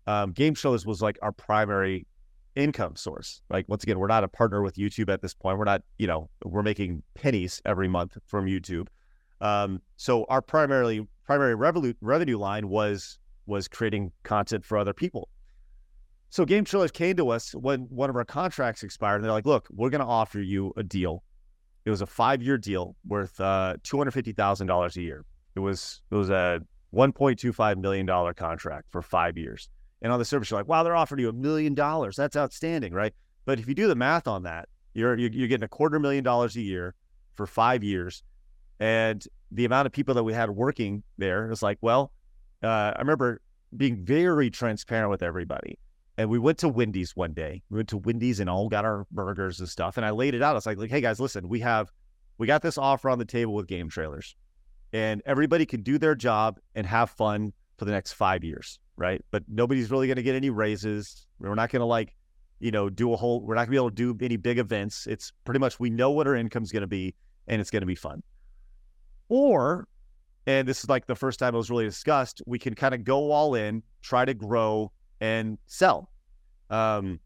um, 0.07 0.33
game 0.33 0.55
trailers 0.55 0.87
was 0.87 1.03
like 1.03 1.19
our 1.23 1.33
primary 1.33 2.07
income 2.57 2.97
source. 2.97 3.43
Like 3.51 3.69
once 3.69 3.83
again, 3.83 3.99
we're 3.99 4.07
not 4.09 4.25
a 4.25 4.29
partner 4.29 4.63
with 4.63 4.77
YouTube 4.77 5.13
at 5.13 5.23
this 5.23 5.35
point. 5.35 5.59
We're 5.59 5.65
not, 5.65 5.83
you 5.99 6.07
know, 6.07 6.29
we're 6.45 6.63
making 6.63 7.03
pennies 7.15 7.63
every 7.65 7.89
month 7.89 8.19
from 8.27 8.47
YouTube. 8.47 8.89
Um, 9.41 9.83
so 9.97 10.25
our 10.29 10.43
primarily 10.43 11.07
primary 11.25 11.55
revenue 11.55 11.93
revenue 12.01 12.39
line 12.39 12.69
was 12.69 13.19
was 13.47 13.69
creating 13.69 14.13
content 14.25 14.65
for 14.65 14.79
other 14.79 14.93
people. 14.93 15.29
So 16.31 16.45
game 16.45 16.65
trailers 16.65 16.91
came 16.91 17.17
to 17.17 17.29
us 17.29 17.55
when 17.55 17.83
one 17.83 18.11
of 18.11 18.17
our 18.17 18.25
contracts 18.25 18.83
expired, 18.83 19.17
and 19.17 19.25
they're 19.25 19.33
like, 19.33 19.47
"Look, 19.47 19.69
we're 19.71 19.91
going 19.91 20.01
to 20.01 20.07
offer 20.07 20.41
you 20.41 20.73
a 20.77 20.83
deal 20.83 21.23
it 21.87 21.91
was 21.91 22.03
a 22.03 22.07
five 22.07 22.43
year 22.43 22.59
deal 22.59 22.97
worth 23.07 23.41
uh, 23.41 23.77
two 23.83 23.97
hundred 23.97 24.11
fifty 24.11 24.33
thousand 24.33 24.67
dollars 24.67 24.97
a 24.97 25.03
year. 25.03 25.25
It 25.55 25.61
was 25.61 26.03
it 26.11 26.17
was 26.17 26.29
a 26.29 26.61
one 26.91 27.13
point 27.13 27.39
two 27.39 27.53
five 27.53 27.79
million 27.79 28.05
dollar 28.05 28.35
contract 28.35 28.89
for 28.91 29.01
five 29.01 29.39
years. 29.39 29.71
And 30.03 30.13
on 30.13 30.19
the 30.19 30.25
surface, 30.25 30.51
you're 30.51 30.61
like, 30.61 30.69
wow, 30.69 30.83
they're 30.83 30.97
offering 30.97 31.21
you 31.21 31.29
a 31.29 31.33
million 31.33 31.75
dollars. 31.75 32.17
That's 32.17 32.37
outstanding, 32.37 32.93
right? 32.93 33.15
But 33.45 33.59
if 33.59 33.69
you 33.69 33.75
do 33.75 33.89
the 33.89 33.95
math 33.95 34.29
on 34.29 34.43
that, 34.43 34.69
you're 34.95 35.17
you're 35.17 35.49
getting 35.49 35.65
a 35.65 35.69
quarter 35.69 35.99
million 35.99 36.25
dollars 36.25 36.57
a 36.57 36.61
year 36.61 36.95
for 37.35 37.47
five 37.47 37.85
years, 37.85 38.23
and 38.81 39.25
the 39.51 39.65
amount 39.65 39.87
of 39.87 39.93
people 39.93 40.15
that 40.15 40.25
we 40.25 40.33
had 40.33 40.51
working 40.51 41.03
there 41.19 41.51
is 41.51 41.63
like, 41.63 41.79
well, 41.81 42.13
uh, 42.63 42.93
I 42.95 42.99
remember 42.99 43.41
being 43.77 44.05
very 44.05 44.51
transparent 44.51 45.11
with 45.11 45.23
everybody. 45.23 45.79
And 46.19 46.31
we 46.31 46.39
went 46.39 46.59
to 46.59 46.69
Wendy's 46.69 47.15
one 47.15 47.35
day. 47.35 47.63
We 47.69 47.77
went 47.77 47.91
to 47.91 47.99
Wendy's 47.99 48.41
and 48.41 48.49
all 48.49 48.69
got 48.69 48.85
our 48.85 49.07
burgers 49.11 49.61
and 49.61 49.69
stuff. 49.69 49.99
And 49.99 50.07
I 50.07 50.11
laid 50.11 50.35
it 50.35 50.43
out. 50.43 50.53
I 50.53 50.55
was 50.55 50.67
like, 50.67 50.79
like, 50.79 50.91
hey 50.91 51.03
guys, 51.03 51.21
listen, 51.21 51.49
we 51.49 51.61
have 51.61 51.91
we 52.39 52.47
got 52.47 52.63
this 52.63 52.79
offer 52.79 53.11
on 53.11 53.19
the 53.19 53.25
table 53.25 53.55
with 53.55 53.67
game 53.67 53.89
trailers. 53.89 54.35
And 54.93 55.23
everybody 55.27 55.67
can 55.67 55.83
do 55.83 55.99
their 55.99 56.15
job 56.15 56.59
and 56.75 56.87
have 56.87 57.11
fun 57.11 57.53
for 57.77 57.85
the 57.85 57.91
next 57.91 58.13
five 58.13 58.45
years, 58.45 58.79
right? 58.97 59.25
But 59.31 59.45
nobody's 59.49 59.91
really 59.91 60.09
gonna 60.09 60.23
get 60.23 60.35
any 60.35 60.51
raises. 60.51 61.27
We're 61.39 61.55
not 61.55 61.71
gonna 61.71 61.87
like, 61.87 62.15
you 62.61 62.71
know, 62.71 62.89
do 62.89 63.13
a 63.13 63.17
whole 63.17 63.41
we're 63.41 63.55
not 63.55 63.63
gonna 63.63 63.73
be 63.73 63.77
able 63.77 63.91
to 63.91 64.15
do 64.15 64.25
any 64.25 64.37
big 64.37 64.59
events. 64.59 65.07
It's 65.07 65.33
pretty 65.45 65.61
much 65.61 65.79
we 65.79 65.91
know 65.91 66.11
what 66.11 66.27
our 66.27 66.35
income's 66.35 66.73
gonna 66.73 66.87
be 66.87 67.15
and 67.49 67.61
it's 67.61 67.71
gonna 67.71 67.87
be 67.87 67.95
fun. 67.95 68.23
Or 69.29 69.89
and 70.47 70.67
this 70.67 70.81
is 70.81 70.89
like 70.89 71.07
the 71.07 71.17
first 71.17 71.39
time 71.39 71.55
it 71.55 71.59
was 71.59 71.71
really 71.71 71.85
discussed, 71.85 72.41
we 72.47 72.59
can 72.59 72.75
kind 72.75 72.95
of 72.95 73.03
go 73.03 73.33
all 73.33 73.55
in, 73.57 73.83
try 74.01 74.25
to 74.25 74.33
grow 74.33 74.93
and 75.21 75.59
sell. 75.67 76.11
Um, 76.71 77.19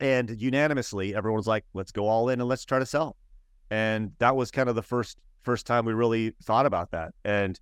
and 0.00 0.40
unanimously, 0.40 1.14
everyone 1.14 1.36
was 1.36 1.46
like, 1.46 1.64
"Let's 1.74 1.92
go 1.92 2.08
all 2.08 2.30
in 2.30 2.40
and 2.40 2.48
let's 2.48 2.64
try 2.64 2.78
to 2.78 2.86
sell." 2.86 3.16
And 3.70 4.12
that 4.18 4.34
was 4.34 4.50
kind 4.50 4.68
of 4.68 4.74
the 4.74 4.82
first 4.82 5.18
first 5.42 5.66
time 5.66 5.84
we 5.84 5.92
really 5.92 6.34
thought 6.42 6.66
about 6.66 6.90
that. 6.92 7.14
And 7.24 7.60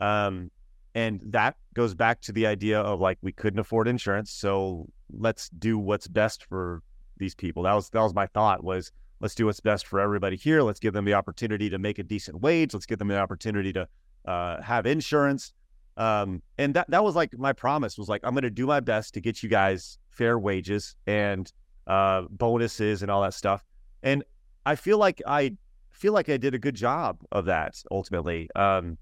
um, 0.00 0.50
and 0.94 1.20
that 1.24 1.56
goes 1.74 1.94
back 1.94 2.20
to 2.22 2.32
the 2.32 2.46
idea 2.46 2.80
of 2.80 3.00
like 3.00 3.18
we 3.22 3.32
couldn't 3.32 3.60
afford 3.60 3.88
insurance, 3.88 4.30
so 4.30 4.88
let's 5.10 5.48
do 5.50 5.78
what's 5.78 6.06
best 6.06 6.44
for 6.44 6.82
these 7.18 7.34
people. 7.34 7.62
That 7.62 7.74
was 7.74 7.88
that 7.90 8.02
was 8.02 8.14
my 8.14 8.26
thought 8.26 8.62
was 8.62 8.92
let's 9.20 9.34
do 9.34 9.46
what's 9.46 9.60
best 9.60 9.86
for 9.86 10.00
everybody 10.00 10.36
here. 10.36 10.62
Let's 10.62 10.80
give 10.80 10.92
them 10.92 11.04
the 11.04 11.14
opportunity 11.14 11.70
to 11.70 11.78
make 11.78 11.98
a 11.98 12.02
decent 12.02 12.40
wage. 12.40 12.74
Let's 12.74 12.86
give 12.86 12.98
them 12.98 13.08
the 13.08 13.18
opportunity 13.18 13.72
to 13.72 13.88
uh, 14.26 14.60
have 14.60 14.84
insurance. 14.84 15.52
Um, 15.96 16.42
and 16.58 16.74
that 16.74 16.90
that 16.90 17.04
was 17.04 17.14
like 17.14 17.36
my 17.38 17.52
promise 17.52 17.96
was 17.96 18.08
like 18.08 18.22
I'm 18.24 18.32
going 18.32 18.42
to 18.42 18.50
do 18.50 18.66
my 18.66 18.80
best 18.80 19.14
to 19.14 19.20
get 19.20 19.42
you 19.42 19.48
guys 19.48 19.98
fair 20.10 20.38
wages 20.38 20.96
and 21.06 21.50
uh, 21.86 22.22
bonuses 22.30 23.02
and 23.02 23.10
all 23.10 23.22
that 23.22 23.34
stuff. 23.34 23.64
And 24.02 24.24
I 24.66 24.74
feel 24.74 24.98
like 24.98 25.22
I 25.26 25.56
feel 25.90 26.12
like 26.12 26.28
I 26.28 26.36
did 26.36 26.54
a 26.54 26.58
good 26.58 26.74
job 26.74 27.18
of 27.30 27.44
that 27.46 27.82
ultimately. 27.90 28.48
Um, 28.56 28.98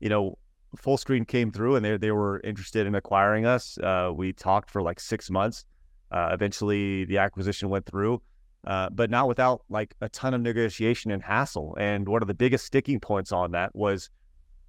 you 0.00 0.08
know, 0.08 0.38
Fullscreen 0.76 1.26
came 1.26 1.50
through 1.50 1.76
and 1.76 1.84
they 1.84 1.96
they 1.96 2.10
were 2.10 2.40
interested 2.40 2.86
in 2.86 2.94
acquiring 2.94 3.46
us. 3.46 3.78
Uh, 3.78 4.10
we 4.14 4.32
talked 4.32 4.70
for 4.70 4.82
like 4.82 5.00
six 5.00 5.30
months. 5.30 5.64
Uh, 6.10 6.30
eventually, 6.32 7.04
the 7.04 7.18
acquisition 7.18 7.68
went 7.68 7.86
through, 7.86 8.22
uh, 8.66 8.88
but 8.90 9.10
not 9.10 9.26
without 9.26 9.62
like 9.68 9.94
a 10.00 10.08
ton 10.08 10.34
of 10.34 10.40
negotiation 10.40 11.10
and 11.10 11.22
hassle. 11.22 11.76
And 11.78 12.08
one 12.08 12.22
of 12.22 12.28
the 12.28 12.34
biggest 12.34 12.66
sticking 12.66 13.00
points 13.00 13.32
on 13.32 13.52
that 13.52 13.74
was 13.74 14.10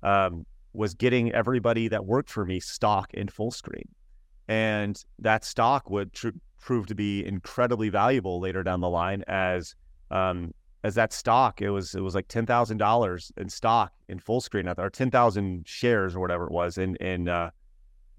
um, 0.02 0.46
was 0.74 0.94
getting 0.94 1.32
everybody 1.34 1.88
that 1.88 2.06
worked 2.06 2.30
for 2.30 2.46
me 2.46 2.60
stock 2.60 3.14
in 3.14 3.28
Fullscreen, 3.28 3.88
and 4.48 5.02
that 5.20 5.46
stock 5.46 5.90
would 5.90 6.14
tr- 6.14 6.30
prove 6.60 6.88
to 6.88 6.96
be 6.96 7.26
incredibly 7.26 7.90
valuable 7.90 8.40
later 8.40 8.64
down 8.64 8.82
the 8.82 8.90
line 8.90 9.24
as 9.28 9.76
um, 10.12 10.54
as 10.86 10.94
that 10.94 11.12
stock, 11.12 11.64
it 11.64 11.72
was 11.72 11.96
it 11.96 12.02
was 12.02 12.14
like 12.14 12.28
ten 12.28 12.46
thousand 12.46 12.78
dollars 12.78 13.32
in 13.38 13.50
stock 13.50 13.92
in 14.08 14.20
Fullscreen, 14.20 14.72
or 14.78 14.90
ten 14.92 15.10
thousand 15.10 15.68
shares 15.68 16.16
or 16.16 16.20
whatever 16.20 16.46
it 16.46 16.52
was 16.52 16.78
in 16.78 16.96
in 16.98 17.28
uh, 17.28 17.50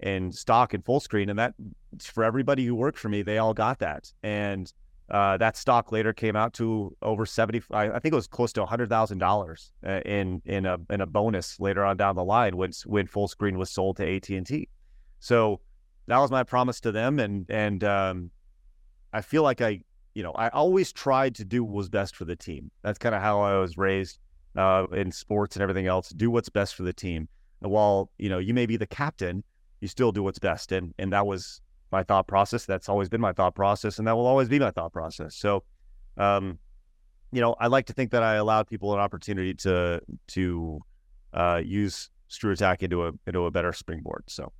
in 0.01 0.33
stock 0.33 0.73
in 0.73 0.81
Fullscreen, 0.81 1.29
and 1.29 1.39
that 1.39 1.53
for 2.01 2.25
everybody 2.25 2.65
who 2.65 2.75
worked 2.75 2.99
for 2.99 3.07
me, 3.07 3.21
they 3.21 3.37
all 3.37 3.53
got 3.53 3.79
that, 3.79 4.11
and 4.21 4.73
uh, 5.09 5.37
that 5.37 5.55
stock 5.55 5.93
later 5.93 6.11
came 6.11 6.35
out 6.35 6.51
to 6.55 6.93
over 7.01 7.25
seventy. 7.25 7.61
I, 7.71 7.89
I 7.89 7.99
think 7.99 8.11
it 8.11 8.17
was 8.17 8.27
close 8.27 8.51
to 8.53 8.65
hundred 8.65 8.89
thousand 8.89 9.23
uh, 9.23 9.27
dollars 9.27 9.71
in 10.05 10.41
in 10.43 10.65
a 10.65 10.77
in 10.89 10.99
a 10.99 11.05
bonus 11.05 11.61
later 11.61 11.85
on 11.85 11.95
down 11.95 12.17
the 12.17 12.25
line 12.25 12.57
when 12.57 12.73
when 12.85 13.07
Fullscreen 13.07 13.55
was 13.55 13.71
sold 13.71 13.95
to 13.97 14.15
AT 14.15 14.27
and 14.27 14.45
T. 14.45 14.67
So 15.21 15.61
that 16.07 16.17
was 16.17 16.31
my 16.31 16.43
promise 16.43 16.81
to 16.81 16.91
them, 16.91 17.17
and 17.19 17.45
and 17.49 17.81
um, 17.85 18.31
I 19.13 19.21
feel 19.21 19.43
like 19.43 19.61
I 19.61 19.79
you 20.17 20.23
know, 20.23 20.31
I 20.31 20.49
always 20.49 20.91
tried 20.91 21.35
to 21.35 21.45
do 21.45 21.63
what 21.63 21.75
was 21.75 21.89
best 21.89 22.15
for 22.15 22.25
the 22.25 22.35
team. 22.35 22.71
That's 22.81 22.97
kind 22.97 23.13
of 23.13 23.21
how 23.21 23.39
I 23.39 23.59
was 23.59 23.77
raised 23.77 24.17
uh, 24.55 24.87
in 24.91 25.11
sports 25.11 25.55
and 25.55 25.61
everything 25.61 25.85
else. 25.85 26.09
Do 26.09 26.31
what's 26.31 26.49
best 26.49 26.73
for 26.73 26.81
the 26.81 26.91
team. 26.91 27.29
And 27.61 27.71
while 27.71 28.09
you 28.17 28.27
know 28.27 28.39
you 28.39 28.55
may 28.55 28.65
be 28.65 28.77
the 28.77 28.87
captain, 28.87 29.43
you 29.79 29.87
still 29.87 30.11
do 30.11 30.23
what's 30.23 30.39
best. 30.39 30.71
And 30.71 30.91
and 30.97 31.13
that 31.13 31.27
was 31.27 31.61
my 31.91 32.01
thought 32.01 32.25
process. 32.25 32.65
That's 32.65 32.89
always 32.89 33.09
been 33.09 33.21
my 33.21 33.31
thought 33.31 33.53
process, 33.53 33.99
and 33.99 34.07
that 34.07 34.15
will 34.15 34.25
always 34.25 34.49
be 34.49 34.57
my 34.57 34.71
thought 34.71 34.91
process. 34.91 35.35
So, 35.35 35.63
um, 36.17 36.57
you 37.31 37.39
know, 37.39 37.55
I 37.59 37.67
like 37.67 37.85
to 37.85 37.93
think 37.93 38.09
that 38.09 38.23
I 38.23 38.37
allowed 38.37 38.65
people 38.67 38.95
an 38.95 38.99
opportunity 38.99 39.53
to 39.53 40.01
to 40.29 40.79
uh, 41.33 41.61
use 41.63 42.09
ScrewAttack 42.31 42.81
into 42.81 43.05
a 43.05 43.11
into 43.27 43.45
a 43.45 43.51
better 43.51 43.71
springboard. 43.71 44.23
So. 44.25 44.51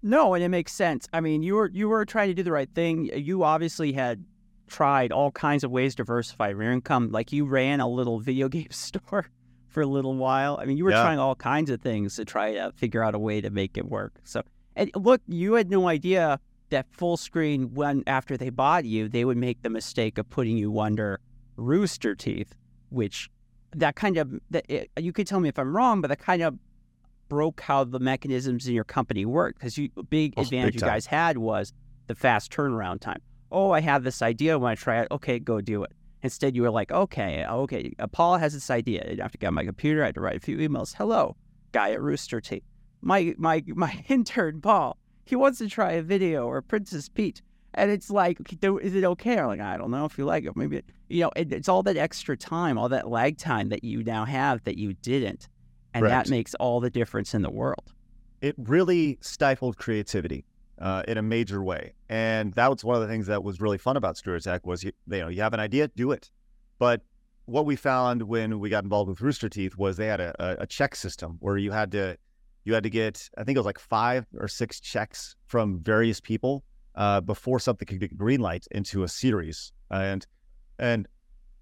No, 0.00 0.32
and 0.32 0.44
it 0.44 0.48
makes 0.48 0.72
sense. 0.72 1.06
I 1.12 1.20
mean, 1.20 1.42
you 1.42 1.56
were 1.56 1.70
you 1.70 1.90
were 1.90 2.06
trying 2.06 2.28
to 2.28 2.34
do 2.34 2.42
the 2.42 2.52
right 2.52 2.72
thing. 2.74 3.10
You 3.12 3.42
obviously 3.42 3.92
had 3.92 4.24
tried 4.68 5.12
all 5.12 5.30
kinds 5.30 5.64
of 5.64 5.70
ways 5.70 5.94
to 5.94 6.04
diversify 6.04 6.50
your 6.50 6.62
income. 6.62 7.10
Like 7.10 7.32
you 7.32 7.44
ran 7.44 7.80
a 7.80 7.88
little 7.88 8.20
video 8.20 8.48
game 8.48 8.70
store 8.70 9.26
for 9.68 9.82
a 9.82 9.86
little 9.86 10.14
while. 10.14 10.58
I 10.60 10.64
mean, 10.64 10.76
you 10.76 10.84
were 10.84 10.90
yeah. 10.90 11.02
trying 11.02 11.18
all 11.18 11.34
kinds 11.34 11.70
of 11.70 11.80
things 11.80 12.16
to 12.16 12.24
try 12.24 12.54
to 12.54 12.72
figure 12.76 13.02
out 13.02 13.14
a 13.14 13.18
way 13.18 13.40
to 13.40 13.50
make 13.50 13.76
it 13.76 13.86
work. 13.86 14.14
So, 14.24 14.42
and 14.76 14.90
look, 14.94 15.20
you 15.26 15.54
had 15.54 15.70
no 15.70 15.88
idea 15.88 16.40
that 16.70 16.90
Fullscreen 16.92 17.72
when 17.72 18.02
after 18.06 18.36
they 18.36 18.50
bought 18.50 18.84
you, 18.84 19.08
they 19.08 19.24
would 19.24 19.36
make 19.36 19.62
the 19.62 19.70
mistake 19.70 20.18
of 20.18 20.28
putting 20.28 20.56
you 20.56 20.78
under 20.80 21.20
Rooster 21.56 22.14
Teeth, 22.14 22.54
which 22.90 23.30
that 23.72 23.96
kind 23.96 24.16
of 24.16 24.32
that 24.50 24.64
it, 24.68 24.90
you 24.98 25.12
could 25.12 25.26
tell 25.26 25.40
me 25.40 25.48
if 25.48 25.58
I'm 25.58 25.74
wrong, 25.74 26.00
but 26.00 26.08
that 26.08 26.18
kind 26.18 26.42
of 26.42 26.58
broke 27.28 27.60
how 27.60 27.84
the 27.84 27.98
mechanisms 27.98 28.66
in 28.66 28.74
your 28.74 28.84
company 28.84 29.26
work 29.26 29.56
because 29.58 29.76
you 29.76 29.90
big 30.08 30.34
oh, 30.36 30.42
advantage 30.42 30.74
big 30.74 30.82
you 30.82 30.86
guys 30.88 31.06
had 31.06 31.36
was 31.36 31.72
the 32.06 32.14
fast 32.14 32.50
turnaround 32.50 33.00
time 33.00 33.20
oh, 33.50 33.70
I 33.70 33.80
have 33.80 34.04
this 34.04 34.22
idea. 34.22 34.58
When 34.58 34.70
I 34.70 34.74
try 34.74 35.00
it, 35.02 35.08
okay, 35.10 35.38
go 35.38 35.60
do 35.60 35.84
it. 35.84 35.92
Instead, 36.22 36.56
you 36.56 36.62
were 36.62 36.70
like, 36.70 36.90
okay, 36.90 37.44
okay, 37.46 37.94
uh, 37.98 38.06
Paul 38.08 38.38
has 38.38 38.52
this 38.52 38.70
idea. 38.70 39.04
I 39.18 39.22
have 39.22 39.32
to 39.32 39.38
get 39.38 39.48
on 39.48 39.54
my 39.54 39.64
computer. 39.64 40.02
I 40.02 40.06
had 40.06 40.16
to 40.16 40.20
write 40.20 40.36
a 40.36 40.40
few 40.40 40.56
emails. 40.56 40.94
Hello, 40.94 41.36
guy 41.72 41.92
at 41.92 42.02
Rooster 42.02 42.40
Teeth. 42.40 42.64
My 43.00 43.34
my 43.38 43.62
my 43.68 44.04
intern 44.08 44.60
Paul. 44.60 44.96
He 45.24 45.36
wants 45.36 45.58
to 45.58 45.68
try 45.68 45.92
a 45.92 46.02
video 46.02 46.46
or 46.46 46.60
Princess 46.62 47.08
Pete, 47.08 47.42
and 47.74 47.90
it's 47.90 48.10
like, 48.10 48.38
is 48.62 48.94
it 48.94 49.04
okay? 49.04 49.38
I'm 49.38 49.46
like, 49.46 49.60
I 49.60 49.76
don't 49.76 49.90
know 49.90 50.06
if 50.06 50.18
you 50.18 50.24
like 50.24 50.44
it. 50.44 50.56
Maybe 50.56 50.82
you 51.08 51.22
know, 51.22 51.30
it, 51.36 51.52
it's 51.52 51.68
all 51.68 51.82
that 51.84 51.96
extra 51.96 52.36
time, 52.36 52.78
all 52.78 52.88
that 52.88 53.08
lag 53.08 53.38
time 53.38 53.68
that 53.68 53.84
you 53.84 54.02
now 54.02 54.24
have 54.24 54.64
that 54.64 54.76
you 54.76 54.94
didn't, 54.94 55.48
and 55.94 56.02
right. 56.02 56.10
that 56.10 56.28
makes 56.28 56.54
all 56.56 56.80
the 56.80 56.90
difference 56.90 57.34
in 57.34 57.42
the 57.42 57.50
world. 57.50 57.92
It 58.40 58.56
really 58.58 59.18
stifled 59.20 59.76
creativity 59.76 60.44
uh, 60.80 61.02
in 61.08 61.18
a 61.18 61.22
major 61.22 61.62
way. 61.62 61.92
And 62.08 62.52
that 62.54 62.70
was 62.70 62.84
one 62.84 62.96
of 62.96 63.02
the 63.02 63.08
things 63.08 63.26
that 63.26 63.42
was 63.42 63.60
really 63.60 63.78
fun 63.78 63.96
about 63.96 64.16
ScrewAttack 64.16 64.60
was 64.64 64.84
you, 64.84 64.92
you 65.10 65.18
know 65.18 65.28
you 65.28 65.42
have 65.42 65.54
an 65.54 65.60
idea, 65.60 65.88
do 65.88 66.12
it. 66.12 66.30
But 66.78 67.02
what 67.46 67.64
we 67.66 67.76
found 67.76 68.22
when 68.22 68.60
we 68.60 68.68
got 68.68 68.84
involved 68.84 69.08
with 69.08 69.20
Rooster 69.20 69.48
Teeth 69.48 69.76
was 69.76 69.96
they 69.96 70.06
had 70.06 70.20
a, 70.20 70.62
a 70.62 70.66
check 70.66 70.94
system 70.94 71.38
where 71.40 71.56
you 71.56 71.72
had 71.72 71.90
to 71.92 72.16
you 72.64 72.74
had 72.74 72.82
to 72.82 72.90
get 72.90 73.28
I 73.38 73.44
think 73.44 73.56
it 73.56 73.60
was 73.60 73.66
like 73.66 73.78
five 73.78 74.26
or 74.38 74.48
six 74.48 74.80
checks 74.80 75.34
from 75.46 75.80
various 75.80 76.20
people 76.20 76.62
uh, 76.94 77.20
before 77.20 77.60
something 77.60 77.86
could 77.86 78.00
get 78.00 78.16
green 78.16 78.40
light 78.40 78.66
into 78.72 79.02
a 79.04 79.08
series, 79.08 79.72
and 79.90 80.26
and 80.78 81.08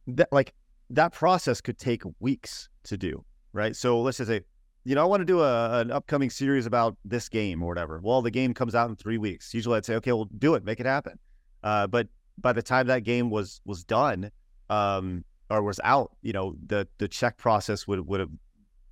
that 0.09 0.29
like 0.33 0.55
that 0.90 1.12
process 1.12 1.61
could 1.61 1.79
take 1.79 2.02
weeks 2.20 2.68
to 2.85 2.96
do, 2.96 3.24
right? 3.52 3.76
So 3.76 4.00
let's 4.00 4.18
just 4.18 4.29
say 4.29 4.40
you 4.87 4.94
know, 4.94 5.03
I 5.03 5.05
want 5.05 5.20
to 5.20 5.25
do 5.25 5.40
a, 5.40 5.81
an 5.81 5.90
upcoming 5.90 6.31
series 6.31 6.64
about 6.64 6.96
this 7.05 7.29
game 7.29 7.61
or 7.61 7.66
whatever. 7.66 8.01
Well, 8.01 8.22
the 8.22 8.31
game 8.31 8.55
comes 8.55 8.77
out 8.77 8.88
in 8.88 8.94
three 8.94 9.18
weeks. 9.18 9.53
Usually, 9.53 9.77
I'd 9.77 9.85
say, 9.85 9.96
okay, 9.96 10.12
well, 10.12 10.29
do 10.38 10.55
it, 10.55 10.64
make 10.64 10.79
it 10.79 10.87
happen. 10.87 11.18
Uh, 11.64 11.88
but 11.88 12.07
by 12.38 12.53
the 12.53 12.62
time 12.62 12.87
that 12.87 13.03
game 13.03 13.29
was 13.29 13.61
was 13.64 13.83
done, 13.83 14.31
um, 14.70 15.25
or 15.51 15.64
was 15.64 15.81
out, 15.83 16.12
you 16.22 16.33
know, 16.33 16.55
the 16.64 16.87
the 16.99 17.09
check 17.09 17.37
process 17.37 17.88
would 17.88 18.07
would 18.07 18.20
have, 18.20 18.31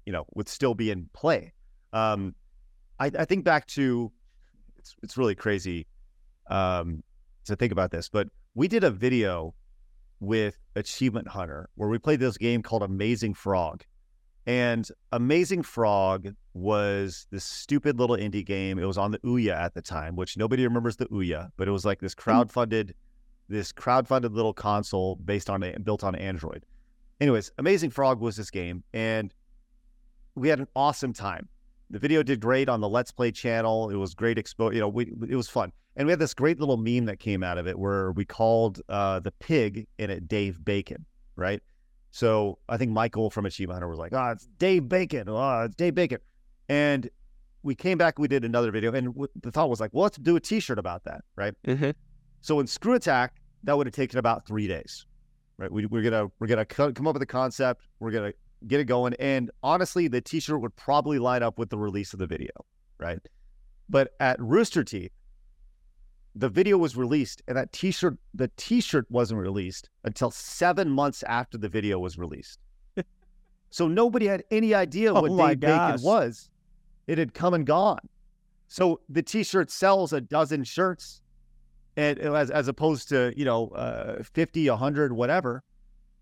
you 0.04 0.12
know, 0.12 0.26
would 0.34 0.48
still 0.48 0.74
be 0.74 0.90
in 0.90 1.08
play. 1.12 1.52
Um, 1.92 2.34
I, 2.98 3.12
I 3.16 3.24
think 3.24 3.44
back 3.44 3.68
to 3.68 4.10
it's 4.76 4.96
it's 5.04 5.16
really 5.16 5.36
crazy 5.36 5.86
um, 6.50 7.04
to 7.44 7.54
think 7.54 7.70
about 7.70 7.92
this, 7.92 8.08
but 8.08 8.26
we 8.56 8.66
did 8.66 8.82
a 8.82 8.90
video 8.90 9.54
with 10.18 10.58
Achievement 10.74 11.28
Hunter 11.28 11.68
where 11.76 11.88
we 11.88 11.98
played 11.98 12.18
this 12.18 12.36
game 12.36 12.64
called 12.64 12.82
Amazing 12.82 13.34
Frog 13.34 13.84
and 14.46 14.88
Amazing 15.12 15.62
Frog 15.62 16.34
was 16.52 17.26
this 17.30 17.44
stupid 17.44 17.98
little 17.98 18.16
indie 18.16 18.44
game. 18.44 18.78
It 18.78 18.84
was 18.84 18.98
on 18.98 19.10
the 19.10 19.18
Ouya 19.20 19.54
at 19.54 19.74
the 19.74 19.82
time, 19.82 20.16
which 20.16 20.36
nobody 20.36 20.64
remembers 20.64 20.96
the 20.96 21.06
Ouya, 21.06 21.50
but 21.56 21.66
it 21.66 21.70
was 21.70 21.84
like 21.84 22.00
this 22.00 22.14
hmm. 22.14 22.30
crowdfunded, 22.30 22.92
this 23.48 23.72
crowdfunded 23.72 24.34
little 24.34 24.52
console 24.52 25.16
based 25.16 25.48
on 25.48 25.64
built 25.82 26.04
on 26.04 26.14
Android. 26.14 26.64
Anyways, 27.20 27.52
Amazing 27.58 27.90
Frog 27.90 28.20
was 28.20 28.36
this 28.36 28.50
game, 28.50 28.82
and 28.92 29.32
we 30.34 30.48
had 30.48 30.58
an 30.58 30.68
awesome 30.76 31.12
time. 31.12 31.48
The 31.90 31.98
video 31.98 32.22
did 32.22 32.40
great 32.40 32.68
on 32.68 32.80
the 32.80 32.88
Let's 32.88 33.12
Play 33.12 33.30
channel. 33.30 33.90
It 33.90 33.96
was 33.96 34.14
great 34.14 34.36
expo. 34.36 34.74
You 34.74 34.80
know, 34.80 34.88
we, 34.88 35.12
it 35.28 35.36
was 35.36 35.48
fun, 35.48 35.72
and 35.96 36.06
we 36.06 36.12
had 36.12 36.18
this 36.18 36.34
great 36.34 36.58
little 36.60 36.76
meme 36.76 37.06
that 37.06 37.18
came 37.18 37.42
out 37.42 37.56
of 37.56 37.66
it 37.66 37.78
where 37.78 38.12
we 38.12 38.24
called 38.24 38.80
uh, 38.88 39.20
the 39.20 39.30
pig 39.32 39.86
in 39.98 40.10
it 40.10 40.28
Dave 40.28 40.62
Bacon, 40.64 41.06
right? 41.36 41.62
So 42.14 42.58
I 42.68 42.76
think 42.76 42.92
Michael 42.92 43.28
from 43.28 43.44
Achievement 43.44 43.74
Hunter 43.74 43.88
was 43.88 43.98
like, 43.98 44.12
"Oh, 44.12 44.28
it's 44.28 44.46
Dave 44.58 44.88
Bacon. 44.88 45.28
Oh, 45.28 45.62
it's 45.62 45.74
Dave 45.74 45.96
Bacon," 45.96 46.18
and 46.68 47.10
we 47.64 47.74
came 47.74 47.98
back. 47.98 48.20
We 48.20 48.28
did 48.28 48.44
another 48.44 48.70
video, 48.70 48.92
and 48.92 49.12
the 49.42 49.50
thought 49.50 49.68
was 49.68 49.80
like, 49.80 49.90
"Well, 49.92 50.04
let's 50.04 50.16
do 50.18 50.36
a 50.36 50.40
T-shirt 50.40 50.78
about 50.78 51.02
that, 51.06 51.24
right?" 51.34 51.54
Mm-hmm. 51.66 51.90
So 52.40 52.60
in 52.60 52.68
Screw 52.68 52.94
Attack, 52.94 53.42
that 53.64 53.76
would 53.76 53.88
have 53.88 53.94
taken 53.96 54.20
about 54.20 54.46
three 54.46 54.68
days, 54.68 55.06
right? 55.58 55.72
We, 55.72 55.86
are 55.86 55.88
gonna 55.88 56.28
we're 56.38 56.46
gonna 56.46 56.64
come 56.64 57.08
up 57.08 57.14
with 57.14 57.22
a 57.22 57.26
concept. 57.26 57.82
We're 57.98 58.12
gonna 58.12 58.32
get 58.68 58.78
it 58.78 58.84
going, 58.84 59.14
and 59.14 59.50
honestly, 59.64 60.06
the 60.06 60.20
T-shirt 60.20 60.60
would 60.60 60.76
probably 60.76 61.18
line 61.18 61.42
up 61.42 61.58
with 61.58 61.68
the 61.68 61.78
release 61.78 62.12
of 62.12 62.20
the 62.20 62.28
video, 62.28 62.52
right? 63.00 63.18
But 63.88 64.12
at 64.20 64.40
Rooster 64.40 64.84
Teeth, 64.84 65.10
the 66.34 66.48
video 66.48 66.76
was 66.76 66.96
released 66.96 67.42
and 67.46 67.56
that 67.56 67.72
t-shirt 67.72 68.16
the 68.34 68.50
t-shirt 68.56 69.06
wasn't 69.10 69.40
released 69.40 69.88
until 70.04 70.30
seven 70.30 70.90
months 70.90 71.22
after 71.24 71.56
the 71.56 71.68
video 71.68 71.98
was 71.98 72.18
released. 72.18 72.60
So 73.70 73.88
nobody 73.88 74.26
had 74.26 74.44
any 74.52 74.72
idea 74.72 75.12
oh 75.12 75.22
what 75.22 75.48
dave 75.48 75.58
gosh. 75.58 75.94
bacon 75.94 76.02
was. 76.04 76.48
It 77.08 77.18
had 77.18 77.34
come 77.34 77.54
and 77.54 77.66
gone. 77.66 78.08
So 78.68 79.00
the 79.08 79.20
t-shirt 79.20 79.68
sells 79.68 80.12
a 80.12 80.20
dozen 80.20 80.62
shirts 80.62 81.22
and 81.96 82.20
as, 82.20 82.52
as 82.52 82.68
opposed 82.68 83.08
to 83.08 83.34
you 83.36 83.44
know 83.44 83.70
uh, 83.70 84.22
50 84.22 84.70
100 84.70 85.12
whatever. 85.12 85.64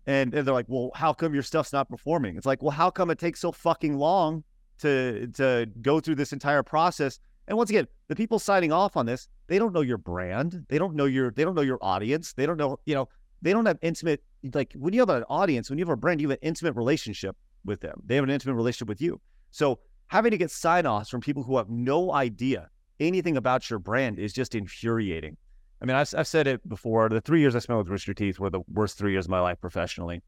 And, 0.07 0.33
and 0.33 0.47
they're 0.47 0.53
like 0.53 0.65
well 0.67 0.89
how 0.95 1.13
come 1.13 1.35
your 1.35 1.43
stuff's 1.43 1.71
not 1.71 1.89
performing? 1.89 2.37
It's 2.37 2.47
like 2.47 2.63
well 2.63 2.71
how 2.71 2.89
come 2.89 3.11
it 3.11 3.19
takes 3.19 3.39
so 3.39 3.51
fucking 3.51 3.97
long 3.97 4.43
to 4.79 5.27
to 5.35 5.67
go 5.83 5.99
through 5.99 6.15
this 6.15 6.33
entire 6.33 6.63
process? 6.63 7.19
And 7.47 7.55
once 7.55 7.69
again, 7.69 7.87
the 8.07 8.15
people 8.15 8.39
signing 8.39 8.71
off 8.71 8.97
on 8.97 9.05
this, 9.05 9.27
they 9.47 9.59
don't 9.59 9.73
know 9.73 9.81
your 9.81 9.97
brand. 9.97 10.65
They 10.69 10.77
don't 10.77 10.95
know 10.95 11.05
your 11.05 11.31
they 11.31 11.43
don't 11.43 11.55
know 11.55 11.61
your 11.61 11.79
audience. 11.81 12.33
They 12.33 12.45
don't 12.45 12.57
know, 12.57 12.79
you 12.85 12.95
know, 12.95 13.09
they 13.41 13.51
don't 13.51 13.65
have 13.65 13.77
intimate 13.81 14.23
like 14.53 14.73
when 14.77 14.93
you 14.93 15.01
have 15.01 15.09
an 15.09 15.23
audience, 15.29 15.69
when 15.69 15.79
you 15.79 15.85
have 15.85 15.93
a 15.93 15.97
brand, 15.97 16.21
you 16.21 16.29
have 16.29 16.37
an 16.41 16.47
intimate 16.47 16.75
relationship 16.75 17.35
with 17.65 17.81
them. 17.81 18.01
They 18.05 18.15
have 18.15 18.23
an 18.23 18.29
intimate 18.29 18.55
relationship 18.55 18.87
with 18.87 19.01
you. 19.01 19.19
So 19.51 19.79
having 20.07 20.31
to 20.31 20.37
get 20.37 20.51
sign 20.51 20.85
offs 20.85 21.09
from 21.09 21.21
people 21.21 21.43
who 21.43 21.57
have 21.57 21.69
no 21.69 22.13
idea 22.13 22.69
anything 22.99 23.37
about 23.37 23.69
your 23.69 23.79
brand 23.79 24.19
is 24.19 24.33
just 24.33 24.55
infuriating. 24.55 25.37
I 25.81 25.85
mean, 25.85 25.95
I've, 25.95 26.13
I've 26.17 26.27
said 26.27 26.47
it 26.47 26.67
before. 26.67 27.09
The 27.09 27.21
three 27.21 27.41
years 27.41 27.55
I 27.55 27.59
spent 27.59 27.77
with 27.77 27.89
Rooster 27.89 28.13
Teeth 28.13 28.39
were 28.39 28.49
the 28.49 28.61
worst 28.71 28.97
three 28.97 29.11
years 29.11 29.25
of 29.25 29.31
my 29.31 29.41
life 29.41 29.59
professionally. 29.59 30.21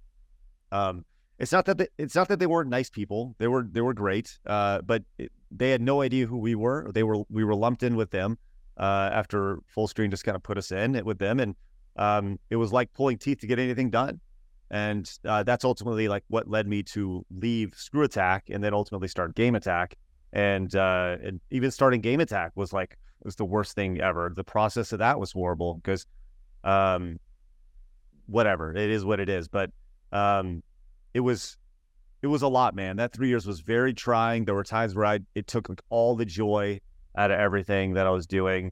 Um, 0.71 1.05
it's 1.39 1.51
not 1.51 1.65
that 1.65 1.77
they, 1.77 1.87
it's 1.97 2.15
not 2.15 2.27
that 2.27 2.39
they 2.39 2.47
weren't 2.47 2.69
nice 2.69 2.89
people. 2.89 3.35
They 3.37 3.47
were 3.47 3.67
they 3.69 3.81
were 3.81 3.93
great, 3.93 4.37
uh, 4.45 4.81
but 4.81 5.03
it, 5.17 5.31
they 5.51 5.69
had 5.69 5.81
no 5.81 6.01
idea 6.01 6.25
who 6.25 6.37
we 6.37 6.55
were. 6.55 6.91
They 6.93 7.03
were 7.03 7.23
we 7.29 7.43
were 7.43 7.55
lumped 7.55 7.83
in 7.83 7.95
with 7.95 8.11
them 8.11 8.37
uh, 8.77 9.09
after 9.13 9.59
Fullscreen 9.75 10.09
just 10.09 10.23
kind 10.23 10.35
of 10.35 10.43
put 10.43 10.57
us 10.57 10.71
in 10.71 11.03
with 11.05 11.19
them, 11.19 11.39
and 11.39 11.55
um, 11.95 12.39
it 12.49 12.55
was 12.55 12.73
like 12.73 12.93
pulling 12.93 13.17
teeth 13.17 13.39
to 13.39 13.47
get 13.47 13.59
anything 13.59 13.89
done. 13.89 14.19
And 14.71 15.09
uh, 15.25 15.43
that's 15.43 15.63
ultimately 15.63 16.07
like 16.07 16.23
what 16.27 16.49
led 16.49 16.67
me 16.67 16.83
to 16.83 17.25
leave 17.29 17.73
Screw 17.75 18.03
Attack 18.03 18.45
and 18.49 18.63
then 18.63 18.73
ultimately 18.73 19.07
start 19.07 19.35
Game 19.35 19.55
Attack. 19.55 19.95
And, 20.33 20.75
uh, 20.75 21.17
and 21.23 21.39
even 21.51 21.71
starting 21.71 22.01
Game 22.01 22.19
Attack 22.19 22.51
was 22.55 22.73
like 22.73 22.97
was 23.23 23.35
the 23.35 23.45
worst 23.45 23.73
thing 23.75 24.01
ever. 24.01 24.31
The 24.35 24.43
process 24.43 24.91
of 24.91 24.99
that 24.99 25.19
was 25.19 25.31
horrible 25.31 25.75
because, 25.75 26.05
um, 26.63 27.19
whatever 28.27 28.75
it 28.75 28.89
is, 28.89 29.05
what 29.05 29.19
it 29.19 29.29
is. 29.29 29.47
But 29.47 29.71
um, 30.11 30.61
it 31.13 31.19
was 31.21 31.57
it 32.21 32.27
was 32.27 32.41
a 32.41 32.47
lot, 32.47 32.75
man. 32.75 32.97
That 32.97 33.13
three 33.13 33.29
years 33.29 33.45
was 33.45 33.59
very 33.61 33.93
trying. 33.93 34.45
There 34.45 34.55
were 34.55 34.63
times 34.63 34.95
where 34.95 35.05
I 35.05 35.19
it 35.35 35.47
took 35.47 35.69
like 35.69 35.81
all 35.89 36.15
the 36.15 36.25
joy 36.25 36.79
out 37.17 37.31
of 37.31 37.39
everything 37.39 37.93
that 37.93 38.07
I 38.07 38.11
was 38.11 38.27
doing, 38.27 38.71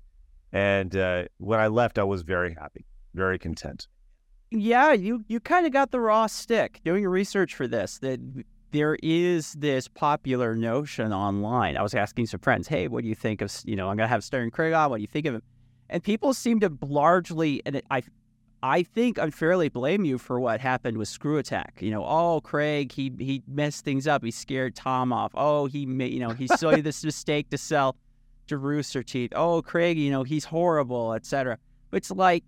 and 0.52 0.96
uh, 0.96 1.26
when 1.38 1.60
I 1.60 1.68
left, 1.68 1.98
I 1.98 2.04
was 2.04 2.22
very 2.22 2.54
happy, 2.54 2.86
very 3.14 3.40
content 3.40 3.88
yeah, 4.54 4.94
you 4.94 5.24
you 5.28 5.40
kind 5.40 5.66
of 5.66 5.74
got 5.74 5.92
the 5.92 6.00
raw 6.00 6.28
stick 6.28 6.80
doing 6.86 7.06
research 7.08 7.56
for 7.56 7.68
this. 7.68 8.00
That 8.00 8.20
there 8.72 8.98
is 9.02 9.54
this 9.54 9.88
popular 9.88 10.56
notion 10.56 11.12
online. 11.12 11.76
I 11.76 11.82
was 11.82 11.94
asking 11.94 12.28
some 12.28 12.40
friends, 12.40 12.68
"Hey, 12.68 12.88
what 12.88 13.02
do 13.02 13.10
you 13.10 13.16
think 13.16 13.42
of 13.42 13.52
you 13.66 13.76
know? 13.76 13.90
I'm 13.90 13.98
gonna 13.98 14.08
have 14.08 14.24
Stuttering 14.24 14.52
Craig 14.52 14.74
on. 14.74 14.90
What 14.90 14.98
do 14.98 15.02
you 15.02 15.08
think 15.08 15.26
of 15.26 15.36
him?" 15.36 15.42
And 15.90 16.04
people 16.04 16.34
seem 16.34 16.60
to 16.62 16.72
largely, 16.82 17.62
and 17.66 17.82
I, 17.92 18.04
I 18.62 18.84
think 18.84 19.18
unfairly 19.18 19.70
blame 19.70 20.06
you 20.06 20.18
for 20.18 20.40
what 20.40 20.60
happened 20.60 20.98
with 20.98 21.08
Screw 21.08 21.38
Attack. 21.38 21.80
You 21.82 21.92
know, 21.92 22.06
oh 22.06 22.42
Craig, 22.42 22.92
he 22.92 23.12
he 23.18 23.42
messed 23.48 23.84
things 23.84 24.08
up. 24.08 24.24
He 24.24 24.32
scared 24.32 24.76
Tom 24.76 25.12
off. 25.12 25.32
Oh, 25.36 25.66
he 25.66 25.86
made 25.86 26.14
you 26.14 26.20
know 26.20 26.30
he 26.30 26.48
saw 26.48 26.76
this 26.76 27.04
mistake 27.04 27.50
to 27.50 27.58
sell 27.58 27.96
to 28.48 28.58
Rooster 28.58 29.04
Teeth. 29.04 29.32
Oh, 29.36 29.62
Craig, 29.62 29.98
you 29.98 30.12
know 30.12 30.24
he's 30.24 30.46
horrible, 30.46 31.14
etc. 31.14 31.58
It's 31.92 32.12
like 32.12 32.44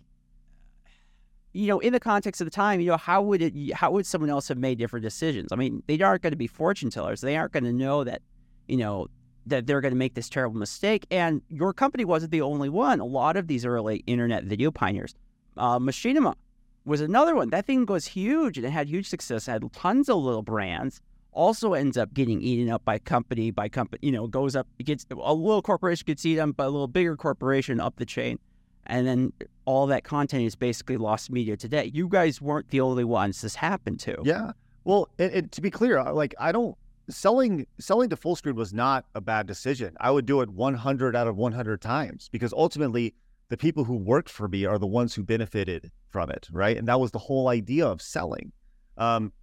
you 1.56 1.68
know, 1.68 1.80
in 1.80 1.94
the 1.94 2.02
context 2.02 2.42
of 2.42 2.46
the 2.46 2.52
time, 2.52 2.82
you 2.82 2.88
know, 2.88 2.98
how 2.98 3.22
would 3.22 3.42
it, 3.42 3.74
how 3.74 3.90
would 3.92 4.06
someone 4.06 4.30
else 4.30 4.50
have 4.50 4.58
made 4.58 4.78
different 4.78 5.04
decisions? 5.04 5.54
I 5.54 5.56
mean, 5.56 5.82
they 5.88 5.98
aren't 6.02 6.22
going 6.22 6.32
to 6.32 6.38
be 6.38 6.48
fortune 6.48 6.90
tellers. 6.90 7.22
They 7.22 7.38
aren't 7.38 7.54
going 7.54 7.64
to 7.64 7.72
know 7.72 8.04
that, 8.04 8.22
you 8.68 8.76
know, 8.76 9.08
that 9.46 9.66
they're 9.66 9.80
going 9.80 9.94
to 9.94 9.98
make 9.98 10.16
this 10.16 10.28
terrible 10.28 10.60
mistake. 10.60 11.08
And 11.12 11.42
your 11.50 11.72
company 11.72 12.04
wasn't 12.04 12.32
the 12.32 12.42
only 12.42 12.68
one. 12.68 13.00
A 13.00 13.06
lot 13.06 13.38
of 13.38 13.48
these 13.48 13.66
early 13.66 14.04
internet 14.06 14.44
video 14.44 14.70
pioneers, 14.70 15.16
uh, 15.56 15.80
Machinima 15.80 16.36
was 16.84 17.00
another 17.00 17.36
one. 17.36 17.52
That 17.52 17.66
thing 17.66 17.86
was 17.86 18.06
huge 18.06 18.58
and 18.58 18.68
it 18.68 18.72
had 18.72 18.90
huge 18.90 19.08
success. 19.08 19.48
It 19.48 19.52
had 19.52 19.72
tons 19.72 20.10
of 20.10 20.18
little 20.18 20.44
brands. 20.44 21.00
Also 21.36 21.74
ends 21.74 21.98
up 21.98 22.14
getting 22.14 22.42
eaten 22.42 22.70
up 22.70 22.84
by 22.84 22.98
company 22.98 23.52
by 23.52 23.70
company. 23.70 24.00
You 24.02 24.14
know, 24.14 24.28
goes 24.28 24.56
up. 24.56 24.68
Gets 24.84 25.06
a 25.12 25.34
little 25.34 25.62
corporation 25.62 26.06
gets 26.08 26.26
eaten 26.26 26.50
up 26.50 26.58
by 26.58 26.66
a 26.66 26.70
little 26.70 26.88
bigger 26.88 27.16
corporation 27.16 27.80
up 27.80 27.98
the 27.98 28.06
chain 28.06 28.40
and 28.88 29.08
then 29.08 29.34
all 29.66 29.88
that 29.88 30.04
content 30.04 30.44
is 30.44 30.56
basically 30.56 30.98
lost 30.98 31.32
media 31.32 31.58
today. 31.58 31.92
You 31.94 32.08
guys 32.08 32.42
weren't 32.42 32.70
the 32.70 32.82
only 32.82 33.04
ones 33.04 33.42
this 33.42 33.56
happened 33.56 34.00
to. 34.02 34.18
Yeah. 34.24 34.52
Well, 34.84 35.10
and, 35.18 35.32
and 35.32 35.52
to 35.54 35.62
be 35.62 35.72
clear, 35.72 35.98
uh, 35.98 36.14
like 36.14 36.36
I 36.40 36.52
don't 36.52 36.78
selling 37.10 37.66
selling 37.80 38.10
to 38.10 38.16
Fullscreen 38.16 38.56
was 38.56 38.74
not 38.74 39.06
a 39.16 39.22
bad 39.22 39.48
decision. 39.48 39.96
I 40.00 40.12
would 40.12 40.26
do 40.26 40.42
it 40.42 40.50
100 40.50 41.16
out 41.16 41.28
of 41.28 41.36
100 41.36 41.82
times 41.82 42.30
because 42.32 42.54
ultimately 42.54 43.14
the 43.50 43.58
people 43.58 43.84
who 43.84 43.96
worked 43.96 44.30
for 44.30 44.48
me 44.48 44.66
are 44.66 44.78
the 44.78 44.88
ones 44.88 45.14
who 45.14 45.24
benefited 45.24 45.92
from 46.10 46.30
it, 46.30 46.48
right? 46.52 46.78
And 46.78 46.88
that 46.88 47.00
was 47.00 47.12
the 47.12 47.20
whole 47.20 47.48
idea 47.48 47.86
of 47.86 48.02
selling. 48.02 48.52
Um, 48.98 49.34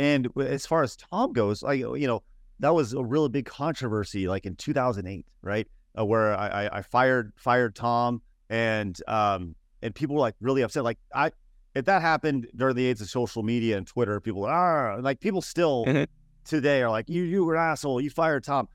and 0.00 0.28
as 0.38 0.64
far 0.64 0.82
as 0.82 0.96
Tom 0.96 1.34
goes, 1.34 1.62
I 1.62 1.74
you 1.74 2.06
know 2.06 2.22
that 2.58 2.74
was 2.74 2.94
a 2.94 3.04
really 3.04 3.28
big 3.28 3.44
controversy, 3.44 4.28
like 4.28 4.46
in 4.46 4.56
2008, 4.56 5.26
right, 5.42 5.68
uh, 5.98 6.06
where 6.06 6.34
I, 6.34 6.48
I, 6.48 6.78
I 6.78 6.82
fired 6.82 7.32
fired 7.36 7.74
Tom 7.74 8.22
and 8.48 8.98
um 9.06 9.54
and 9.82 9.94
people 9.94 10.16
were 10.16 10.22
like 10.22 10.36
really 10.40 10.62
upset. 10.62 10.84
Like 10.84 10.98
I, 11.14 11.32
if 11.74 11.84
that 11.84 12.00
happened 12.00 12.48
during 12.56 12.76
the 12.76 12.86
age 12.86 13.02
of 13.02 13.10
social 13.10 13.42
media 13.42 13.76
and 13.76 13.86
Twitter, 13.86 14.22
people 14.22 14.46
are 14.46 14.92
ah, 14.92 14.96
like 15.02 15.20
people 15.20 15.42
still 15.42 15.84
mm-hmm. 15.84 16.04
today 16.46 16.80
are 16.80 16.88
like 16.88 17.10
you 17.10 17.22
you 17.24 17.44
were 17.44 17.56
an 17.56 17.60
asshole. 17.60 18.00
You 18.00 18.08
fired 18.08 18.42
Tom. 18.42 18.68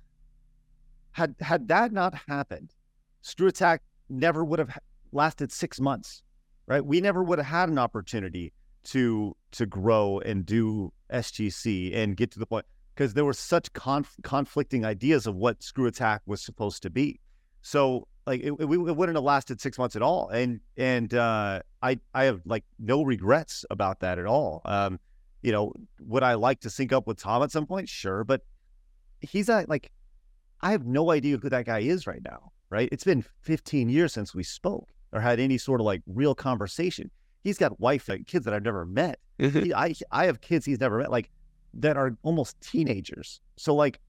Had 1.12 1.34
had 1.40 1.68
that 1.70 1.92
not 1.92 2.14
happened, 2.28 2.72
Screw 3.22 3.48
Attack 3.48 3.82
never 4.10 4.46
would 4.46 4.60
have 4.60 4.78
lasted 5.12 5.52
six 5.52 5.80
months, 5.80 6.22
right? 6.68 6.86
We 6.86 7.02
never 7.02 7.24
would 7.24 7.40
have 7.40 7.48
had 7.48 7.70
an 7.70 7.80
opportunity 7.80 8.54
to 8.86 9.36
to 9.52 9.66
grow 9.66 10.20
and 10.20 10.46
do 10.46 10.92
SGC 11.12 11.96
and 11.96 12.18
get 12.18 12.32
to 12.32 12.40
the 12.40 12.46
point 12.46 12.66
because 12.94 13.14
there 13.14 13.26
were 13.26 13.34
such 13.34 13.72
conf- 13.74 14.16
conflicting 14.24 14.86
ideas 14.86 15.28
of 15.28 15.36
what 15.36 15.62
Screw 15.62 15.88
Attack 15.88 16.22
was 16.26 16.42
supposed 16.42 16.82
to 16.84 16.90
be. 16.90 17.20
So 17.62 18.08
like 18.26 18.42
it, 18.42 18.54
it, 18.54 18.66
it, 18.66 18.68
wouldn't 18.68 19.16
have 19.16 19.24
lasted 19.24 19.60
six 19.60 19.78
months 19.78 19.96
at 19.96 20.02
all. 20.02 20.30
And 20.30 20.60
and 20.78 21.14
uh, 21.14 21.62
I 21.82 22.00
I 22.14 22.26
have 22.26 22.42
like 22.46 22.64
no 22.80 23.04
regrets 23.04 23.66
about 23.70 24.00
that 24.00 24.20
at 24.20 24.26
all. 24.26 24.62
Um, 24.66 25.00
you 25.42 25.52
know, 25.52 25.74
would 26.00 26.24
I 26.24 26.34
like 26.34 26.62
to 26.62 26.70
sync 26.70 26.92
up 26.92 27.06
with 27.06 27.20
Tom 27.20 27.44
at 27.44 27.52
some 27.52 27.68
point? 27.68 27.88
Sure, 27.90 28.24
but 28.24 28.42
he's 29.20 29.48
not 29.48 29.70
like 29.70 29.92
I 30.62 30.72
have 30.72 30.86
no 30.86 31.12
idea 31.12 31.38
who 31.38 31.50
that 31.50 31.66
guy 31.66 31.80
is 31.80 32.08
right 32.08 32.22
now. 32.24 32.52
Right? 32.72 32.90
It's 32.92 33.04
been 33.04 33.24
15 33.42 33.90
years 33.90 34.12
since 34.12 34.34
we 34.34 34.44
spoke 34.44 34.90
or 35.12 35.22
had 35.22 35.40
any 35.40 35.58
sort 35.58 35.80
of 35.80 35.86
like 35.86 36.02
real 36.08 36.34
conversation. 36.34 37.12
He's 37.46 37.60
got 37.60 37.80
wife 37.80 38.10
and 38.10 38.26
kids 38.26 38.44
that 38.46 38.54
I've 38.56 38.64
never 38.64 38.86
met. 38.86 39.20
Mm-hmm. 39.40 39.64
He, 39.66 39.74
I 39.74 39.94
I 40.12 40.26
have 40.26 40.42
kids 40.42 40.66
he's 40.66 40.80
never 40.80 40.98
met, 40.98 41.12
like 41.12 41.30
that 41.76 41.96
are 41.96 42.18
almost 42.24 42.60
teenagers. 42.60 43.40
So 43.56 43.76
like 43.76 44.02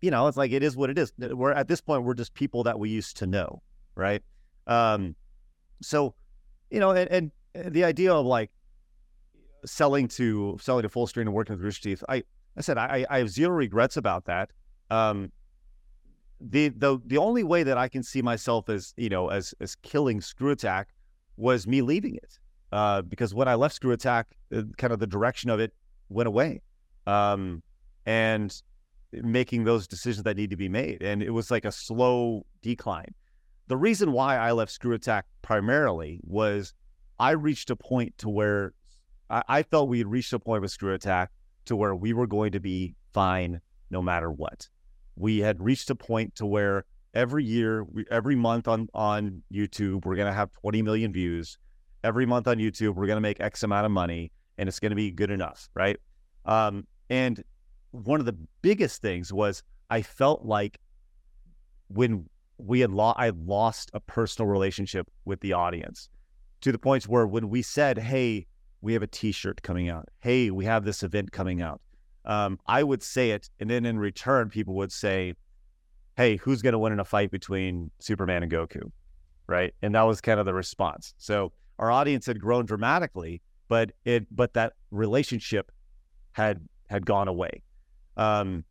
you 0.00 0.12
know, 0.12 0.28
it's 0.28 0.36
like 0.36 0.52
it 0.52 0.62
is 0.62 0.76
what 0.76 0.90
it 0.90 0.98
is. 0.98 1.12
We're 1.18 1.52
at 1.52 1.66
this 1.66 1.80
point, 1.80 2.04
we're 2.04 2.14
just 2.14 2.32
people 2.34 2.62
that 2.62 2.78
we 2.78 2.88
used 2.88 3.16
to 3.16 3.26
know, 3.26 3.62
right? 3.96 4.22
Um, 4.68 5.16
so, 5.82 6.14
you 6.70 6.78
know, 6.78 6.92
and, 6.92 7.32
and 7.54 7.72
the 7.74 7.82
idea 7.82 8.14
of 8.14 8.24
like 8.24 8.52
selling 9.64 10.06
to 10.08 10.56
selling 10.60 10.82
to 10.82 10.88
Fullscreen 10.88 11.22
and 11.22 11.34
working 11.34 11.56
with 11.56 11.64
Rooster 11.64 11.82
Teeth, 11.82 12.04
I 12.08 12.22
I 12.56 12.60
said 12.60 12.78
I, 12.78 13.04
I 13.10 13.18
have 13.18 13.30
zero 13.30 13.56
regrets 13.56 13.96
about 13.96 14.26
that. 14.26 14.50
Um, 14.88 15.32
the 16.40 16.68
the 16.68 17.00
the 17.06 17.18
only 17.18 17.42
way 17.42 17.64
that 17.64 17.76
I 17.76 17.88
can 17.88 18.04
see 18.04 18.22
myself 18.22 18.68
as 18.68 18.94
you 18.96 19.08
know 19.08 19.30
as 19.30 19.52
as 19.60 19.74
killing 19.74 20.20
Screw 20.20 20.50
Attack 20.50 20.90
was 21.38 21.66
me 21.66 21.80
leaving 21.80 22.16
it, 22.16 22.38
uh, 22.72 23.02
because 23.02 23.32
when 23.32 23.48
I 23.48 23.54
left 23.54 23.74
Screw 23.74 23.92
Attack, 23.92 24.26
uh, 24.54 24.62
kind 24.76 24.92
of 24.92 24.98
the 24.98 25.06
direction 25.06 25.48
of 25.48 25.60
it 25.60 25.72
went 26.08 26.26
away, 26.26 26.60
um, 27.06 27.62
and 28.04 28.54
making 29.12 29.64
those 29.64 29.86
decisions 29.86 30.24
that 30.24 30.36
need 30.36 30.50
to 30.50 30.56
be 30.56 30.68
made. 30.68 31.02
And 31.02 31.22
it 31.22 31.30
was 31.30 31.50
like 31.50 31.64
a 31.64 31.72
slow 31.72 32.44
decline. 32.60 33.14
The 33.68 33.76
reason 33.76 34.12
why 34.12 34.36
I 34.36 34.52
left 34.52 34.72
Screw 34.72 34.94
Attack 34.94 35.26
primarily 35.42 36.20
was 36.24 36.74
I 37.18 37.30
reached 37.32 37.70
a 37.70 37.76
point 37.76 38.16
to 38.18 38.28
where 38.28 38.74
I, 39.30 39.42
I 39.48 39.62
felt 39.62 39.88
we 39.88 39.98
had 39.98 40.10
reached 40.10 40.32
a 40.32 40.38
point 40.38 40.62
with 40.62 40.70
Screw 40.70 40.92
Attack 40.92 41.30
to 41.66 41.76
where 41.76 41.94
we 41.94 42.12
were 42.12 42.26
going 42.26 42.52
to 42.52 42.60
be 42.60 42.94
fine 43.12 43.60
no 43.90 44.02
matter 44.02 44.30
what. 44.30 44.68
We 45.16 45.38
had 45.38 45.60
reached 45.60 45.90
a 45.90 45.94
point 45.94 46.34
to 46.36 46.46
where 46.46 46.84
every 47.14 47.44
year, 47.44 47.86
every 48.10 48.36
month 48.36 48.68
on 48.68 48.88
on 48.94 49.42
YouTube, 49.52 50.04
we're 50.04 50.16
going 50.16 50.26
to 50.28 50.32
have 50.32 50.52
20 50.52 50.82
million 50.82 51.12
views. 51.12 51.58
Every 52.04 52.26
month 52.26 52.46
on 52.46 52.58
YouTube, 52.58 52.94
we're 52.94 53.06
going 53.06 53.16
to 53.16 53.20
make 53.20 53.40
X 53.40 53.62
amount 53.62 53.86
of 53.86 53.92
money, 53.92 54.30
and 54.56 54.68
it's 54.68 54.78
going 54.78 54.90
to 54.90 54.96
be 54.96 55.10
good 55.10 55.30
enough, 55.30 55.68
right? 55.74 55.98
Um, 56.44 56.86
and 57.10 57.42
one 57.90 58.20
of 58.20 58.26
the 58.26 58.36
biggest 58.62 59.02
things 59.02 59.32
was 59.32 59.62
I 59.90 60.02
felt 60.02 60.44
like 60.44 60.78
when 61.88 62.28
we 62.58 62.80
had 62.80 62.90
lost, 62.90 63.18
I 63.18 63.30
lost 63.30 63.90
a 63.94 64.00
personal 64.00 64.48
relationship 64.48 65.08
with 65.24 65.40
the 65.40 65.52
audience 65.52 66.08
to 66.60 66.72
the 66.72 66.78
points 66.78 67.08
where 67.08 67.26
when 67.26 67.48
we 67.48 67.62
said, 67.62 67.98
"Hey, 67.98 68.46
we 68.80 68.92
have 68.92 69.02
a 69.02 69.06
T-shirt 69.06 69.62
coming 69.62 69.88
out. 69.88 70.08
Hey, 70.20 70.50
we 70.50 70.64
have 70.64 70.84
this 70.84 71.02
event 71.02 71.32
coming 71.32 71.62
out," 71.62 71.80
um, 72.24 72.58
I 72.66 72.82
would 72.82 73.02
say 73.02 73.30
it, 73.30 73.48
and 73.58 73.70
then 73.70 73.86
in 73.86 73.98
return, 73.98 74.50
people 74.50 74.74
would 74.74 74.92
say, 74.92 75.34
"Hey, 76.18 76.36
who's 76.36 76.60
going 76.60 76.74
to 76.74 76.78
win 76.78 76.92
in 76.92 77.00
a 77.00 77.04
fight 77.06 77.30
between 77.30 77.90
Superman 77.98 78.42
and 78.42 78.52
Goku?" 78.52 78.92
Right, 79.46 79.72
and 79.80 79.94
that 79.94 80.02
was 80.02 80.20
kind 80.20 80.38
of 80.38 80.44
the 80.44 80.52
response. 80.52 81.14
So 81.16 81.52
our 81.78 81.90
audience 81.90 82.26
had 82.26 82.38
grown 82.38 82.66
dramatically, 82.66 83.40
but 83.68 83.92
it, 84.04 84.26
but 84.30 84.52
that 84.52 84.74
relationship 84.90 85.72
had 86.32 86.60
had 86.90 87.06
gone 87.06 87.28
away 87.28 87.62
um, 88.18 88.64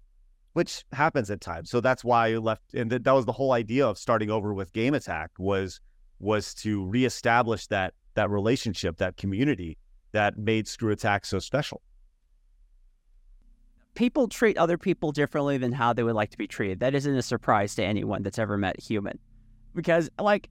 which 0.54 0.84
happens 0.92 1.32
at 1.32 1.42
times. 1.42 1.70
So 1.70 1.82
that's 1.82 2.04
why 2.04 2.28
I 2.28 2.38
left, 2.38 2.74
and 2.74 2.90
th- 2.90 3.04
that 3.04 3.12
was 3.14 3.26
the 3.26 3.32
whole 3.32 3.54
idea 3.54 3.88
of 3.88 3.98
starting 3.98 4.30
over 4.30 4.54
with 4.54 4.74
Game 4.74 4.94
Attack 4.94 5.32
was 5.40 5.80
was 6.20 6.54
to 6.56 6.86
reestablish 6.86 7.68
that 7.68 7.94
that 8.16 8.30
relationship, 8.30 8.98
that 8.98 9.18
community 9.18 9.78
that 10.12 10.38
made 10.38 10.68
Screw 10.68 10.92
Attack 10.92 11.26
so 11.26 11.40
special. 11.40 11.82
People 13.98 14.28
treat 14.28 14.58
other 14.60 14.78
people 14.78 15.12
differently 15.12 15.58
than 15.58 15.72
how 15.72 15.92
they 15.92 16.04
would 16.04 16.14
like 16.14 16.30
to 16.30 16.38
be 16.38 16.46
treated. 16.48 16.80
That 16.80 16.94
isn't 16.94 17.18
a 17.18 17.24
surprise 17.24 17.74
to 17.76 17.84
anyone 17.84 18.22
that's 18.22 18.38
ever 18.38 18.56
met 18.56 18.76
a 18.78 18.82
human, 18.82 19.18
because 19.74 20.08
like 20.22 20.50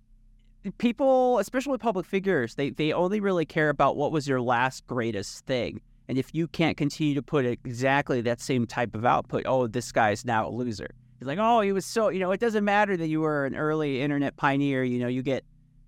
people, 0.78 1.38
especially 1.38 1.78
public 1.78 2.06
figures, 2.06 2.56
they 2.56 2.70
they 2.70 2.92
only 2.92 3.20
really 3.20 3.46
care 3.46 3.68
about 3.68 3.96
what 3.96 4.10
was 4.10 4.26
your 4.26 4.40
last 4.40 4.84
greatest 4.88 5.46
thing. 5.46 5.80
And 6.08 6.18
if 6.18 6.34
you 6.34 6.48
can't 6.48 6.76
continue 6.76 7.14
to 7.14 7.22
put 7.22 7.46
exactly 7.46 8.20
that 8.22 8.40
same 8.40 8.66
type 8.66 8.94
of 8.96 9.04
output, 9.04 9.44
oh, 9.46 9.68
this 9.68 9.92
guy's 9.92 10.24
now 10.24 10.48
a 10.48 10.50
loser. 10.50 10.90
He's 11.18 11.26
like, 11.28 11.38
oh, 11.40 11.60
he 11.60 11.72
was 11.72 11.86
so, 11.86 12.08
you 12.08 12.18
know, 12.18 12.32
it 12.32 12.40
doesn't 12.40 12.64
matter 12.64 12.96
that 12.96 13.06
you 13.06 13.20
were 13.20 13.46
an 13.46 13.56
early 13.56 14.02
internet 14.02 14.36
pioneer. 14.36 14.84
You 14.84 14.98
know, 14.98 15.08
you 15.08 15.22
get, 15.22 15.44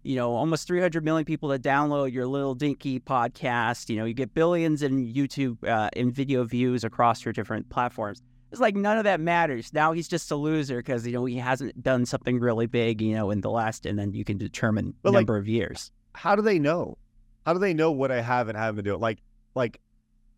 you 0.09 0.17
know, 0.17 0.35
almost 0.35 0.67
300 0.67 1.05
million 1.05 1.27
people 1.27 1.51
that 1.51 1.61
download 1.61 2.11
your 2.15 2.27
little 2.27 2.55
dinky 2.55 2.99
podcast. 2.99 3.91
You 3.91 3.97
know, 3.97 4.07
you 4.07 4.15
get 4.15 4.33
billions 4.33 4.83
in 4.83 5.07
YouTube 5.07 5.63
uh, 5.69 5.91
in 5.93 6.11
video 6.11 6.45
views 6.45 6.83
across 6.83 7.27
your 7.27 7.35
different 7.35 7.69
platforms. 7.69 8.23
It's 8.51 8.59
like 8.59 8.75
none 8.75 8.97
of 8.97 9.05
that 9.05 9.21
matters. 9.21 9.71
Now 9.75 9.93
he's 9.93 10.09
just 10.09 10.31
a 10.31 10.35
loser 10.35 10.79
because 10.79 11.07
you 11.07 11.13
know 11.13 11.27
he 11.27 11.37
hasn't 11.37 11.83
done 11.83 12.07
something 12.07 12.41
really 12.41 12.65
big, 12.67 13.03
you 13.03 13.15
know, 13.15 13.31
in 13.31 13.43
the 13.43 13.51
last, 13.51 13.85
and 13.85 13.99
then 13.99 14.15
you 14.15 14.25
can 14.25 14.39
determine 14.39 14.95
but 15.03 15.13
number 15.13 15.35
like, 15.35 15.43
of 15.43 15.47
years. 15.47 15.91
How 16.15 16.35
do 16.35 16.41
they 16.41 16.59
know? 16.59 16.97
How 17.45 17.53
do 17.53 17.59
they 17.59 17.75
know 17.75 17.93
what 17.93 18.11
I 18.11 18.23
have 18.23 18.49
and 18.49 18.57
haven't 18.57 18.85
do? 18.85 18.97
Like, 18.97 19.19
like 19.55 19.79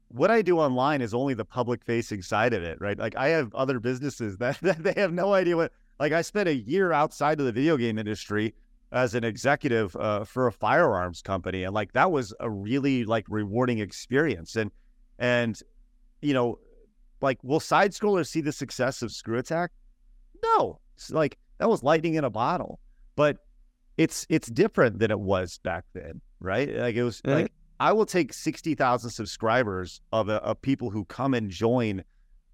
what 0.09 0.33
I 0.33 0.43
do 0.43 0.59
online 0.59 1.01
is 1.01 1.15
only 1.15 1.35
the 1.35 1.45
public 1.45 1.85
facing 1.85 2.23
side 2.23 2.55
of 2.55 2.65
it, 2.65 2.81
right? 2.81 2.99
Like 2.99 3.15
I 3.15 3.29
have 3.29 3.55
other 3.55 3.79
businesses 3.79 4.37
that, 4.39 4.59
that 4.63 4.83
they 4.83 4.95
have 4.97 5.13
no 5.13 5.33
idea 5.33 5.57
what. 5.57 5.71
Like 6.01 6.11
I 6.13 6.23
spent 6.23 6.49
a 6.49 6.57
year 6.57 6.91
outside 6.91 7.39
of 7.39 7.47
the 7.47 7.53
video 7.53 7.77
game 7.77 7.99
industry 7.99 8.53
as 8.93 9.15
an 9.15 9.25
executive 9.25 9.95
uh, 9.97 10.25
for 10.25 10.47
a 10.47 10.53
firearms 10.53 11.23
company, 11.23 11.65
and 11.65 11.75
like 11.75 11.93
that 11.93 12.11
was 12.11 12.35
a 12.41 12.51
really 12.51 13.05
like 13.05 13.27
rewarding 13.29 13.79
experience. 13.79 14.57
And 14.57 14.71
and 15.19 15.61
you 16.23 16.35
know 16.35 16.59
like, 17.23 17.39
will 17.43 17.61
side 17.61 17.93
scrollers 17.93 18.29
see 18.29 18.41
the 18.41 18.53
success 18.53 19.03
of 19.03 19.13
Screw 19.13 19.39
Attack? 19.39 19.71
No. 20.43 20.81
It's 20.97 21.11
like 21.11 21.39
that 21.59 21.69
was 21.69 21.83
lightning 21.83 22.15
in 22.15 22.25
a 22.25 22.31
bottle. 22.31 22.81
But 23.17 23.39
it's 23.97 24.27
it's 24.29 24.49
different 24.49 24.99
than 24.99 25.11
it 25.11 25.21
was 25.21 25.59
back 25.59 25.85
then, 25.93 26.21
right? 26.41 26.75
Like 26.75 26.95
it 26.95 27.03
was 27.03 27.21
like 27.25 27.53
I 27.79 27.93
will 27.93 28.07
take 28.07 28.33
sixty 28.33 28.75
thousand 28.75 29.11
subscribers 29.11 30.01
of, 30.13 30.29
a, 30.29 30.37
of 30.37 30.61
people 30.63 30.91
who 30.91 31.05
come 31.07 31.35
and 31.35 31.51
join 31.51 32.03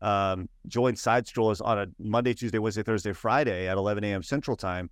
um, 0.02 0.48
join 0.66 0.96
side 0.96 1.26
scrollers 1.26 1.64
on 1.64 1.78
a 1.78 1.86
Monday, 1.98 2.34
Tuesday, 2.34 2.58
Wednesday, 2.58 2.82
Thursday, 2.82 3.12
Friday 3.12 3.68
at 3.68 3.76
eleven 3.76 4.02
a.m. 4.04 4.22
Central 4.22 4.56
Time. 4.56 4.90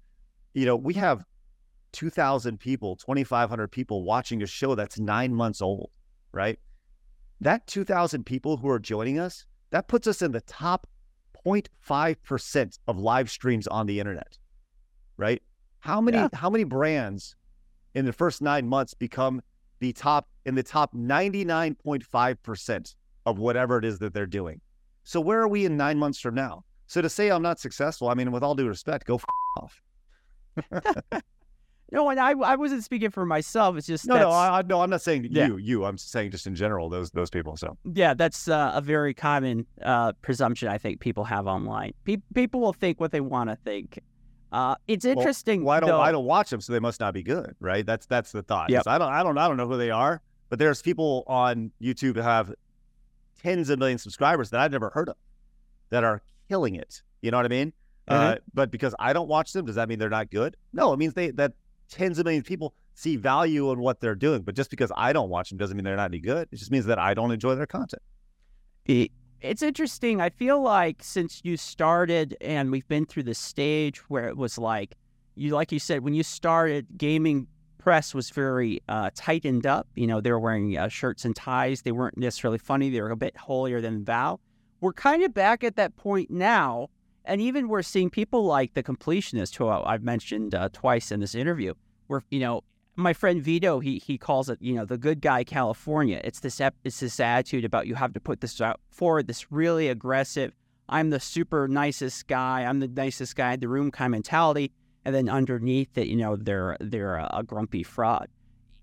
You 0.53 0.67
know, 0.67 0.77
we 0.77 0.95
have 0.95 1.25
two 1.95 2.11
thousand 2.11 2.61
people, 2.61 2.97
twenty 2.97 3.25
five 3.25 3.49
hundred 3.49 3.69
people 3.69 4.05
watching 4.05 4.43
a 4.43 4.47
show 4.47 4.75
that's 4.75 4.99
nine 4.99 5.35
months 5.35 5.63
old, 5.63 5.91
right? 6.33 6.59
That 7.41 7.67
two 7.67 7.85
thousand 7.85 8.27
people 8.27 8.59
who 8.59 8.69
are 8.69 8.79
joining 8.79 9.19
us 9.19 9.47
that 9.71 9.89
puts 9.89 10.07
us 10.07 10.23
in 10.23 10.31
the 10.31 10.43
top 10.43 10.87
0.5% 11.45 12.79
of 12.87 12.99
live 12.99 13.29
streams 13.31 13.67
on 13.67 13.87
the 13.87 13.99
internet, 13.99 14.39
right? 15.17 15.43
How 15.81 16.01
many 16.01 16.17
yeah. 16.17 16.29
how 16.33 16.49
many 16.49 16.63
brands 16.65 17.35
in 17.95 18.05
the 18.05 18.13
first 18.13 18.41
9 18.41 18.65
months 18.67 18.95
become 18.95 19.43
the 19.81 19.93
top 19.93 20.29
in 20.47 20.55
the 20.55 20.63
top 20.63 20.95
99.5% 20.95 22.95
of 23.27 23.39
whatever 23.39 23.79
it 23.79 23.85
is 23.85 23.99
that 23.99 24.15
they're 24.15 24.27
doing? 24.27 24.61
So 25.03 25.21
where 25.21 25.41
are 25.41 25.49
we 25.49 25.67
in 25.67 25.77
9 25.77 25.99
months 25.99 26.21
from 26.21 26.37
now? 26.37 26.65
So 26.87 27.03
to 27.03 27.09
say 27.09 27.31
I'm 27.31 27.43
not 27.43 27.61
successful, 27.61 28.09
I 28.09 28.15
mean 28.15 28.33
with 28.33 28.43
all 28.43 28.55
due 28.55 28.69
respect, 28.69 29.07
go 29.07 29.17
f- 29.17 29.25
off. 29.59 29.83
No, 31.93 32.09
and 32.09 32.19
I, 32.19 32.31
I 32.31 32.57
wasn't 32.57 32.83
speaking 32.83 33.11
for 33.11 33.27
myself. 33.27 33.77
It's 33.77 33.87
just 33.87 34.07
no, 34.07 34.17
no, 34.17 34.31
I, 34.31 34.63
no. 34.63 34.81
I'm 34.81 34.91
not 34.91 35.03
saying 35.03 35.29
yeah. 35.31 35.47
you, 35.47 35.59
you. 35.59 35.85
I'm 35.85 35.99
saying 35.99 36.31
just 36.31 36.47
in 36.47 36.55
general 36.55 36.89
those 36.89 37.11
those 37.11 37.31
people. 37.31 37.57
So 37.57 37.77
yeah, 37.93 38.15
that's 38.15 38.49
uh, 38.49 38.73
a 38.75 38.81
very 38.81 39.15
common 39.15 39.67
uh, 39.83 40.13
presumption 40.23 40.69
I 40.69 40.79
think 40.79 41.01
people 41.01 41.25
have 41.25 41.47
online. 41.47 41.93
Pe- 42.05 42.17
people 42.35 42.61
will 42.61 42.73
think 42.73 43.01
what 43.01 43.13
they 43.13 43.21
want 43.21 43.51
to 43.51 43.57
think. 43.57 44.01
Uh, 44.51 44.77
it's 44.89 45.05
interesting. 45.05 45.63
Well, 45.63 45.77
why 45.77 45.81
don't 45.81 45.89
though, 45.91 46.01
I 46.01 46.11
don't 46.11 46.25
watch 46.25 46.51
them? 46.51 46.61
So 46.61 46.73
they 46.73 46.81
must 46.81 47.01
not 47.01 47.13
be 47.13 47.23
good, 47.23 47.55
right? 47.61 47.85
That's 47.85 48.07
that's 48.07 48.33
the 48.33 48.43
thought. 48.43 48.71
Yep. 48.71 48.85
I 48.87 48.99
don't 48.99 49.13
I 49.13 49.23
don't 49.23 49.37
I 49.37 49.47
don't 49.47 49.57
know 49.57 49.69
who 49.69 49.77
they 49.77 49.91
are, 49.91 50.23
but 50.49 50.59
there's 50.59 50.81
people 50.81 51.25
on 51.27 51.71
YouTube 51.83 52.15
that 52.15 52.23
have 52.23 52.55
tens 53.43 53.69
of 53.69 53.79
millions 53.79 54.01
of 54.01 54.05
subscribers 54.05 54.51
that 54.51 54.61
I've 54.61 54.73
never 54.73 54.91
heard 54.91 55.09
of 55.09 55.17
that 55.91 56.03
are 56.03 56.23
killing 56.49 56.77
it. 56.77 57.03
You 57.21 57.31
know 57.31 57.37
what 57.37 57.47
I 57.47 57.51
mean? 57.51 57.73
Mm-hmm. 58.09 58.35
Uh, 58.35 58.37
but 58.53 58.71
because 58.71 58.95
I 58.99 59.13
don't 59.13 59.29
watch 59.29 59.53
them, 59.53 59.67
does 59.67 59.77
that 59.77 59.89
mean 59.89 59.99
they're 59.99 60.11
not 60.11 60.31
good? 60.31 60.57
No, 60.73 60.93
it 60.93 60.99
means 60.99 61.15
they 61.15 61.31
that 61.33 61.53
tens 61.89 62.19
of 62.19 62.25
millions 62.25 62.43
of 62.43 62.49
people 62.49 62.75
see 62.95 63.17
value 63.17 63.71
in 63.73 63.81
what 63.81 64.01
they're 64.01 64.15
doing. 64.15 64.43
But 64.43 64.55
just 64.55 64.71
because 64.71 64.93
I 64.97 65.13
don't 65.13 65.29
watch 65.29 65.49
them 65.51 65.59
doesn't 65.59 65.77
mean 65.77 65.85
they're 65.85 65.97
not 65.97 66.11
any 66.11 66.21
good. 66.21 66.49
It 66.53 66.57
just 66.57 66.71
means 66.71 66.87
that 66.87 66.99
I 66.99 67.15
don't 67.15 67.33
enjoy 67.33 67.55
their 67.55 67.67
content. 67.67 68.03
It's 69.41 69.63
interesting. 69.63 70.21
I 70.21 70.31
feel 70.31 70.63
like 70.63 71.03
since 71.03 71.41
you 71.45 71.57
started 71.57 72.37
and 72.41 72.71
we've 72.71 72.89
been 72.89 73.05
through 73.05 73.25
the 73.25 73.35
stage 73.35 73.99
where 74.09 74.27
it 74.29 74.37
was 74.37 74.57
like 74.57 74.95
you 75.35 75.51
like 75.51 75.73
you 75.73 75.79
said 75.79 76.03
when 76.03 76.15
you 76.15 76.23
started 76.23 76.87
gaming 76.97 77.47
press 77.85 78.15
was 78.15 78.31
very 78.31 78.81
uh, 78.89 79.11
tightened 79.15 79.67
up. 79.67 79.87
You 79.95 80.07
know, 80.07 80.23
they 80.23 80.33
were 80.33 80.41
wearing 80.41 80.79
uh, 80.79 80.89
shirts 80.89 81.27
and 81.27 81.37
ties. 81.37 81.83
They 81.83 81.93
weren't 81.93 82.17
necessarily 82.17 82.57
funny. 82.59 82.89
They 82.89 83.03
were 83.03 83.11
a 83.11 83.17
bit 83.17 83.37
holier 83.37 83.83
than 83.83 84.05
thou. 84.05 84.41
We're 84.81 84.95
kind 84.95 85.23
of 85.23 85.35
back 85.35 85.63
at 85.63 85.77
that 85.77 85.95
point 85.97 86.31
now 86.31 86.89
and 87.25 87.41
even 87.41 87.69
we're 87.69 87.83
seeing 87.83 88.11
people 88.11 88.45
like 88.45 88.75
the 88.75 88.83
completionist, 88.83 89.57
who 89.57 89.69
I've 89.69 90.03
mentioned 90.03 90.55
uh, 90.55 90.69
twice 90.73 91.11
in 91.11 91.21
this 91.21 91.35
interview, 91.35 91.75
where, 92.07 92.23
you 92.31 92.41
know, 92.41 92.63
my 92.97 93.13
friend 93.13 93.43
Vito, 93.43 93.81
he 93.81 93.99
he 93.99 94.17
calls 94.17 94.49
it, 94.49 94.59
you 94.61 94.75
know, 94.75 94.85
the 94.85 94.99
good 94.99 95.21
guy 95.21 95.43
California. 95.43 96.21
It's 96.23 96.41
this 96.41 96.61
it's 96.85 97.01
this 97.01 97.19
attitude 97.19 97.65
about 97.65 97.87
you 97.87 97.97
have 97.97 98.13
to 98.13 98.21
put 98.21 98.41
this 98.41 98.61
out 98.61 98.81
forward, 98.91 99.27
this 99.27 99.51
really 99.51 99.89
aggressive, 99.89 100.53
I'm 100.89 101.11
the 101.11 101.21
super 101.21 101.67
nicest 101.67 102.27
guy, 102.27 102.65
I'm 102.65 102.81
the 102.81 102.89
nicest 102.89 103.37
guy 103.37 103.55
in 103.55 103.61
the 103.61 103.69
room 103.69 103.91
kind 103.91 104.09
of 104.09 104.13
mentality, 104.13 104.71
and 105.05 105.15
then 105.15 105.29
underneath 105.29 105.97
it, 105.97 106.09
you 106.09 106.17
know, 106.17 106.37
they're 106.37 106.77
they're 106.81 107.17
a, 107.17 107.31
a 107.39 107.43
grumpy 107.43 107.83
fraud. 107.83 108.29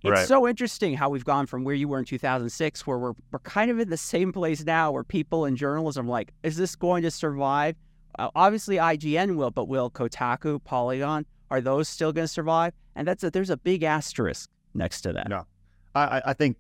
It's 0.04 0.10
right. 0.10 0.28
so 0.28 0.48
interesting 0.48 0.96
how 0.96 1.10
we've 1.10 1.24
gone 1.24 1.46
from 1.46 1.64
where 1.64 1.76
you 1.76 1.88
were 1.88 2.00
in 2.00 2.06
2006, 2.06 2.88
where 2.88 2.98
we're 2.98 3.14
we're 3.32 3.40
kind 3.40 3.70
of 3.70 3.80
in 3.80 3.90
the 3.90 3.98
same 3.98 4.34
place 4.34 4.66
now, 4.66 4.92
where 4.92 5.04
people 5.04 5.46
in 5.46 5.56
journalism 5.56 6.08
are 6.08 6.12
like, 6.12 6.34
is 6.44 6.58
this 6.58 6.76
going 6.76 7.04
to 7.04 7.12
survive? 7.12 7.76
Uh, 8.18 8.30
obviously, 8.36 8.78
IGN 8.78 9.36
will, 9.36 9.52
but 9.52 9.68
will 9.68 9.90
Kotaku, 9.90 10.64
Polygon, 10.64 11.26
are 11.50 11.62
those 11.62 11.90
still 11.90 12.12
going 12.12 12.26
to 12.26 12.34
survive? 12.34 12.74
And 12.96 13.08
that's 13.08 13.24
a, 13.24 13.32
there's 13.32 13.50
a 13.50 13.58
big 13.58 13.84
asterisk 13.84 14.50
next 14.74 15.02
to 15.02 15.14
that. 15.14 15.30
No, 15.30 15.46
I, 15.96 16.22
I 16.28 16.34
think 16.34 16.58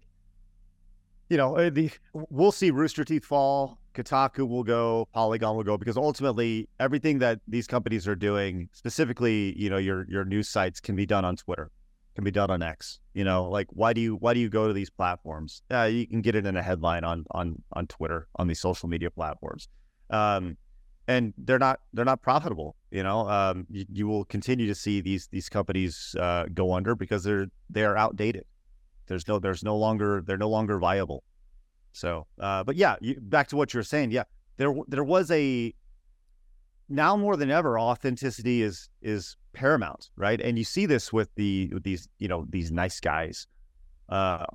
you 1.29 1.37
know 1.37 1.57
uh, 1.57 1.69
the 1.69 1.89
we'll 2.13 2.51
see 2.51 2.71
Rooster 2.71 3.03
Teeth 3.03 3.25
fall. 3.25 3.77
Kotaku 3.93 4.47
will 4.47 4.63
go, 4.63 5.05
Polygon 5.13 5.57
will 5.57 5.65
go, 5.65 5.77
because 5.77 5.97
ultimately 5.97 6.69
everything 6.79 7.19
that 7.19 7.41
these 7.47 7.67
companies 7.67 8.07
are 8.07 8.15
doing, 8.15 8.69
specifically, 8.71 9.53
you 9.59 9.69
know, 9.69 9.77
your 9.77 10.05
your 10.09 10.23
news 10.23 10.47
sites, 10.47 10.79
can 10.79 10.95
be 10.95 11.05
done 11.05 11.25
on 11.25 11.35
Twitter, 11.35 11.69
can 12.15 12.23
be 12.23 12.31
done 12.31 12.49
on 12.49 12.61
X. 12.61 12.99
You 13.13 13.25
know, 13.25 13.49
like 13.49 13.67
why 13.71 13.91
do 13.91 13.99
you 13.99 14.15
why 14.15 14.33
do 14.33 14.39
you 14.39 14.49
go 14.49 14.67
to 14.67 14.73
these 14.73 14.89
platforms? 14.89 15.61
Yeah, 15.69 15.85
you 15.85 16.07
can 16.07 16.21
get 16.21 16.35
it 16.35 16.45
in 16.45 16.55
a 16.55 16.63
headline 16.63 17.03
on 17.03 17.25
on 17.31 17.61
on 17.73 17.87
Twitter 17.87 18.27
on 18.37 18.47
these 18.47 18.61
social 18.61 18.87
media 18.87 19.11
platforms. 19.11 19.67
Um, 20.09 20.57
and 21.07 21.33
they're 21.37 21.59
not 21.59 21.79
they're 21.93 22.05
not 22.05 22.21
profitable. 22.21 22.75
You 22.91 23.03
know, 23.03 23.27
um, 23.29 23.65
you, 23.69 23.85
you, 23.91 24.07
will 24.07 24.25
continue 24.25 24.67
to 24.67 24.75
see 24.75 25.01
these 25.01 25.27
these 25.27 25.49
companies 25.49 26.15
uh, 26.19 26.45
go 26.53 26.73
under 26.73 26.95
because 26.95 27.23
they're 27.23 27.47
they 27.69 27.83
are 27.83 27.97
outdated. 27.97 28.45
There's 29.07 29.27
no 29.27 29.39
there's 29.39 29.63
no 29.63 29.77
longer 29.77 30.23
they're 30.25 30.37
no 30.37 30.49
longer 30.49 30.77
viable. 30.79 31.23
So, 31.93 32.27
uh, 32.39 32.63
but 32.63 32.75
yeah, 32.75 32.95
you, 33.01 33.19
back 33.19 33.47
to 33.49 33.55
what 33.55 33.73
you're 33.73 33.83
saying. 33.83 34.11
Yeah, 34.11 34.23
there 34.57 34.73
there 34.87 35.03
was 35.03 35.31
a 35.31 35.73
now 36.87 37.15
more 37.15 37.37
than 37.37 37.49
ever 37.49 37.79
authenticity 37.79 38.61
is 38.61 38.89
is 39.01 39.37
paramount, 39.53 40.09
right? 40.15 40.39
And 40.39 40.57
you 40.57 40.63
see 40.63 40.85
this 40.85 41.11
with 41.11 41.33
the 41.35 41.69
with 41.73 41.83
these 41.83 42.07
you 42.19 42.27
know 42.27 42.45
these 42.49 42.71
nice 42.71 42.99
guys 42.99 43.47
uh, 44.09 44.45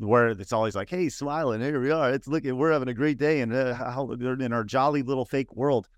where 0.00 0.28
it's 0.28 0.52
always 0.52 0.74
like, 0.74 0.90
"Hey, 0.90 1.08
smiling, 1.08 1.60
here 1.60 1.80
we 1.80 1.90
are. 1.90 2.12
It's 2.12 2.28
looking, 2.28 2.56
we're 2.56 2.72
having 2.72 2.88
a 2.88 2.94
great 2.94 3.18
day, 3.18 3.40
and 3.40 3.52
uh, 3.52 3.74
how 3.74 4.10
in 4.10 4.52
our 4.52 4.64
jolly 4.64 5.02
little 5.02 5.24
fake 5.24 5.54
world." 5.54 5.88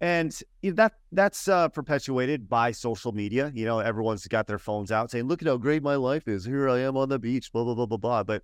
And 0.00 0.36
that 0.64 0.94
that's 1.12 1.46
uh, 1.46 1.68
perpetuated 1.68 2.48
by 2.48 2.72
social 2.72 3.12
media. 3.12 3.52
You 3.54 3.64
know, 3.64 3.78
everyone's 3.78 4.26
got 4.26 4.48
their 4.48 4.58
phones 4.58 4.90
out 4.90 5.10
saying, 5.10 5.28
"Look 5.28 5.42
at 5.42 5.48
how 5.48 5.56
great 5.56 5.82
my 5.82 5.94
life 5.94 6.26
is. 6.26 6.44
Here 6.44 6.68
I 6.68 6.80
am 6.80 6.96
on 6.96 7.08
the 7.08 7.18
beach." 7.18 7.52
Blah 7.52 7.64
blah 7.64 7.74
blah 7.74 7.86
blah 7.86 7.98
blah. 7.98 8.22
But 8.24 8.42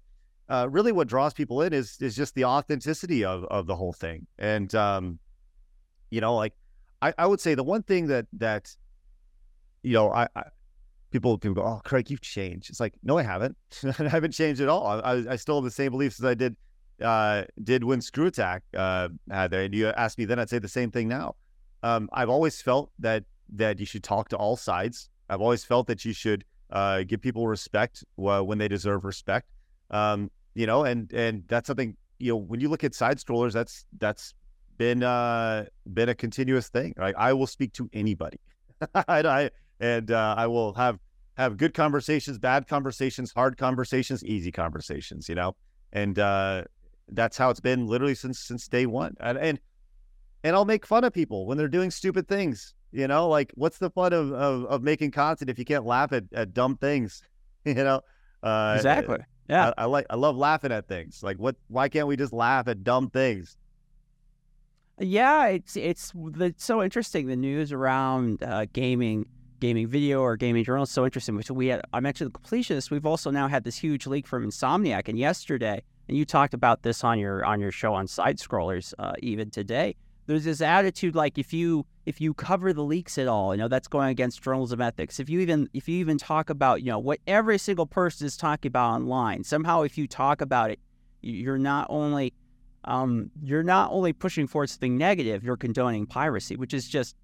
uh, 0.48 0.68
really, 0.70 0.92
what 0.92 1.08
draws 1.08 1.34
people 1.34 1.62
in 1.62 1.72
is 1.72 1.98
is 2.00 2.14
just 2.14 2.34
the 2.34 2.44
authenticity 2.44 3.24
of 3.24 3.44
of 3.44 3.66
the 3.66 3.74
whole 3.74 3.92
thing. 3.92 4.26
And 4.38 4.72
um, 4.74 5.18
you 6.10 6.20
know, 6.20 6.36
like 6.36 6.54
I, 7.02 7.12
I 7.18 7.26
would 7.26 7.40
say 7.40 7.54
the 7.54 7.64
one 7.64 7.82
thing 7.82 8.06
that 8.06 8.26
that 8.34 8.74
you 9.82 9.94
know 9.94 10.12
I, 10.12 10.28
I 10.36 10.44
people 11.10 11.38
people 11.38 11.54
go, 11.54 11.62
"Oh, 11.62 11.80
Craig, 11.84 12.10
you've 12.10 12.20
changed." 12.20 12.70
It's 12.70 12.80
like, 12.80 12.94
no, 13.02 13.18
I 13.18 13.22
haven't. 13.22 13.56
I 13.98 14.08
haven't 14.08 14.32
changed 14.32 14.60
at 14.60 14.68
all. 14.68 14.86
I, 14.86 15.24
I 15.30 15.36
still 15.36 15.56
have 15.56 15.64
the 15.64 15.70
same 15.70 15.92
beliefs 15.92 16.18
as 16.20 16.24
I 16.24 16.34
did 16.34 16.56
uh, 17.02 17.44
did 17.62 17.84
when 17.84 18.00
Screw 18.00 18.26
Attack 18.26 18.62
uh, 18.76 19.08
had 19.30 19.50
there. 19.50 19.62
And 19.62 19.74
you 19.74 19.88
asked 19.88 20.18
me 20.18 20.24
then, 20.24 20.38
I'd 20.38 20.50
say 20.50 20.58
the 20.58 20.68
same 20.68 20.90
thing 20.90 21.08
now. 21.08 21.36
Um, 21.82 22.08
I've 22.12 22.28
always 22.28 22.60
felt 22.60 22.90
that 22.98 23.24
that 23.54 23.78
you 23.80 23.86
should 23.86 24.02
talk 24.04 24.28
to 24.30 24.36
all 24.36 24.56
sides. 24.56 25.08
I've 25.28 25.40
always 25.40 25.64
felt 25.64 25.86
that 25.86 26.04
you 26.04 26.12
should 26.12 26.44
uh, 26.70 27.02
give 27.02 27.20
people 27.20 27.46
respect 27.46 28.04
when 28.16 28.58
they 28.58 28.68
deserve 28.68 29.04
respect. 29.04 29.48
Um, 29.90 30.30
you 30.54 30.66
know, 30.66 30.84
and 30.84 31.12
and 31.12 31.44
that's 31.48 31.66
something 31.66 31.96
you 32.18 32.32
know, 32.32 32.36
when 32.36 32.60
you 32.60 32.68
look 32.68 32.84
at 32.84 32.94
side 32.94 33.18
scrollers, 33.18 33.52
that's 33.52 33.86
that's 33.98 34.34
been 34.76 35.02
uh 35.02 35.64
been 35.92 36.08
a 36.08 36.14
continuous 36.14 36.68
thing. 36.68 36.94
Right, 36.96 37.14
I 37.16 37.32
will 37.32 37.46
speak 37.46 37.72
to 37.74 37.88
anybody, 37.92 38.40
and 38.94 39.26
I 39.26 39.50
and 39.80 40.10
uh, 40.10 40.34
I 40.36 40.46
will 40.46 40.74
have 40.74 40.98
have 41.36 41.56
good 41.56 41.72
conversations, 41.74 42.38
bad 42.38 42.66
conversations, 42.66 43.32
hard 43.32 43.56
conversations, 43.56 44.24
easy 44.24 44.50
conversations. 44.50 45.28
You 45.28 45.36
know, 45.36 45.56
and 45.92 46.18
uh, 46.18 46.64
that's 47.08 47.36
how 47.36 47.50
it's 47.50 47.60
been 47.60 47.86
literally 47.86 48.14
since 48.14 48.40
since 48.40 48.68
day 48.68 48.86
one. 48.86 49.14
And 49.20 49.38
and 49.38 49.60
and 50.44 50.54
I'll 50.56 50.64
make 50.64 50.86
fun 50.86 51.04
of 51.04 51.12
people 51.12 51.46
when 51.46 51.58
they're 51.58 51.68
doing 51.68 51.90
stupid 51.90 52.28
things. 52.28 52.74
You 52.92 53.06
know, 53.06 53.28
like 53.28 53.52
what's 53.54 53.78
the 53.78 53.90
fun 53.90 54.12
of 54.12 54.32
of, 54.32 54.64
of 54.66 54.82
making 54.82 55.10
content 55.10 55.50
if 55.50 55.58
you 55.58 55.64
can't 55.64 55.84
laugh 55.84 56.12
at, 56.12 56.24
at 56.32 56.54
dumb 56.54 56.76
things? 56.76 57.22
you 57.64 57.74
know, 57.74 58.00
uh, 58.42 58.74
exactly. 58.76 59.18
Yeah, 59.48 59.72
I, 59.78 59.82
I, 59.82 59.84
like 59.86 60.06
I 60.10 60.16
love 60.16 60.36
laughing 60.36 60.72
at 60.72 60.88
things. 60.88 61.22
Like 61.22 61.38
what? 61.38 61.56
Why 61.68 61.88
can't 61.88 62.06
we 62.06 62.16
just 62.16 62.32
laugh 62.32 62.68
at 62.68 62.84
dumb 62.84 63.10
things? 63.10 63.56
Yeah, 65.00 65.46
it's 65.46 65.76
it's 65.76 66.12
it's 66.40 66.64
so 66.64 66.82
interesting. 66.82 67.26
The 67.26 67.36
news 67.36 67.72
around 67.72 68.42
uh, 68.42 68.66
gaming, 68.72 69.26
gaming 69.60 69.86
video 69.86 70.20
or 70.20 70.36
gaming 70.36 70.64
journal 70.64 70.84
is 70.84 70.90
so 70.90 71.04
interesting. 71.04 71.36
Which 71.36 71.50
we 71.50 71.68
had, 71.68 71.82
I 71.92 72.00
mentioned 72.00 72.32
the 72.32 72.38
completionist. 72.38 72.90
We've 72.90 73.06
also 73.06 73.30
now 73.30 73.48
had 73.48 73.64
this 73.64 73.76
huge 73.76 74.06
leak 74.06 74.26
from 74.26 74.44
Insomniac, 74.44 75.08
and 75.08 75.18
yesterday, 75.18 75.82
and 76.08 76.16
you 76.16 76.24
talked 76.24 76.54
about 76.54 76.82
this 76.82 77.04
on 77.04 77.18
your 77.18 77.44
on 77.44 77.60
your 77.60 77.72
show 77.72 77.94
on 77.94 78.06
Side 78.06 78.38
Scrollers, 78.38 78.94
uh, 78.98 79.12
even 79.20 79.50
today 79.50 79.94
there's 80.28 80.44
this 80.44 80.60
attitude 80.60 81.16
like 81.16 81.38
if 81.38 81.52
you 81.52 81.86
if 82.06 82.20
you 82.20 82.34
cover 82.34 82.72
the 82.72 82.84
leaks 82.84 83.18
at 83.18 83.26
all, 83.26 83.54
you 83.54 83.58
know 83.58 83.66
that's 83.66 83.88
going 83.88 84.10
against 84.10 84.42
journalism 84.42 84.80
ethics. 84.80 85.18
If 85.18 85.28
you 85.30 85.40
even 85.40 85.68
if 85.72 85.88
you 85.88 85.98
even 85.98 86.18
talk 86.18 86.50
about 86.50 86.82
you 86.82 86.90
know 86.90 86.98
what 86.98 87.18
every 87.26 87.58
single 87.58 87.86
person 87.86 88.26
is 88.26 88.36
talking 88.36 88.68
about 88.68 88.92
online, 88.92 89.42
somehow 89.42 89.82
if 89.82 89.96
you 89.96 90.06
talk 90.06 90.42
about 90.42 90.70
it, 90.70 90.78
you're 91.22 91.58
not 91.58 91.86
only 91.88 92.34
um, 92.84 93.30
you're 93.42 93.62
not 93.62 93.90
only 93.90 94.12
pushing 94.12 94.46
forward 94.46 94.68
something 94.68 94.98
negative, 94.98 95.42
you're 95.42 95.56
condoning 95.56 96.06
piracy, 96.06 96.56
which 96.56 96.74
is 96.74 96.86
just 96.86 97.16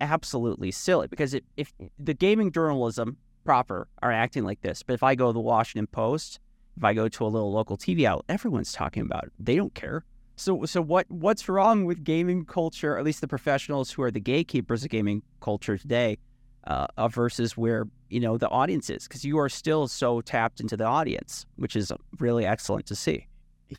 absolutely 0.00 0.70
silly. 0.70 1.06
Because 1.08 1.34
if, 1.34 1.42
if 1.56 1.72
the 1.98 2.14
gaming 2.14 2.52
journalism 2.52 3.16
proper 3.44 3.88
are 4.02 4.12
acting 4.12 4.44
like 4.44 4.60
this, 4.62 4.82
but 4.82 4.94
if 4.94 5.02
I 5.02 5.14
go 5.14 5.28
to 5.28 5.32
the 5.32 5.40
Washington 5.40 5.86
Post, 5.86 6.40
if 6.76 6.84
I 6.84 6.94
go 6.94 7.08
to 7.08 7.24
a 7.24 7.28
little 7.28 7.52
local 7.52 7.76
TV 7.76 8.04
outlet, 8.04 8.24
everyone's 8.28 8.72
talking 8.72 9.02
about 9.02 9.24
it. 9.24 9.32
They 9.38 9.56
don't 9.56 9.74
care. 9.74 10.04
So, 10.36 10.64
so 10.64 10.80
what 10.80 11.04
what's 11.10 11.48
wrong 11.48 11.84
with 11.84 12.02
gaming 12.02 12.46
culture? 12.46 12.96
At 12.96 13.04
least 13.04 13.20
the 13.20 13.28
professionals 13.28 13.90
who 13.90 14.02
are 14.02 14.10
the 14.10 14.20
gatekeepers 14.20 14.82
of 14.82 14.90
gaming 14.90 15.22
culture 15.40 15.76
today, 15.76 16.16
uh, 16.64 17.08
versus 17.08 17.56
where 17.56 17.86
you 18.08 18.20
know 18.20 18.38
the 18.38 18.48
audience 18.48 18.88
is, 18.88 19.06
because 19.06 19.24
you 19.24 19.38
are 19.38 19.50
still 19.50 19.86
so 19.88 20.22
tapped 20.22 20.60
into 20.60 20.76
the 20.76 20.84
audience, 20.84 21.44
which 21.56 21.76
is 21.76 21.92
really 22.18 22.46
excellent 22.46 22.86
to 22.86 22.94
see. 22.94 23.26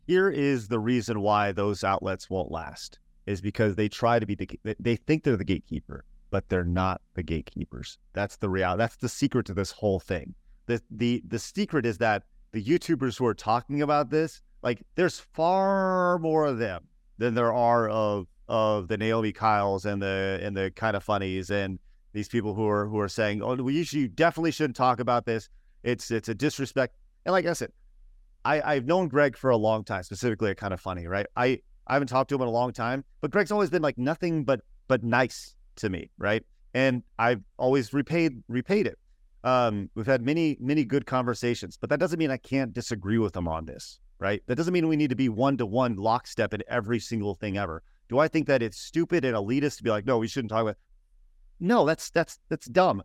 Here 0.06 0.30
is 0.30 0.68
the 0.68 0.80
reason 0.80 1.22
why 1.22 1.52
those 1.52 1.84
outlets 1.84 2.30
won't 2.30 2.52
last: 2.52 3.00
is 3.26 3.42
because 3.42 3.76
they 3.76 3.90
try 3.90 4.20
to 4.20 4.26
be 4.28 4.36
the 4.36 4.76
they 4.80 4.96
think 4.96 5.24
they're 5.24 5.38
the 5.38 5.44
gatekeeper, 5.44 6.06
but 6.32 6.50
they're 6.50 6.64
not 6.64 7.02
the 7.14 7.22
gatekeepers. 7.22 8.00
That's 8.14 8.38
the 8.38 8.50
reality. 8.50 8.80
That's 8.80 8.96
the 8.96 9.10
secret 9.10 9.46
to 9.48 9.54
this 9.54 9.72
whole 9.72 10.00
thing. 10.00 10.34
the 10.66 10.82
the 10.90 11.22
The 11.28 11.38
secret 11.38 11.86
is 11.86 12.00
that 12.00 12.24
the 12.52 12.64
YouTubers 12.64 13.18
who 13.18 13.26
are 13.28 13.36
talking 13.36 13.82
about 13.82 14.10
this 14.10 14.42
like 14.64 14.82
there's 14.96 15.20
far 15.20 16.20
more 16.20 16.46
of 16.46 16.58
them 16.58 16.88
than 17.18 17.36
there 17.36 17.54
are 17.54 17.90
of 17.90 18.28
of 18.48 18.88
the 18.88 18.98
Naomi 18.98 19.32
Kyles 19.32 19.86
and 19.86 20.02
the 20.02 20.40
and 20.42 20.56
the 20.56 20.72
kind 20.72 20.96
of 20.96 21.04
funnies 21.04 21.52
and 21.52 21.80
these 22.14 22.28
people 22.28 22.54
who 22.54 22.68
are 22.68 22.88
who 22.88 23.00
are 23.00 23.08
saying, 23.08 23.42
"Oh, 23.42 23.56
we 23.56 23.86
you 23.92 24.08
definitely 24.08 24.52
shouldn't 24.52 24.76
talk 24.76 25.00
about 25.00 25.26
this. 25.26 25.50
It's 25.84 26.12
it's 26.12 26.30
a 26.30 26.36
disrespect." 26.36 26.96
And 27.26 27.34
like 27.34 27.46
I 27.46 27.54
said, 27.54 27.72
I 28.46 28.62
I've 28.62 28.86
known 28.86 29.08
Greg 29.08 29.38
for 29.38 29.50
a 29.50 29.58
long 29.58 29.84
time, 29.84 30.04
specifically 30.04 30.52
at 30.52 30.60
Kinda 30.60 30.78
Funny, 30.78 31.08
right? 31.08 31.26
I 31.36 31.62
I 31.88 31.94
haven't 31.94 32.10
talked 32.10 32.30
to 32.30 32.36
him 32.36 32.42
in 32.42 32.48
a 32.48 32.52
long 32.52 32.74
time, 32.74 33.04
but 33.22 33.32
Greg's 33.32 33.52
always 33.52 33.70
been 33.70 33.82
like 33.82 33.98
nothing 33.98 34.44
but 34.44 34.62
but 34.88 35.04
nice 35.04 35.56
to 35.82 35.90
me, 35.90 36.10
right? 36.18 36.44
And 36.74 37.04
I've 37.20 37.42
always 37.58 37.94
repaid 37.94 38.42
repaid 38.48 38.88
it. 38.88 38.98
Um, 39.44 39.90
we've 39.96 40.06
had 40.06 40.22
many 40.22 40.58
many 40.60 40.86
good 40.86 41.06
conversations, 41.06 41.78
but 41.78 41.90
that 41.90 42.00
doesn't 42.00 42.18
mean 42.20 42.32
I 42.32 42.38
can't 42.38 42.74
disagree 42.74 43.18
with 43.18 43.34
them 43.34 43.48
on 43.48 43.66
this, 43.66 44.00
right? 44.20 44.42
That 44.48 44.56
doesn't 44.56 44.74
mean 44.74 44.88
we 44.88 44.96
need 44.96 45.10
to 45.10 45.16
be 45.16 45.30
one 45.30 45.58
to 45.58 45.66
one 45.66 45.96
lockstep 45.96 46.54
in 46.54 46.64
every 46.70 47.00
single 47.00 47.36
thing 47.36 47.58
ever. 47.58 47.84
Do 48.08 48.20
I 48.20 48.28
think 48.28 48.48
that 48.48 48.62
it's 48.62 48.78
stupid 48.78 49.26
and 49.26 49.36
elitist 49.36 49.78
to 49.78 49.84
be 49.84 49.90
like, 49.90 50.06
no, 50.06 50.18
we 50.18 50.28
shouldn't 50.28 50.52
talk 50.52 50.62
about? 50.62 50.78
No, 51.60 51.86
that's 51.86 52.10
that's 52.10 52.40
that's 52.50 52.68
dumb. 52.68 53.04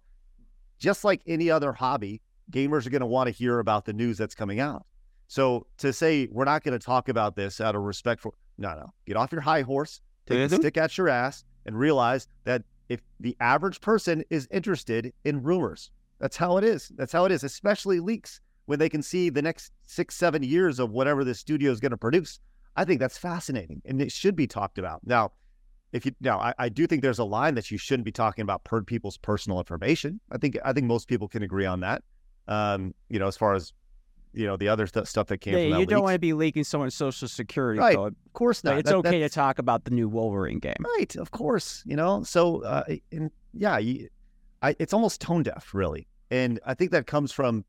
Just 0.79 1.05
like 1.05 1.23
any 1.27 1.51
other 1.51 1.73
hobby, 1.73 2.21
gamers 2.51 2.87
are 2.87 2.91
going 2.91 3.01
to 3.01 3.07
want 3.07 3.29
to 3.29 3.31
hear 3.33 3.59
about 3.59 3.85
the 3.85 3.93
news 3.93 4.19
that's 4.19 4.35
coming 4.35 4.61
out. 4.61 4.85
So 5.29 5.67
to 5.79 5.93
say 5.93 6.29
we're 6.31 6.45
not 6.45 6.63
going 6.63 6.79
to 6.79 6.85
talk 6.85 7.09
about 7.09 7.35
this 7.35 7.61
out 7.61 7.75
of 7.75 7.83
respect 7.83 8.21
for 8.21 8.33
no, 8.59 8.75
no, 8.75 8.87
get 9.07 9.17
off 9.17 9.33
your 9.33 9.41
high 9.41 9.63
horse, 9.63 10.01
take 10.27 10.39
mm-hmm. 10.39 10.49
the 10.49 10.57
stick 10.57 10.77
at 10.77 10.97
your 10.97 11.09
ass, 11.09 11.45
and 11.67 11.79
realize 11.79 12.29
that 12.45 12.63
if 12.89 13.01
the 13.21 13.37
average 13.41 13.81
person 13.81 14.25
is 14.31 14.49
interested 14.51 15.13
in 15.25 15.43
rumors, 15.43 15.91
that's 16.19 16.37
how 16.37 16.57
it 16.57 16.65
is. 16.65 16.91
That's 16.97 17.13
how 17.13 17.25
it 17.25 17.33
is, 17.33 17.45
especially 17.45 18.01
leaks 18.01 18.41
when 18.67 18.79
they 18.79 18.89
can 18.89 19.03
see 19.03 19.29
the 19.29 19.43
next 19.43 19.73
six, 19.87 20.17
seven 20.17 20.43
years 20.43 20.79
of 20.79 20.91
whatever 20.91 21.25
the 21.25 21.35
studio 21.35 21.71
is 21.71 21.81
going 21.81 21.91
to 21.91 21.97
produce. 21.97 22.41
I 22.77 22.85
think 22.85 23.01
that's 23.01 23.19
fascinating 23.19 23.83
and 23.85 24.01
it 24.01 24.13
should 24.13 24.37
be 24.37 24.47
talked 24.47 24.79
about. 24.79 25.01
Now, 25.05 25.33
if 25.93 26.05
you 26.05 26.13
now, 26.21 26.39
I, 26.39 26.55
I, 26.59 26.69
do 26.69 26.87
think 26.87 27.01
there's 27.01 27.21
a 27.21 27.25
line 27.25 27.55
that 27.55 27.71
you 27.71 27.79
shouldn't 27.79 28.05
be 28.05 28.13
talking 28.13 28.43
about 28.43 28.65
per 28.65 28.83
people's 28.83 29.17
personal 29.17 29.59
information. 29.59 30.21
I 30.31 30.39
think 30.39 30.59
I 30.65 30.73
think 30.73 30.87
most 30.87 31.09
people 31.09 31.29
can 31.29 31.43
agree 31.43 31.65
on 31.65 31.81
that. 31.81 32.03
Um, 32.49 32.93
you 33.09 33.19
know, 33.19 33.29
as 33.29 33.37
far 33.37 33.55
as 33.55 33.73
you 34.37 34.47
know, 34.47 34.57
the 34.57 34.69
other 34.69 34.87
st- 34.87 35.09
stuff 35.09 35.29
that 35.29 35.39
came 35.39 35.55
yeah, 35.55 35.71
from 35.71 35.81
you 35.81 35.87
don't 35.87 36.03
want 36.03 36.15
to 36.15 36.19
be 36.19 36.33
leaking 36.33 36.65
someone's 36.65 36.95
social 36.95 37.27
security 37.27 37.81
right. 37.81 37.97
code. 37.97 38.15
Of 38.27 38.33
course 38.35 38.63
not. 38.63 38.79
it's 38.79 38.91
that, 38.91 38.97
okay 38.97 39.19
to 39.21 39.29
talk 39.29 39.59
about 39.59 39.85
the 39.85 39.91
new 39.91 40.09
Wolverine 40.09 40.59
game. 40.59 40.75
Right. 40.99 41.17
Of 41.17 41.31
course. 41.31 41.83
You 41.87 41.97
know. 41.97 42.23
So, 42.23 42.63
uh, 42.63 42.85
and 43.11 43.31
yeah, 43.55 43.79
you, 43.79 44.09
I, 44.63 44.77
it's 44.79 44.93
almost 44.93 45.21
tone 45.21 45.43
deaf, 45.43 45.71
really, 45.73 46.07
and 46.31 46.61
I 46.67 46.75
think 46.75 46.91
that 46.91 47.07
comes 47.07 47.33
from 47.33 47.65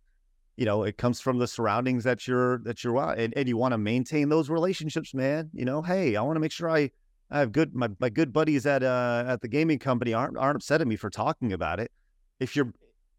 you 0.57 0.65
know, 0.65 0.83
it 0.83 0.97
comes 0.97 1.21
from 1.21 1.37
the 1.37 1.47
surroundings 1.47 2.03
that 2.03 2.27
you're 2.27 2.57
that 2.59 2.83
you're 2.83 2.97
and, 3.13 3.31
and 3.37 3.47
you 3.47 3.55
want 3.55 3.73
to 3.73 3.77
maintain 3.77 4.27
those 4.27 4.49
relationships, 4.49 5.13
man. 5.13 5.49
You 5.53 5.65
know, 5.65 5.83
hey, 5.83 6.15
I 6.15 6.21
want 6.23 6.35
to 6.35 6.39
make 6.39 6.51
sure 6.51 6.69
I, 6.69 6.89
I 7.29 7.39
have 7.39 7.51
good 7.51 7.75
my, 7.75 7.89
my 7.99 8.09
good 8.09 8.33
buddies 8.33 8.65
at 8.65 8.81
uh 8.83 9.23
at 9.27 9.41
the 9.41 9.47
gaming 9.47 9.77
company 9.77 10.13
aren't 10.13 10.35
aren't 10.35 10.55
upset 10.55 10.81
at 10.81 10.87
me 10.87 10.95
for 10.95 11.11
talking 11.11 11.53
about 11.53 11.79
it. 11.79 11.91
If 12.39 12.55
you're 12.55 12.73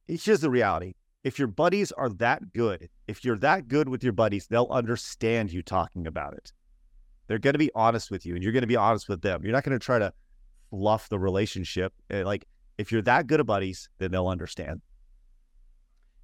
here's 0.08 0.40
the 0.40 0.50
reality. 0.50 0.94
If 1.28 1.38
your 1.38 1.48
buddies 1.48 1.92
are 1.92 2.08
that 2.08 2.54
good, 2.54 2.88
if 3.06 3.22
you're 3.22 3.36
that 3.36 3.68
good 3.68 3.90
with 3.90 4.02
your 4.02 4.14
buddies, 4.14 4.46
they'll 4.46 4.68
understand 4.70 5.52
you 5.52 5.62
talking 5.62 6.06
about 6.06 6.32
it. 6.32 6.52
They're 7.26 7.38
going 7.38 7.52
to 7.52 7.58
be 7.58 7.70
honest 7.74 8.10
with 8.10 8.24
you 8.24 8.34
and 8.34 8.42
you're 8.42 8.52
going 8.52 8.62
to 8.62 8.66
be 8.66 8.76
honest 8.76 9.10
with 9.10 9.20
them. 9.20 9.42
You're 9.44 9.52
not 9.52 9.62
going 9.62 9.78
to 9.78 9.84
try 9.84 9.98
to 9.98 10.10
fluff 10.70 11.10
the 11.10 11.18
relationship. 11.18 11.92
Eh, 12.08 12.24
like 12.24 12.46
if 12.78 12.90
you're 12.90 13.02
that 13.02 13.26
good 13.26 13.40
of 13.40 13.46
buddies, 13.46 13.90
then 13.98 14.10
they'll 14.10 14.28
understand 14.28 14.80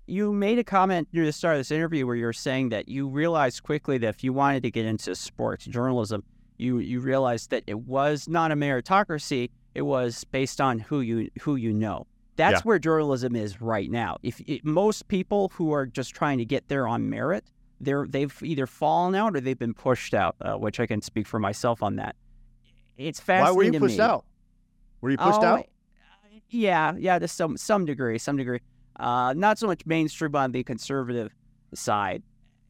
you 0.07 0.33
made 0.33 0.59
a 0.59 0.65
comment 0.65 1.09
near 1.13 1.27
the 1.27 1.33
start 1.33 1.57
of 1.57 1.61
this 1.61 1.71
interview 1.71 2.07
where 2.07 2.17
you're 2.17 2.33
saying 2.33 2.71
that 2.71 2.89
you 2.89 3.07
realized 3.07 3.63
quickly 3.63 3.99
that 3.99 4.09
if 4.09 4.25
you 4.25 4.33
wanted 4.33 4.63
to 4.63 4.71
get 4.71 4.87
into 4.87 5.15
sports 5.15 5.67
journalism, 5.67 6.23
you 6.57 6.79
you 6.79 7.01
realized 7.01 7.51
that 7.51 7.65
it 7.67 7.81
was 7.81 8.29
not 8.29 8.53
a 8.53 8.57
meritocracy; 8.57 9.51
it 9.75 9.83
was 9.83 10.25
based 10.25 10.61
on 10.61 10.79
who 10.79 11.01
you 11.01 11.31
who 11.41 11.57
you 11.57 11.73
know. 11.73 12.07
That's 12.37 12.61
yeah. 12.61 12.63
where 12.63 12.79
journalism 12.79 13.37
is 13.37 13.61
right 13.61 13.91
now. 13.91 14.17
If 14.23 14.41
it, 14.41 14.65
most 14.65 15.09
people 15.09 15.53
who 15.55 15.73
are 15.73 15.87
just 15.87 16.15
trying 16.15 16.39
to 16.39 16.45
get 16.45 16.69
there 16.69 16.89
on 16.89 17.09
merit, 17.09 17.45
they're 17.81 18.07
they've 18.09 18.37
either 18.43 18.67
fallen 18.67 19.15
out 19.15 19.37
or 19.37 19.41
they've 19.41 19.59
been 19.59 19.75
pushed 19.75 20.15
out. 20.15 20.37
Uh, 20.41 20.55
which 20.55 20.81
I 20.81 20.87
can 20.87 21.01
speak 21.01 21.27
for 21.27 21.39
myself 21.39 21.83
on 21.83 21.97
that. 21.97 22.17
It's 22.97 23.21
fascinating. 23.21 23.55
Why 23.55 23.57
were 23.57 23.73
you 23.73 23.81
pushed 23.81 23.99
me. 23.99 24.05
out? 24.05 24.25
Were 25.01 25.11
you 25.11 25.19
pushed 25.19 25.41
oh, 25.41 25.45
out? 25.45 25.67
Yeah, 26.49 26.95
yeah, 26.97 27.19
to 27.19 27.29
some 27.29 27.57
some 27.57 27.85
degree, 27.85 28.19
some 28.19 28.37
degree. 28.37 28.61
Uh, 28.97 29.35
not 29.37 29.59
so 29.59 29.67
much 29.67 29.85
mainstream 29.87 30.35
on 30.37 30.53
the 30.53 30.63
conservative 30.63 31.35
side, 31.75 32.23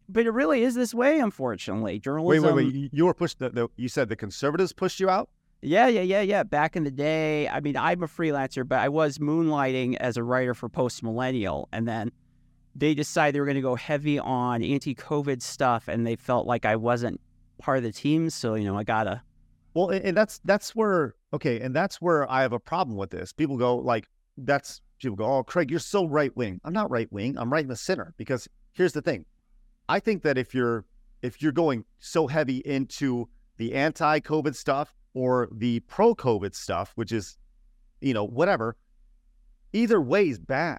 but 0.08 0.26
it 0.26 0.30
really 0.30 0.62
is 0.62 0.74
this 0.74 0.94
way, 0.94 1.20
unfortunately. 1.20 1.98
Journalism. 1.98 2.56
Wait, 2.56 2.64
wait, 2.64 2.74
wait. 2.74 2.90
You 2.92 3.06
were 3.06 3.14
pushed. 3.14 3.38
The, 3.38 3.50
the, 3.50 3.68
you 3.76 3.88
said 3.88 4.08
the 4.08 4.16
conservatives 4.16 4.72
pushed 4.72 5.00
you 5.00 5.10
out. 5.10 5.28
Yeah, 5.64 5.88
yeah, 5.88 6.02
yeah, 6.02 6.20
yeah. 6.20 6.42
Back 6.42 6.76
in 6.76 6.84
the 6.84 6.90
day, 6.90 7.48
I 7.48 7.60
mean, 7.60 7.74
I'm 7.74 8.02
a 8.02 8.06
freelancer, 8.06 8.68
but 8.68 8.80
I 8.80 8.90
was 8.90 9.16
moonlighting 9.16 9.96
as 9.96 10.18
a 10.18 10.22
writer 10.22 10.52
for 10.52 10.68
Post 10.68 11.02
Millennial, 11.02 11.70
and 11.72 11.88
then 11.88 12.12
they 12.76 12.92
decided 12.92 13.34
they 13.34 13.40
were 13.40 13.46
going 13.46 13.54
to 13.56 13.62
go 13.62 13.74
heavy 13.74 14.18
on 14.18 14.62
anti-COVID 14.62 15.40
stuff, 15.40 15.88
and 15.88 16.06
they 16.06 16.16
felt 16.16 16.46
like 16.46 16.66
I 16.66 16.76
wasn't 16.76 17.18
part 17.58 17.78
of 17.78 17.84
the 17.84 17.92
team, 17.92 18.28
so 18.28 18.56
you 18.56 18.64
know, 18.64 18.76
I 18.76 18.84
gotta. 18.84 19.22
Well, 19.72 19.88
and 19.88 20.14
that's 20.14 20.38
that's 20.44 20.76
where 20.76 21.14
okay, 21.32 21.60
and 21.60 21.74
that's 21.74 22.00
where 22.00 22.30
I 22.30 22.42
have 22.42 22.52
a 22.52 22.60
problem 22.60 22.98
with 22.98 23.10
this. 23.10 23.32
People 23.32 23.56
go 23.56 23.76
like, 23.76 24.06
that's 24.36 24.82
people 25.00 25.16
go, 25.16 25.24
"Oh, 25.24 25.42
Craig, 25.42 25.70
you're 25.70 25.80
so 25.80 26.04
right 26.04 26.34
wing." 26.36 26.60
I'm 26.64 26.74
not 26.74 26.90
right 26.90 27.10
wing. 27.10 27.38
I'm 27.38 27.50
right 27.50 27.62
in 27.62 27.68
the 27.68 27.76
center 27.76 28.12
because 28.18 28.46
here's 28.72 28.92
the 28.92 29.02
thing. 29.02 29.24
I 29.88 29.98
think 29.98 30.22
that 30.24 30.36
if 30.36 30.54
you're 30.54 30.84
if 31.22 31.40
you're 31.40 31.52
going 31.52 31.86
so 32.00 32.26
heavy 32.26 32.58
into 32.58 33.30
the 33.56 33.72
anti-COVID 33.72 34.54
stuff 34.54 34.94
or 35.14 35.48
the 35.52 35.80
pro-COVID 35.80 36.54
stuff, 36.54 36.92
which 36.96 37.12
is, 37.12 37.38
you 38.00 38.12
know, 38.12 38.24
whatever, 38.24 38.76
either 39.72 40.00
way 40.00 40.28
is 40.28 40.38
bad. 40.38 40.78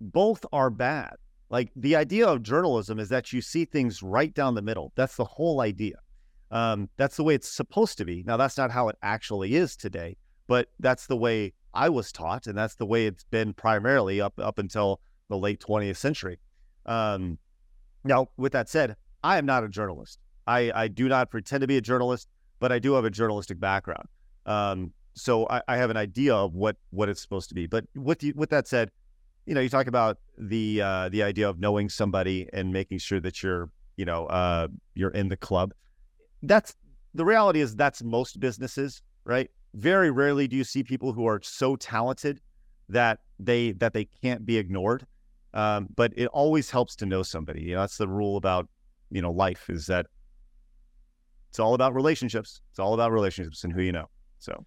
Both 0.00 0.44
are 0.52 0.70
bad. 0.70 1.14
Like 1.48 1.70
the 1.76 1.96
idea 1.96 2.26
of 2.26 2.42
journalism 2.42 2.98
is 2.98 3.08
that 3.08 3.32
you 3.32 3.40
see 3.40 3.64
things 3.64 4.02
right 4.02 4.34
down 4.34 4.54
the 4.54 4.62
middle. 4.62 4.92
That's 4.96 5.16
the 5.16 5.24
whole 5.24 5.60
idea. 5.60 5.96
Um, 6.50 6.88
that's 6.96 7.16
the 7.16 7.24
way 7.24 7.34
it's 7.34 7.48
supposed 7.48 7.98
to 7.98 8.04
be. 8.04 8.22
Now, 8.26 8.36
that's 8.36 8.56
not 8.56 8.70
how 8.70 8.88
it 8.88 8.96
actually 9.02 9.54
is 9.54 9.76
today, 9.76 10.16
but 10.46 10.68
that's 10.80 11.06
the 11.06 11.16
way 11.16 11.52
I 11.74 11.88
was 11.88 12.12
taught, 12.12 12.46
and 12.46 12.56
that's 12.56 12.76
the 12.76 12.86
way 12.86 13.06
it's 13.06 13.24
been 13.24 13.52
primarily 13.52 14.20
up 14.20 14.34
up 14.38 14.58
until 14.58 15.00
the 15.28 15.36
late 15.36 15.60
20th 15.60 15.96
century. 15.96 16.38
Um, 16.86 17.38
now, 18.04 18.28
with 18.36 18.52
that 18.52 18.68
said, 18.68 18.96
I 19.24 19.38
am 19.38 19.46
not 19.46 19.64
a 19.64 19.68
journalist. 19.68 20.20
I, 20.46 20.70
I 20.74 20.88
do 20.88 21.08
not 21.08 21.30
pretend 21.30 21.62
to 21.62 21.66
be 21.66 21.76
a 21.76 21.80
journalist, 21.80 22.28
but 22.58 22.72
I 22.72 22.78
do 22.78 22.94
have 22.94 23.04
a 23.04 23.10
journalistic 23.10 23.60
background. 23.60 24.08
Um, 24.46 24.92
so 25.14 25.46
I, 25.48 25.62
I, 25.66 25.76
have 25.76 25.90
an 25.90 25.96
idea 25.96 26.34
of 26.34 26.54
what 26.54 26.76
what 26.90 27.08
it's 27.08 27.20
supposed 27.20 27.48
to 27.48 27.54
be. 27.54 27.66
But 27.66 27.86
with 27.94 28.22
with 28.34 28.50
that 28.50 28.68
said, 28.68 28.90
you 29.46 29.54
know, 29.54 29.60
you 29.60 29.68
talk 29.68 29.86
about 29.86 30.18
the 30.38 30.82
uh, 30.82 31.08
the 31.08 31.22
idea 31.22 31.48
of 31.48 31.58
knowing 31.58 31.88
somebody 31.88 32.48
and 32.52 32.72
making 32.72 32.98
sure 32.98 33.18
that 33.20 33.42
you're 33.42 33.70
you 33.96 34.04
know 34.04 34.26
uh, 34.26 34.68
you're 34.94 35.10
in 35.10 35.28
the 35.28 35.36
club. 35.36 35.72
That's 36.42 36.76
the 37.14 37.24
reality 37.24 37.60
is 37.60 37.74
that's 37.74 38.02
most 38.02 38.38
businesses, 38.40 39.02
right? 39.24 39.50
Very 39.74 40.10
rarely 40.10 40.46
do 40.46 40.56
you 40.56 40.64
see 40.64 40.82
people 40.82 41.12
who 41.12 41.26
are 41.26 41.40
so 41.42 41.76
talented 41.76 42.40
that 42.88 43.20
they 43.38 43.72
that 43.72 43.92
they 43.92 44.04
can't 44.22 44.44
be 44.46 44.58
ignored. 44.58 45.06
Um, 45.54 45.88
but 45.96 46.12
it 46.16 46.26
always 46.26 46.70
helps 46.70 46.94
to 46.96 47.06
know 47.06 47.22
somebody. 47.22 47.62
You 47.62 47.74
know, 47.74 47.80
that's 47.80 47.96
the 47.96 48.08
rule 48.08 48.36
about 48.36 48.68
you 49.10 49.22
know 49.22 49.32
life 49.32 49.70
is 49.70 49.86
that 49.86 50.06
it's 51.56 51.60
all 51.60 51.72
about 51.72 51.94
relationships. 51.94 52.60
It's 52.68 52.78
all 52.78 52.92
about 52.92 53.12
relationships 53.12 53.64
and 53.64 53.72
who 53.72 53.80
you 53.80 53.90
know. 53.90 54.10
So 54.38 54.66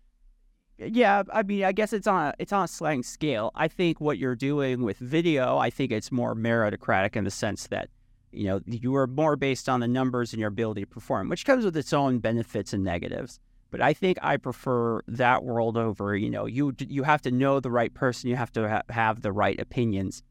yeah, 0.80 1.22
I 1.32 1.44
mean, 1.44 1.64
I 1.64 1.72
guess 1.72 1.94
it's 1.94 2.08
on 2.08 2.30
a, 2.30 2.34
it's 2.40 2.52
on 2.52 2.64
a 2.64 2.68
slang 2.68 3.04
scale. 3.04 3.52
I 3.54 3.68
think 3.68 4.02
what 4.02 4.18
you're 4.18 4.36
doing 4.36 4.82
with 4.82 4.98
video, 4.98 5.60
I 5.60 5.70
think 5.70 5.92
it's 5.92 6.12
more 6.12 6.34
meritocratic 6.34 7.16
in 7.16 7.26
the 7.26 7.30
sense 7.30 7.68
that 7.68 7.90
you 8.32 8.46
know 8.46 8.62
you 8.66 8.96
are 8.96 9.06
more 9.06 9.36
based 9.36 9.70
on 9.70 9.82
the 9.82 9.88
numbers 9.88 10.34
and 10.34 10.40
your 10.40 10.50
ability 10.50 10.82
to 10.82 10.88
perform, 10.88 11.30
which 11.30 11.46
comes 11.46 11.64
with 11.64 11.78
its 11.78 11.94
own 11.94 12.18
benefits 12.18 12.74
and 12.74 12.84
negatives. 12.84 13.40
But 13.70 13.82
I 13.82 13.94
think 13.94 14.18
I 14.24 14.38
prefer 14.38 15.04
that 15.08 15.44
world 15.44 15.78
over 15.78 16.16
you 16.16 16.32
know 16.32 16.48
you 16.48 16.74
you 16.80 17.04
have 17.04 17.22
to 17.22 17.30
know 17.30 17.60
the 17.60 17.70
right 17.70 17.94
person, 17.94 18.32
you 18.32 18.36
have 18.36 18.52
to 18.54 18.68
ha- 18.68 18.82
have 18.90 19.22
the 19.22 19.32
right 19.32 19.62
opinions. 19.62 20.24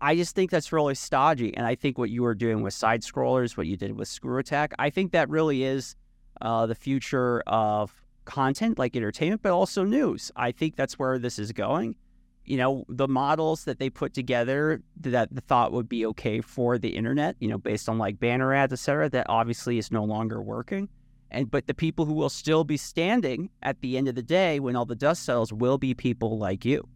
I 0.00 0.14
just 0.14 0.34
think 0.34 0.50
that's 0.50 0.72
really 0.72 0.94
stodgy, 0.94 1.56
and 1.56 1.66
I 1.66 1.74
think 1.74 1.98
what 1.98 2.10
you 2.10 2.22
were 2.22 2.34
doing 2.34 2.62
with 2.62 2.72
side 2.72 3.02
scrollers, 3.02 3.56
what 3.56 3.66
you 3.66 3.76
did 3.76 3.96
with 3.96 4.06
Screw 4.06 4.38
Attack, 4.38 4.74
I 4.78 4.90
think 4.90 5.12
that 5.12 5.28
really 5.28 5.64
is 5.64 5.96
uh, 6.40 6.66
the 6.66 6.74
future 6.74 7.42
of 7.46 7.92
content 8.24 8.78
like 8.78 8.94
entertainment, 8.94 9.42
but 9.42 9.52
also 9.52 9.84
news. 9.84 10.30
I 10.36 10.52
think 10.52 10.76
that's 10.76 10.98
where 10.98 11.18
this 11.18 11.38
is 11.38 11.50
going. 11.50 11.96
You 12.44 12.58
know, 12.58 12.84
the 12.88 13.08
models 13.08 13.64
that 13.64 13.78
they 13.78 13.90
put 13.90 14.14
together 14.14 14.80
that 15.00 15.34
the 15.34 15.40
thought 15.40 15.72
would 15.72 15.88
be 15.88 16.06
okay 16.06 16.40
for 16.40 16.78
the 16.78 16.90
internet, 16.90 17.36
you 17.40 17.48
know, 17.48 17.58
based 17.58 17.88
on 17.88 17.98
like 17.98 18.20
banner 18.20 18.54
ads, 18.54 18.72
et 18.72 18.78
cetera, 18.78 19.08
that 19.10 19.26
obviously 19.28 19.78
is 19.78 19.90
no 19.90 20.04
longer 20.04 20.40
working. 20.40 20.88
And 21.30 21.50
but 21.50 21.66
the 21.66 21.74
people 21.74 22.06
who 22.06 22.14
will 22.14 22.30
still 22.30 22.64
be 22.64 22.76
standing 22.76 23.50
at 23.62 23.80
the 23.80 23.98
end 23.98 24.08
of 24.08 24.14
the 24.14 24.22
day 24.22 24.60
when 24.60 24.76
all 24.76 24.86
the 24.86 24.94
dust 24.94 25.24
settles 25.24 25.52
will 25.52 25.76
be 25.76 25.92
people 25.92 26.38
like 26.38 26.64
you. 26.64 26.88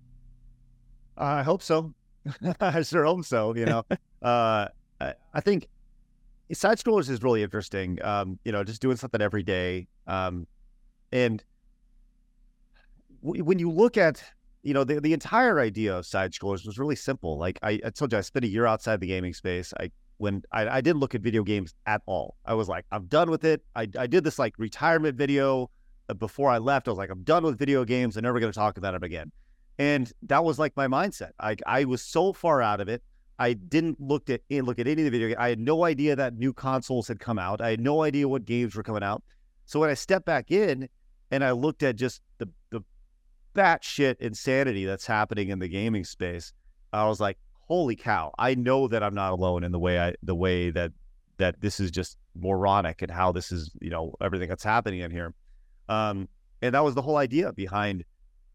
I 1.19 1.43
hope 1.43 1.63
so. 1.63 1.93
I 2.61 2.83
sure 2.83 3.05
hope 3.05 3.25
so. 3.25 3.55
You 3.55 3.66
know, 3.66 3.85
uh, 4.23 4.68
I 5.01 5.41
think 5.41 5.68
side 6.53 6.79
scrollers 6.79 7.09
is 7.09 7.23
really 7.23 7.43
interesting. 7.43 7.99
Um, 8.03 8.39
you 8.45 8.53
know, 8.53 8.64
just 8.64 8.83
doing 8.83 8.97
something 8.97 9.20
every 9.20 9.43
day. 9.43 9.89
Um, 10.07 10.47
and 11.11 11.43
w- 13.23 13.45
when 13.45 13.59
you 13.59 13.70
look 13.70 13.97
at, 13.97 14.23
you 14.62 14.75
know, 14.75 14.85
the, 14.85 15.01
the 15.01 15.12
entire 15.12 15.61
idea 15.61 15.97
of 15.97 16.07
side 16.07 16.33
scrollers 16.33 16.66
was 16.66 16.79
really 16.79 16.97
simple. 16.97 17.39
Like 17.39 17.59
I, 17.62 17.81
I 17.85 17.91
told 17.91 18.12
you, 18.12 18.18
I 18.18 18.20
spent 18.20 18.45
a 18.45 18.49
year 18.49 18.66
outside 18.66 19.01
the 19.01 19.07
gaming 19.07 19.35
space. 19.35 19.73
I 19.79 19.91
when 20.18 20.43
I, 20.53 20.68
I 20.68 20.81
didn't 20.81 21.01
look 21.01 21.14
at 21.14 21.20
video 21.20 21.43
games 21.43 21.75
at 21.87 22.03
all. 22.07 22.37
I 22.45 22.55
was 22.55 22.68
like, 22.68 22.85
I'm 22.93 23.07
done 23.07 23.31
with 23.31 23.45
it. 23.45 23.62
I, 23.75 23.89
I 23.99 24.07
did 24.07 24.23
this 24.23 24.39
like 24.39 24.55
retirement 24.57 25.16
video 25.16 25.70
uh, 26.09 26.14
before 26.14 26.49
I 26.49 26.59
left. 26.59 26.87
I 26.87 26.93
was 26.93 26.99
like, 26.99 27.11
I'm 27.11 27.25
done 27.25 27.43
with 27.43 27.59
video 27.59 27.85
games. 27.85 28.16
I'm 28.16 28.23
never 28.23 28.39
going 28.39 28.53
to 28.53 28.59
talk 28.59 28.79
about 28.79 28.93
them 28.93 29.03
again. 29.03 29.33
And 29.83 30.12
that 30.22 30.45
was 30.45 30.61
like 30.61 30.76
my 30.76 30.87
mindset. 30.87 31.33
I, 31.41 31.57
I 31.66 31.87
was 31.87 32.03
so 32.03 32.33
far 32.33 32.62
out 32.62 32.80
of 32.80 32.89
it. 32.89 33.03
I 33.41 33.55
didn't 33.55 34.01
look 34.01 34.30
at 34.30 34.41
eh, 34.49 34.61
look 34.62 34.78
at 34.78 34.87
any 34.87 35.03
of 35.03 35.07
the 35.07 35.11
video. 35.11 35.26
Games. 35.26 35.39
I 35.41 35.49
had 35.49 35.59
no 35.59 35.83
idea 35.83 36.14
that 36.14 36.35
new 36.35 36.53
consoles 36.53 37.09
had 37.09 37.18
come 37.18 37.37
out. 37.37 37.61
I 37.61 37.70
had 37.70 37.80
no 37.80 38.03
idea 38.03 38.28
what 38.28 38.45
games 38.45 38.76
were 38.76 38.85
coming 38.85 39.03
out. 39.03 39.24
So 39.64 39.80
when 39.80 39.91
I 39.91 39.95
stepped 39.95 40.24
back 40.24 40.53
in 40.53 40.89
and 41.33 41.43
I 41.43 41.51
looked 41.51 41.83
at 41.83 41.97
just 41.97 42.22
the 42.39 42.49
the 42.70 42.80
batshit 43.57 44.20
insanity 44.20 44.85
that's 44.85 45.05
happening 45.05 45.49
in 45.49 45.59
the 45.59 45.68
gaming 45.68 46.05
space. 46.05 46.53
I 46.93 47.09
was 47.09 47.18
like, 47.18 47.39
holy 47.66 47.97
cow! 47.97 48.33
I 48.39 48.55
know 48.55 48.87
that 48.87 49.03
I'm 49.03 49.14
not 49.14 49.33
alone 49.33 49.64
in 49.64 49.72
the 49.72 49.80
way 49.80 49.99
I 49.99 50.14
the 50.22 50.37
way 50.37 50.70
that 50.70 50.93
that 51.39 51.61
this 51.61 51.80
is 51.80 51.91
just 51.91 52.18
moronic 52.37 53.03
and 53.03 53.11
how 53.11 53.33
this 53.33 53.51
is 53.51 53.72
you 53.80 53.91
know 53.91 54.14
everything 54.20 54.49
that's 54.49 54.62
happening 54.62 55.01
in 55.01 55.11
here. 55.11 55.35
Um, 55.89 56.28
and 56.61 56.72
that 56.72 56.85
was 56.85 56.95
the 56.95 57.03
whole 57.03 57.16
idea 57.16 57.53
behind 57.53 58.05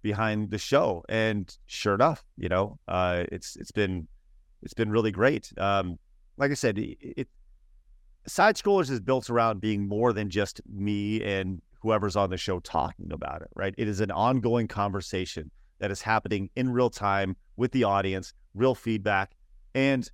behind 0.01 0.51
the 0.51 0.57
show. 0.57 1.03
And 1.09 1.55
sure 1.65 1.95
enough, 1.95 2.23
you 2.37 2.49
know, 2.49 2.79
uh, 2.87 3.23
it's 3.31 3.55
it's 3.55 3.71
been 3.71 4.07
it's 4.61 4.73
been 4.73 4.89
really 4.89 5.11
great. 5.11 5.51
Um, 5.57 5.97
like 6.37 6.51
I 6.51 6.55
said, 6.55 6.77
it, 6.77 6.97
it 7.01 7.27
side 8.27 8.55
scrollers 8.55 8.89
is 8.89 8.99
built 8.99 9.29
around 9.29 9.61
being 9.61 9.87
more 9.87 10.13
than 10.13 10.29
just 10.29 10.61
me 10.71 11.23
and 11.23 11.61
whoever's 11.81 12.15
on 12.15 12.29
the 12.29 12.37
show 12.37 12.59
talking 12.59 13.11
about 13.11 13.41
it, 13.41 13.49
right? 13.55 13.73
It 13.77 13.87
is 13.87 14.01
an 14.01 14.11
ongoing 14.11 14.67
conversation 14.67 15.51
that 15.79 15.91
is 15.91 16.01
happening 16.01 16.49
in 16.55 16.71
real 16.71 16.89
time 16.89 17.35
with 17.55 17.71
the 17.71 17.83
audience, 17.83 18.33
real 18.53 18.75
feedback, 18.75 19.31
and 19.75 20.09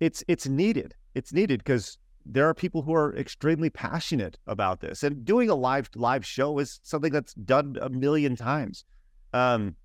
it's 0.00 0.24
it's 0.28 0.46
needed. 0.46 0.94
It's 1.14 1.32
needed 1.32 1.60
because 1.60 1.98
there 2.24 2.48
are 2.48 2.54
people 2.54 2.82
who 2.82 2.94
are 2.94 3.14
extremely 3.16 3.70
passionate 3.70 4.38
about 4.46 4.80
this, 4.80 5.02
and 5.02 5.24
doing 5.24 5.50
a 5.50 5.54
live 5.54 5.90
live 5.94 6.24
show 6.24 6.58
is 6.58 6.80
something 6.82 7.12
that's 7.12 7.34
done 7.34 7.76
a 7.80 7.88
million 7.88 8.36
times. 8.36 8.84
Um, 9.32 9.76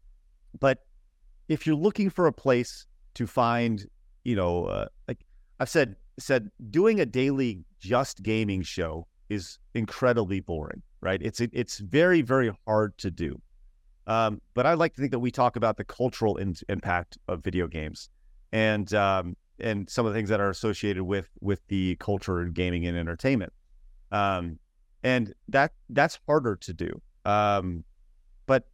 but 0.59 0.85
if 1.47 1.65
you're 1.65 1.75
looking 1.75 2.09
for 2.09 2.27
a 2.27 2.33
place 2.33 2.85
to 3.15 3.27
find, 3.27 3.85
you 4.23 4.35
know, 4.35 4.65
uh, 4.65 4.87
like 5.07 5.25
I've 5.59 5.69
said 5.69 5.95
said, 6.19 6.49
doing 6.71 6.99
a 6.99 7.05
daily 7.05 7.63
just 7.79 8.23
gaming 8.23 8.61
show 8.61 9.07
is 9.29 9.59
incredibly 9.73 10.39
boring, 10.39 10.81
right? 11.01 11.21
It's 11.21 11.39
it's 11.41 11.79
very 11.79 12.21
very 12.21 12.51
hard 12.65 12.97
to 12.99 13.11
do. 13.11 13.41
Um, 14.07 14.41
but 14.53 14.65
I 14.65 14.73
like 14.73 14.93
to 14.95 15.01
think 15.01 15.11
that 15.11 15.19
we 15.19 15.31
talk 15.31 15.57
about 15.57 15.75
the 15.75 15.83
cultural 15.83 16.37
in, 16.37 16.55
impact 16.69 17.17
of 17.27 17.43
video 17.43 17.67
games, 17.67 18.09
and 18.51 18.93
um, 18.93 19.35
and 19.59 19.89
some 19.89 20.05
of 20.05 20.13
the 20.13 20.17
things 20.17 20.29
that 20.29 20.39
are 20.39 20.49
associated 20.49 21.03
with 21.03 21.29
with 21.41 21.61
the 21.67 21.95
culture 21.97 22.41
of 22.41 22.53
gaming 22.53 22.85
and 22.85 22.97
entertainment. 22.97 23.53
Um, 24.11 24.59
and 25.03 25.33
that 25.49 25.71
that's 25.89 26.19
harder 26.27 26.55
to 26.57 26.73
do. 26.73 27.01
Um, 27.25 27.83
but 28.45 28.67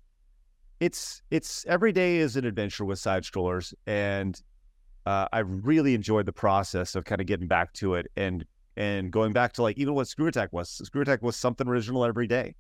it's 0.80 1.22
it's 1.32 1.66
every 1.68 1.92
day 1.92 2.18
is 2.18 2.36
an 2.36 2.46
adventure 2.46 2.86
with 2.86 3.00
side 3.00 3.24
scrollers, 3.24 3.74
and 3.88 4.40
uh, 5.06 5.28
I 5.32 5.40
really 5.40 5.94
enjoyed 5.96 6.26
the 6.26 6.34
process 6.34 6.96
of 6.96 7.06
kind 7.06 7.22
of 7.22 7.28
getting 7.28 7.48
back 7.48 7.74
to 7.74 7.96
it 7.96 8.08
and 8.16 8.46
and 8.76 9.12
going 9.12 9.34
back 9.34 9.54
to 9.54 9.62
like 9.62 9.78
even 9.78 9.94
what 9.94 10.08
Screw 10.08 10.28
Attack 10.28 10.52
was. 10.52 10.70
Screw 10.70 11.02
Attack 11.02 11.22
was 11.22 11.36
something 11.36 11.68
original 11.68 12.06
every 12.06 12.28
day, 12.28 12.56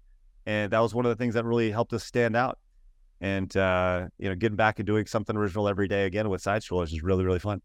and 0.46 0.72
that 0.72 0.80
was 0.80 0.94
one 0.94 1.06
of 1.06 1.10
the 1.10 1.16
things 1.16 1.34
that 1.34 1.46
really 1.46 1.72
helped 1.72 1.94
us 1.94 2.04
stand 2.04 2.36
out. 2.36 2.60
And 3.22 3.56
uh, 3.56 4.08
you 4.18 4.30
know, 4.30 4.36
getting 4.36 4.58
back 4.58 4.80
and 4.80 4.86
doing 4.86 5.06
something 5.06 5.36
original 5.36 5.68
every 5.68 5.88
day 5.88 6.06
again 6.06 6.30
with 6.30 6.42
side 6.42 6.62
scrollers 6.62 6.94
is 6.94 7.02
really 7.02 7.24
really 7.24 7.40
fun. 7.40 7.62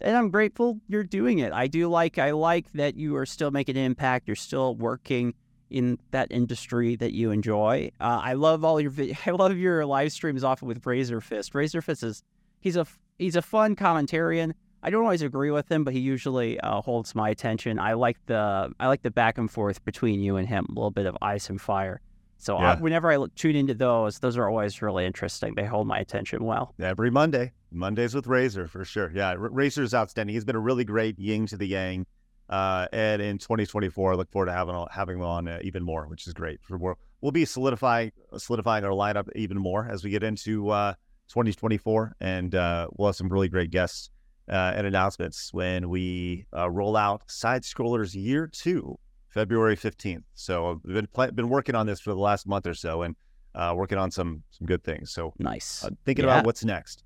And 0.00 0.16
I'm 0.16 0.30
grateful 0.30 0.80
you're 0.88 1.04
doing 1.04 1.38
it. 1.38 1.52
I 1.52 1.66
do 1.66 1.88
like 1.88 2.18
I 2.18 2.32
like 2.32 2.66
that 2.74 2.96
you 2.96 3.16
are 3.16 3.26
still 3.26 3.50
making 3.50 3.76
an 3.76 3.84
impact. 3.84 4.28
You're 4.28 4.36
still 4.36 4.74
working 4.74 5.34
in 5.70 5.98
that 6.10 6.28
industry 6.30 6.96
that 6.96 7.12
you 7.12 7.30
enjoy. 7.30 7.90
Uh, 8.00 8.20
I 8.22 8.34
love 8.34 8.64
all 8.64 8.80
your 8.80 8.92
I 9.26 9.30
love 9.30 9.56
your 9.56 9.84
live 9.86 10.12
streams 10.12 10.44
often 10.44 10.68
with 10.68 10.82
Razorfist. 10.82 11.54
Razor 11.54 11.82
Fist 11.82 12.02
is 12.02 12.22
he's 12.60 12.76
a 12.76 12.86
he's 13.18 13.36
a 13.36 13.42
fun 13.42 13.76
commentarian. 13.76 14.52
I 14.82 14.90
don't 14.90 15.02
always 15.04 15.22
agree 15.22 15.50
with 15.50 15.72
him, 15.72 15.82
but 15.82 15.94
he 15.94 16.00
usually 16.00 16.60
uh, 16.60 16.82
holds 16.82 17.14
my 17.14 17.30
attention. 17.30 17.78
I 17.78 17.94
like 17.94 18.18
the 18.26 18.70
I 18.78 18.86
like 18.88 19.02
the 19.02 19.10
back 19.10 19.38
and 19.38 19.50
forth 19.50 19.84
between 19.84 20.20
you 20.20 20.36
and 20.36 20.46
him, 20.46 20.66
a 20.68 20.72
little 20.72 20.90
bit 20.90 21.06
of 21.06 21.16
ice 21.22 21.48
and 21.48 21.60
fire. 21.60 22.00
So 22.38 22.58
yeah. 22.58 22.72
I, 22.72 22.76
whenever 22.76 23.10
I 23.10 23.26
tune 23.36 23.56
into 23.56 23.74
those, 23.74 24.18
those 24.18 24.36
are 24.36 24.48
always 24.48 24.82
really 24.82 25.06
interesting. 25.06 25.54
They 25.54 25.64
hold 25.64 25.86
my 25.86 25.98
attention 25.98 26.44
well. 26.44 26.74
Every 26.80 27.10
Monday, 27.10 27.52
Mondays 27.70 28.14
with 28.14 28.26
Razor 28.26 28.66
for 28.68 28.84
sure. 28.84 29.10
Yeah, 29.14 29.30
R- 29.30 29.50
Razor's 29.50 29.94
outstanding. 29.94 30.34
He's 30.34 30.44
been 30.44 30.56
a 30.56 30.60
really 30.60 30.84
great 30.84 31.18
yin 31.18 31.46
to 31.46 31.56
the 31.56 31.66
yang. 31.66 32.06
Uh, 32.48 32.86
and 32.92 33.22
in 33.22 33.38
2024, 33.38 34.12
I 34.12 34.16
look 34.16 34.30
forward 34.30 34.46
to 34.46 34.52
having 34.52 34.86
having 34.90 35.16
him 35.16 35.24
on 35.24 35.48
uh, 35.48 35.58
even 35.62 35.82
more, 35.82 36.06
which 36.06 36.26
is 36.26 36.34
great. 36.34 36.60
We'll, 36.68 36.98
we'll 37.20 37.32
be 37.32 37.44
solidifying 37.44 38.12
solidifying 38.36 38.84
our 38.84 38.90
lineup 38.90 39.28
even 39.34 39.56
more 39.56 39.88
as 39.90 40.04
we 40.04 40.10
get 40.10 40.22
into 40.22 40.68
uh, 40.68 40.92
2024, 41.28 42.16
and 42.20 42.54
uh, 42.54 42.88
we'll 42.92 43.08
have 43.08 43.16
some 43.16 43.28
really 43.28 43.48
great 43.48 43.70
guests 43.70 44.10
uh, 44.48 44.72
and 44.76 44.86
announcements 44.86 45.52
when 45.52 45.88
we 45.88 46.44
uh, 46.54 46.70
roll 46.70 46.96
out 46.96 47.22
Side 47.30 47.62
Scrollers 47.62 48.14
Year 48.14 48.46
Two, 48.46 48.98
February 49.34 49.76
15th. 49.76 50.22
So 50.34 50.70
I've 50.70 50.82
been 50.84 51.08
pl- 51.08 51.32
been 51.32 51.48
working 51.48 51.74
on 51.74 51.86
this 51.86 52.00
for 52.00 52.10
the 52.10 52.20
last 52.20 52.46
month 52.46 52.68
or 52.68 52.74
so, 52.74 53.02
and 53.02 53.16
uh, 53.56 53.74
working 53.76 53.98
on 53.98 54.10
some 54.12 54.44
some 54.50 54.66
good 54.66 54.84
things. 54.84 55.10
So 55.10 55.34
nice. 55.38 55.84
Uh, 55.84 55.90
thinking 56.06 56.24
yeah. 56.24 56.32
about 56.32 56.46
what's 56.46 56.64
next. 56.64 57.02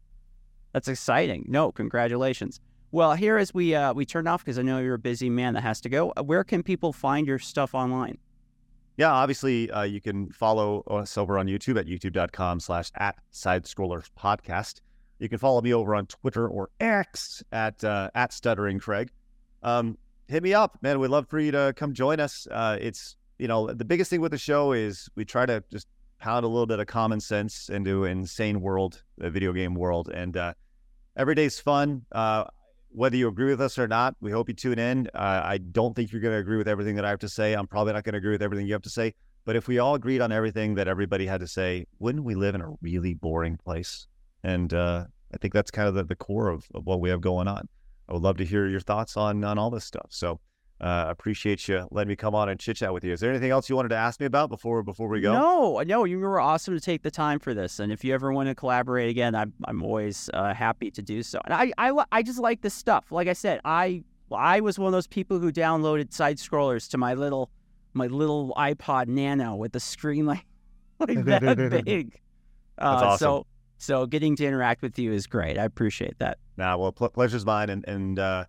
That's 0.75 0.89
exciting. 0.89 1.47
No, 1.49 1.73
congratulations. 1.73 2.61
Well, 2.91 3.15
here 3.15 3.39
as 3.39 3.55
we 3.55 3.75
uh, 3.75 3.95
we 3.95 4.05
turn 4.05 4.27
off 4.27 4.45
because 4.45 4.59
I 4.59 4.63
know 4.63 4.79
you're 4.79 4.95
a 4.95 4.99
busy 4.99 5.31
man 5.31 5.55
that 5.55 5.63
has 5.63 5.81
to 5.81 5.89
go. 5.89 6.13
uh, 6.17 6.23
Where 6.23 6.45
can 6.45 6.63
people 6.63 6.93
find 6.93 7.27
your 7.27 7.39
stuff 7.39 7.75
online? 7.75 8.19
Yeah, 8.99 9.13
obviously, 9.13 9.71
uh, 9.71 9.83
you 9.85 10.01
can 10.01 10.31
follow 10.31 10.83
us 10.91 11.17
over 11.17 11.39
on 11.39 11.47
YouTube 11.47 11.79
at 11.79 11.87
youtube.com 11.87 12.61
slash 12.61 12.91
at 12.97 13.15
side 13.31 13.65
scrollers 13.65 14.11
podcast. 14.19 14.81
You 15.19 15.29
can 15.29 15.39
follow 15.39 15.63
me 15.63 15.73
over 15.73 15.95
on 15.95 16.07
Twitter 16.07 16.49
or 16.49 16.71
X 16.81 17.43
at 17.53 17.83
uh, 17.85 18.11
at 18.15 18.33
stuttering 18.33 18.79
Craig. 18.79 19.11
Um, 19.63 19.97
hit 20.29 20.43
me 20.43 20.55
up, 20.55 20.79
man. 20.83 21.01
We'd 21.01 21.09
love 21.09 21.27
for 21.29 21.41
you 21.41 21.51
to 21.53 21.73
come 21.77 21.93
join 21.93 22.21
us. 22.21 22.47
Uh, 22.51 22.79
it's 22.81 23.17
you 23.39 23.49
know 23.49 23.73
the 23.73 23.85
biggest 23.85 24.11
thing 24.11 24.21
with 24.21 24.33
the 24.33 24.39
show 24.39 24.73
is 24.73 25.09
we 25.15 25.25
try 25.25 25.47
to 25.47 25.63
just 25.73 25.89
pound 26.19 26.45
a 26.45 26.49
little 26.49 26.67
bit 26.67 26.81
of 26.81 26.87
common 26.87 27.21
sense 27.21 27.69
into 27.69 28.05
an 28.05 28.19
insane 28.19 28.61
world, 28.61 29.03
the 29.17 29.31
video 29.31 29.53
game 29.53 29.75
world, 29.75 30.09
and 30.09 30.37
uh, 30.37 30.53
every 31.17 31.35
day's 31.35 31.59
fun. 31.59 32.05
Uh, 32.13 32.45
whether 32.91 33.17
you 33.17 33.29
agree 33.29 33.51
with 33.51 33.61
us 33.61 33.79
or 33.79 33.87
not, 33.87 34.17
we 34.21 34.31
hope 34.31 34.49
you 34.49 34.55
tune 34.55 34.79
in. 34.79 35.09
Uh, 35.15 35.43
I 35.45 35.59
don't 35.59 35.95
think 35.95 36.11
you're 36.11 36.23
going 36.23 36.35
to 36.35 36.41
agree 36.41 36.57
with 36.57 36.69
everything 36.69 36.97
that 36.97 37.05
I 37.05 37.11
have 37.11 37.19
to 37.21 37.29
say. 37.29 37.53
I'm 37.53 37.67
probably 37.67 37.93
not 37.93 38.03
going 38.03 38.15
to 38.15 38.19
agree 38.19 38.33
with 38.33 38.43
everything 38.43 38.67
you 38.67 38.73
have 38.73 38.83
to 38.83 38.91
say. 38.91 39.15
But 39.45 39.57
if 39.57 39.69
we 39.69 39.79
all 39.79 39.95
agreed 39.95 40.21
on 40.21 40.33
everything 40.33 40.75
that 40.77 40.89
everybody 40.89 41.27
had 41.27 41.41
to 41.41 41.47
say, 41.47 41.87
wouldn't 41.99 42.25
we 42.25 42.35
live 42.35 42.55
in 42.55 42.61
a 42.63 42.73
really 42.81 43.15
boring 43.15 43.57
place? 43.57 44.07
And 44.43 44.73
uh, 44.73 45.05
I 45.33 45.37
think 45.37 45.53
that's 45.53 45.71
kind 45.71 45.87
of 45.87 45.95
the, 45.95 46.05
the 46.05 46.17
core 46.17 46.49
of, 46.49 46.67
of 46.75 46.87
what 46.87 47.01
we 47.01 47.11
have 47.11 47.21
going 47.21 47.47
on. 47.47 47.69
I 48.09 48.13
would 48.15 48.23
love 48.23 48.39
to 48.39 48.45
hear 48.45 48.67
your 48.67 48.81
thoughts 48.81 49.17
on 49.17 49.45
on 49.45 49.59
all 49.59 49.71
this 49.71 49.85
stuff. 49.85 50.07
So 50.11 50.41
uh, 50.81 51.07
appreciate 51.09 51.67
you 51.67 51.87
letting 51.91 52.09
me 52.09 52.17
come 52.17 52.35
on 52.35 52.49
and 52.49 52.59
chit 52.59 52.77
chat 52.77 52.93
with 52.93 53.03
you. 53.05 53.13
Is 53.13 53.21
there 53.21 53.31
anything 53.31 53.51
else 53.51 53.69
you 53.69 53.75
wanted 53.75 53.89
to 53.89 53.97
ask 53.97 54.21
me 54.21 54.27
about 54.27 54.49
before 54.49 54.83
before 54.83 55.09
we 55.09 55.21
go? 55.21 55.33
No, 55.33 55.83
no, 55.85 56.05
you 56.05 56.21
were 56.21 56.41
awesome 56.41 56.75
to 56.75 56.81
take 56.81 57.03
the 57.03 57.11
time 57.11 57.41
for 57.41 57.53
this. 57.53 57.81
And 57.81 57.91
if 57.91 58.05
you 58.05 58.15
ever 58.15 58.33
want 58.33 58.49
to 58.49 58.55
collaborate 58.55 59.11
again, 59.11 59.35
I'm 59.35 59.53
I'm 59.65 59.83
always 59.83 60.31
uh, 60.33 60.55
happy 60.55 60.91
to 60.93 61.03
do 61.03 61.23
so. 61.23 61.41
And 61.45 61.55
I, 61.55 61.73
I 61.79 62.05
I 62.13 62.23
just 62.23 62.39
like 62.39 62.63
this 62.63 62.75
stuff. 62.75 63.11
Like 63.11 63.29
I 63.29 63.33
said, 63.33 63.61
I 63.65 64.05
I 64.33 64.61
was 64.61 64.79
one 64.79 64.87
of 64.87 64.93
those 64.93 65.09
people 65.09 65.39
who 65.39 65.51
downloaded 65.51 66.13
side 66.13 66.39
scrollers 66.39 66.89
to 66.91 66.99
my 66.99 67.15
little 67.15 67.51
my 67.95 68.07
little 68.07 68.55
iPod 68.57 69.09
Nano 69.09 69.57
with 69.57 69.73
the 69.73 69.81
screen 69.81 70.27
like 70.27 70.45
like 71.01 71.25
that 71.25 71.83
big. 71.85 72.21
Uh, 72.79 72.93
That's 72.93 73.03
awesome. 73.03 73.19
So 73.19 73.47
so 73.79 74.07
getting 74.07 74.37
to 74.37 74.45
interact 74.45 74.83
with 74.83 74.99
you 74.99 75.13
is 75.13 75.27
great. 75.27 75.57
I 75.59 75.65
appreciate 75.65 76.19
that. 76.19 76.39
Nah, 76.57 76.77
well, 76.77 76.93
pl- 76.93 77.11
pleasure's 77.11 77.47
mine, 77.47 77.71
and 77.71 77.87
and 77.89 78.19
uh, 78.19 78.45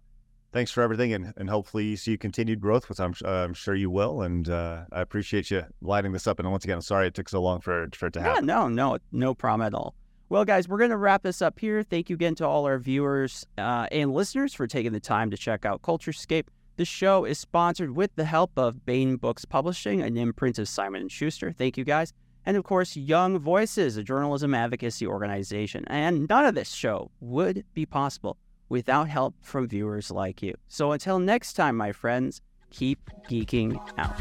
thanks 0.52 0.72
for 0.72 0.82
everything, 0.82 1.14
and, 1.14 1.34
and 1.38 1.50
hopefully 1.50 1.86
you 1.86 1.98
see 1.98 2.18
continued 2.18 2.60
growth, 2.60 2.90
which 2.90 3.00
I'm 3.00 3.14
uh, 3.24 3.30
I'm 3.46 3.54
sure 3.54 3.76
you 3.76 3.90
will, 3.90 4.24
and 4.24 4.50
uh, 4.50 4.86
I 4.92 5.02
appreciate 5.02 5.52
you 5.52 5.64
lighting 5.82 6.12
this 6.12 6.28
up. 6.28 6.40
And 6.40 6.52
once 6.52 6.64
again, 6.64 6.76
I'm 6.76 6.82
sorry 6.82 7.08
it 7.08 7.14
took 7.14 7.30
so 7.30 7.42
long 7.42 7.62
for 7.62 7.88
for 7.94 8.08
it 8.08 8.14
to 8.14 8.22
happen. 8.22 8.48
Yeah, 8.48 8.54
no, 8.56 8.68
no, 8.68 8.98
no 9.12 9.34
problem 9.34 9.66
at 9.66 9.74
all. 9.74 9.96
Well, 10.30 10.46
guys, 10.46 10.68
we're 10.68 10.78
going 10.78 10.92
to 10.92 10.98
wrap 10.98 11.24
this 11.24 11.42
up 11.42 11.58
here. 11.58 11.82
Thank 11.82 12.10
you 12.10 12.14
again 12.14 12.36
to 12.36 12.46
all 12.46 12.66
our 12.66 12.78
viewers 12.78 13.48
uh, 13.58 13.88
and 13.92 14.14
listeners 14.14 14.54
for 14.54 14.68
taking 14.68 14.92
the 14.92 15.00
time 15.00 15.32
to 15.32 15.38
check 15.38 15.66
out 15.66 15.82
CultureScape. 15.82 16.46
This 16.78 16.88
show 16.88 17.26
is 17.26 17.40
sponsored 17.40 17.96
with 17.96 18.16
the 18.16 18.26
help 18.26 18.52
of 18.56 18.86
Baen 18.86 19.16
Books 19.18 19.44
Publishing, 19.44 20.02
an 20.02 20.18
imprint 20.18 20.60
of 20.60 20.70
Simon 20.70 21.02
and 21.02 21.12
Schuster. 21.12 21.52
Thank 21.52 21.78
you, 21.78 21.84
guys. 21.84 22.14
And 22.50 22.58
of 22.58 22.64
course, 22.64 22.98
Young 22.98 23.38
Voices, 23.38 23.96
a 23.96 24.02
journalism 24.02 24.56
advocacy 24.56 25.06
organization. 25.06 25.84
And 25.86 26.28
none 26.28 26.48
of 26.48 26.56
this 26.56 26.72
show 26.72 27.12
would 27.20 27.64
be 27.76 27.86
possible 27.86 28.38
without 28.70 29.08
help 29.08 29.36
from 29.40 29.68
viewers 29.68 30.10
like 30.10 30.42
you. 30.42 30.56
So 30.68 30.92
until 30.92 31.20
next 31.20 31.54
time, 31.54 31.78
my 31.78 31.92
friends, 31.92 32.42
keep 32.72 33.08
geeking 33.30 33.80
out. 34.00 34.20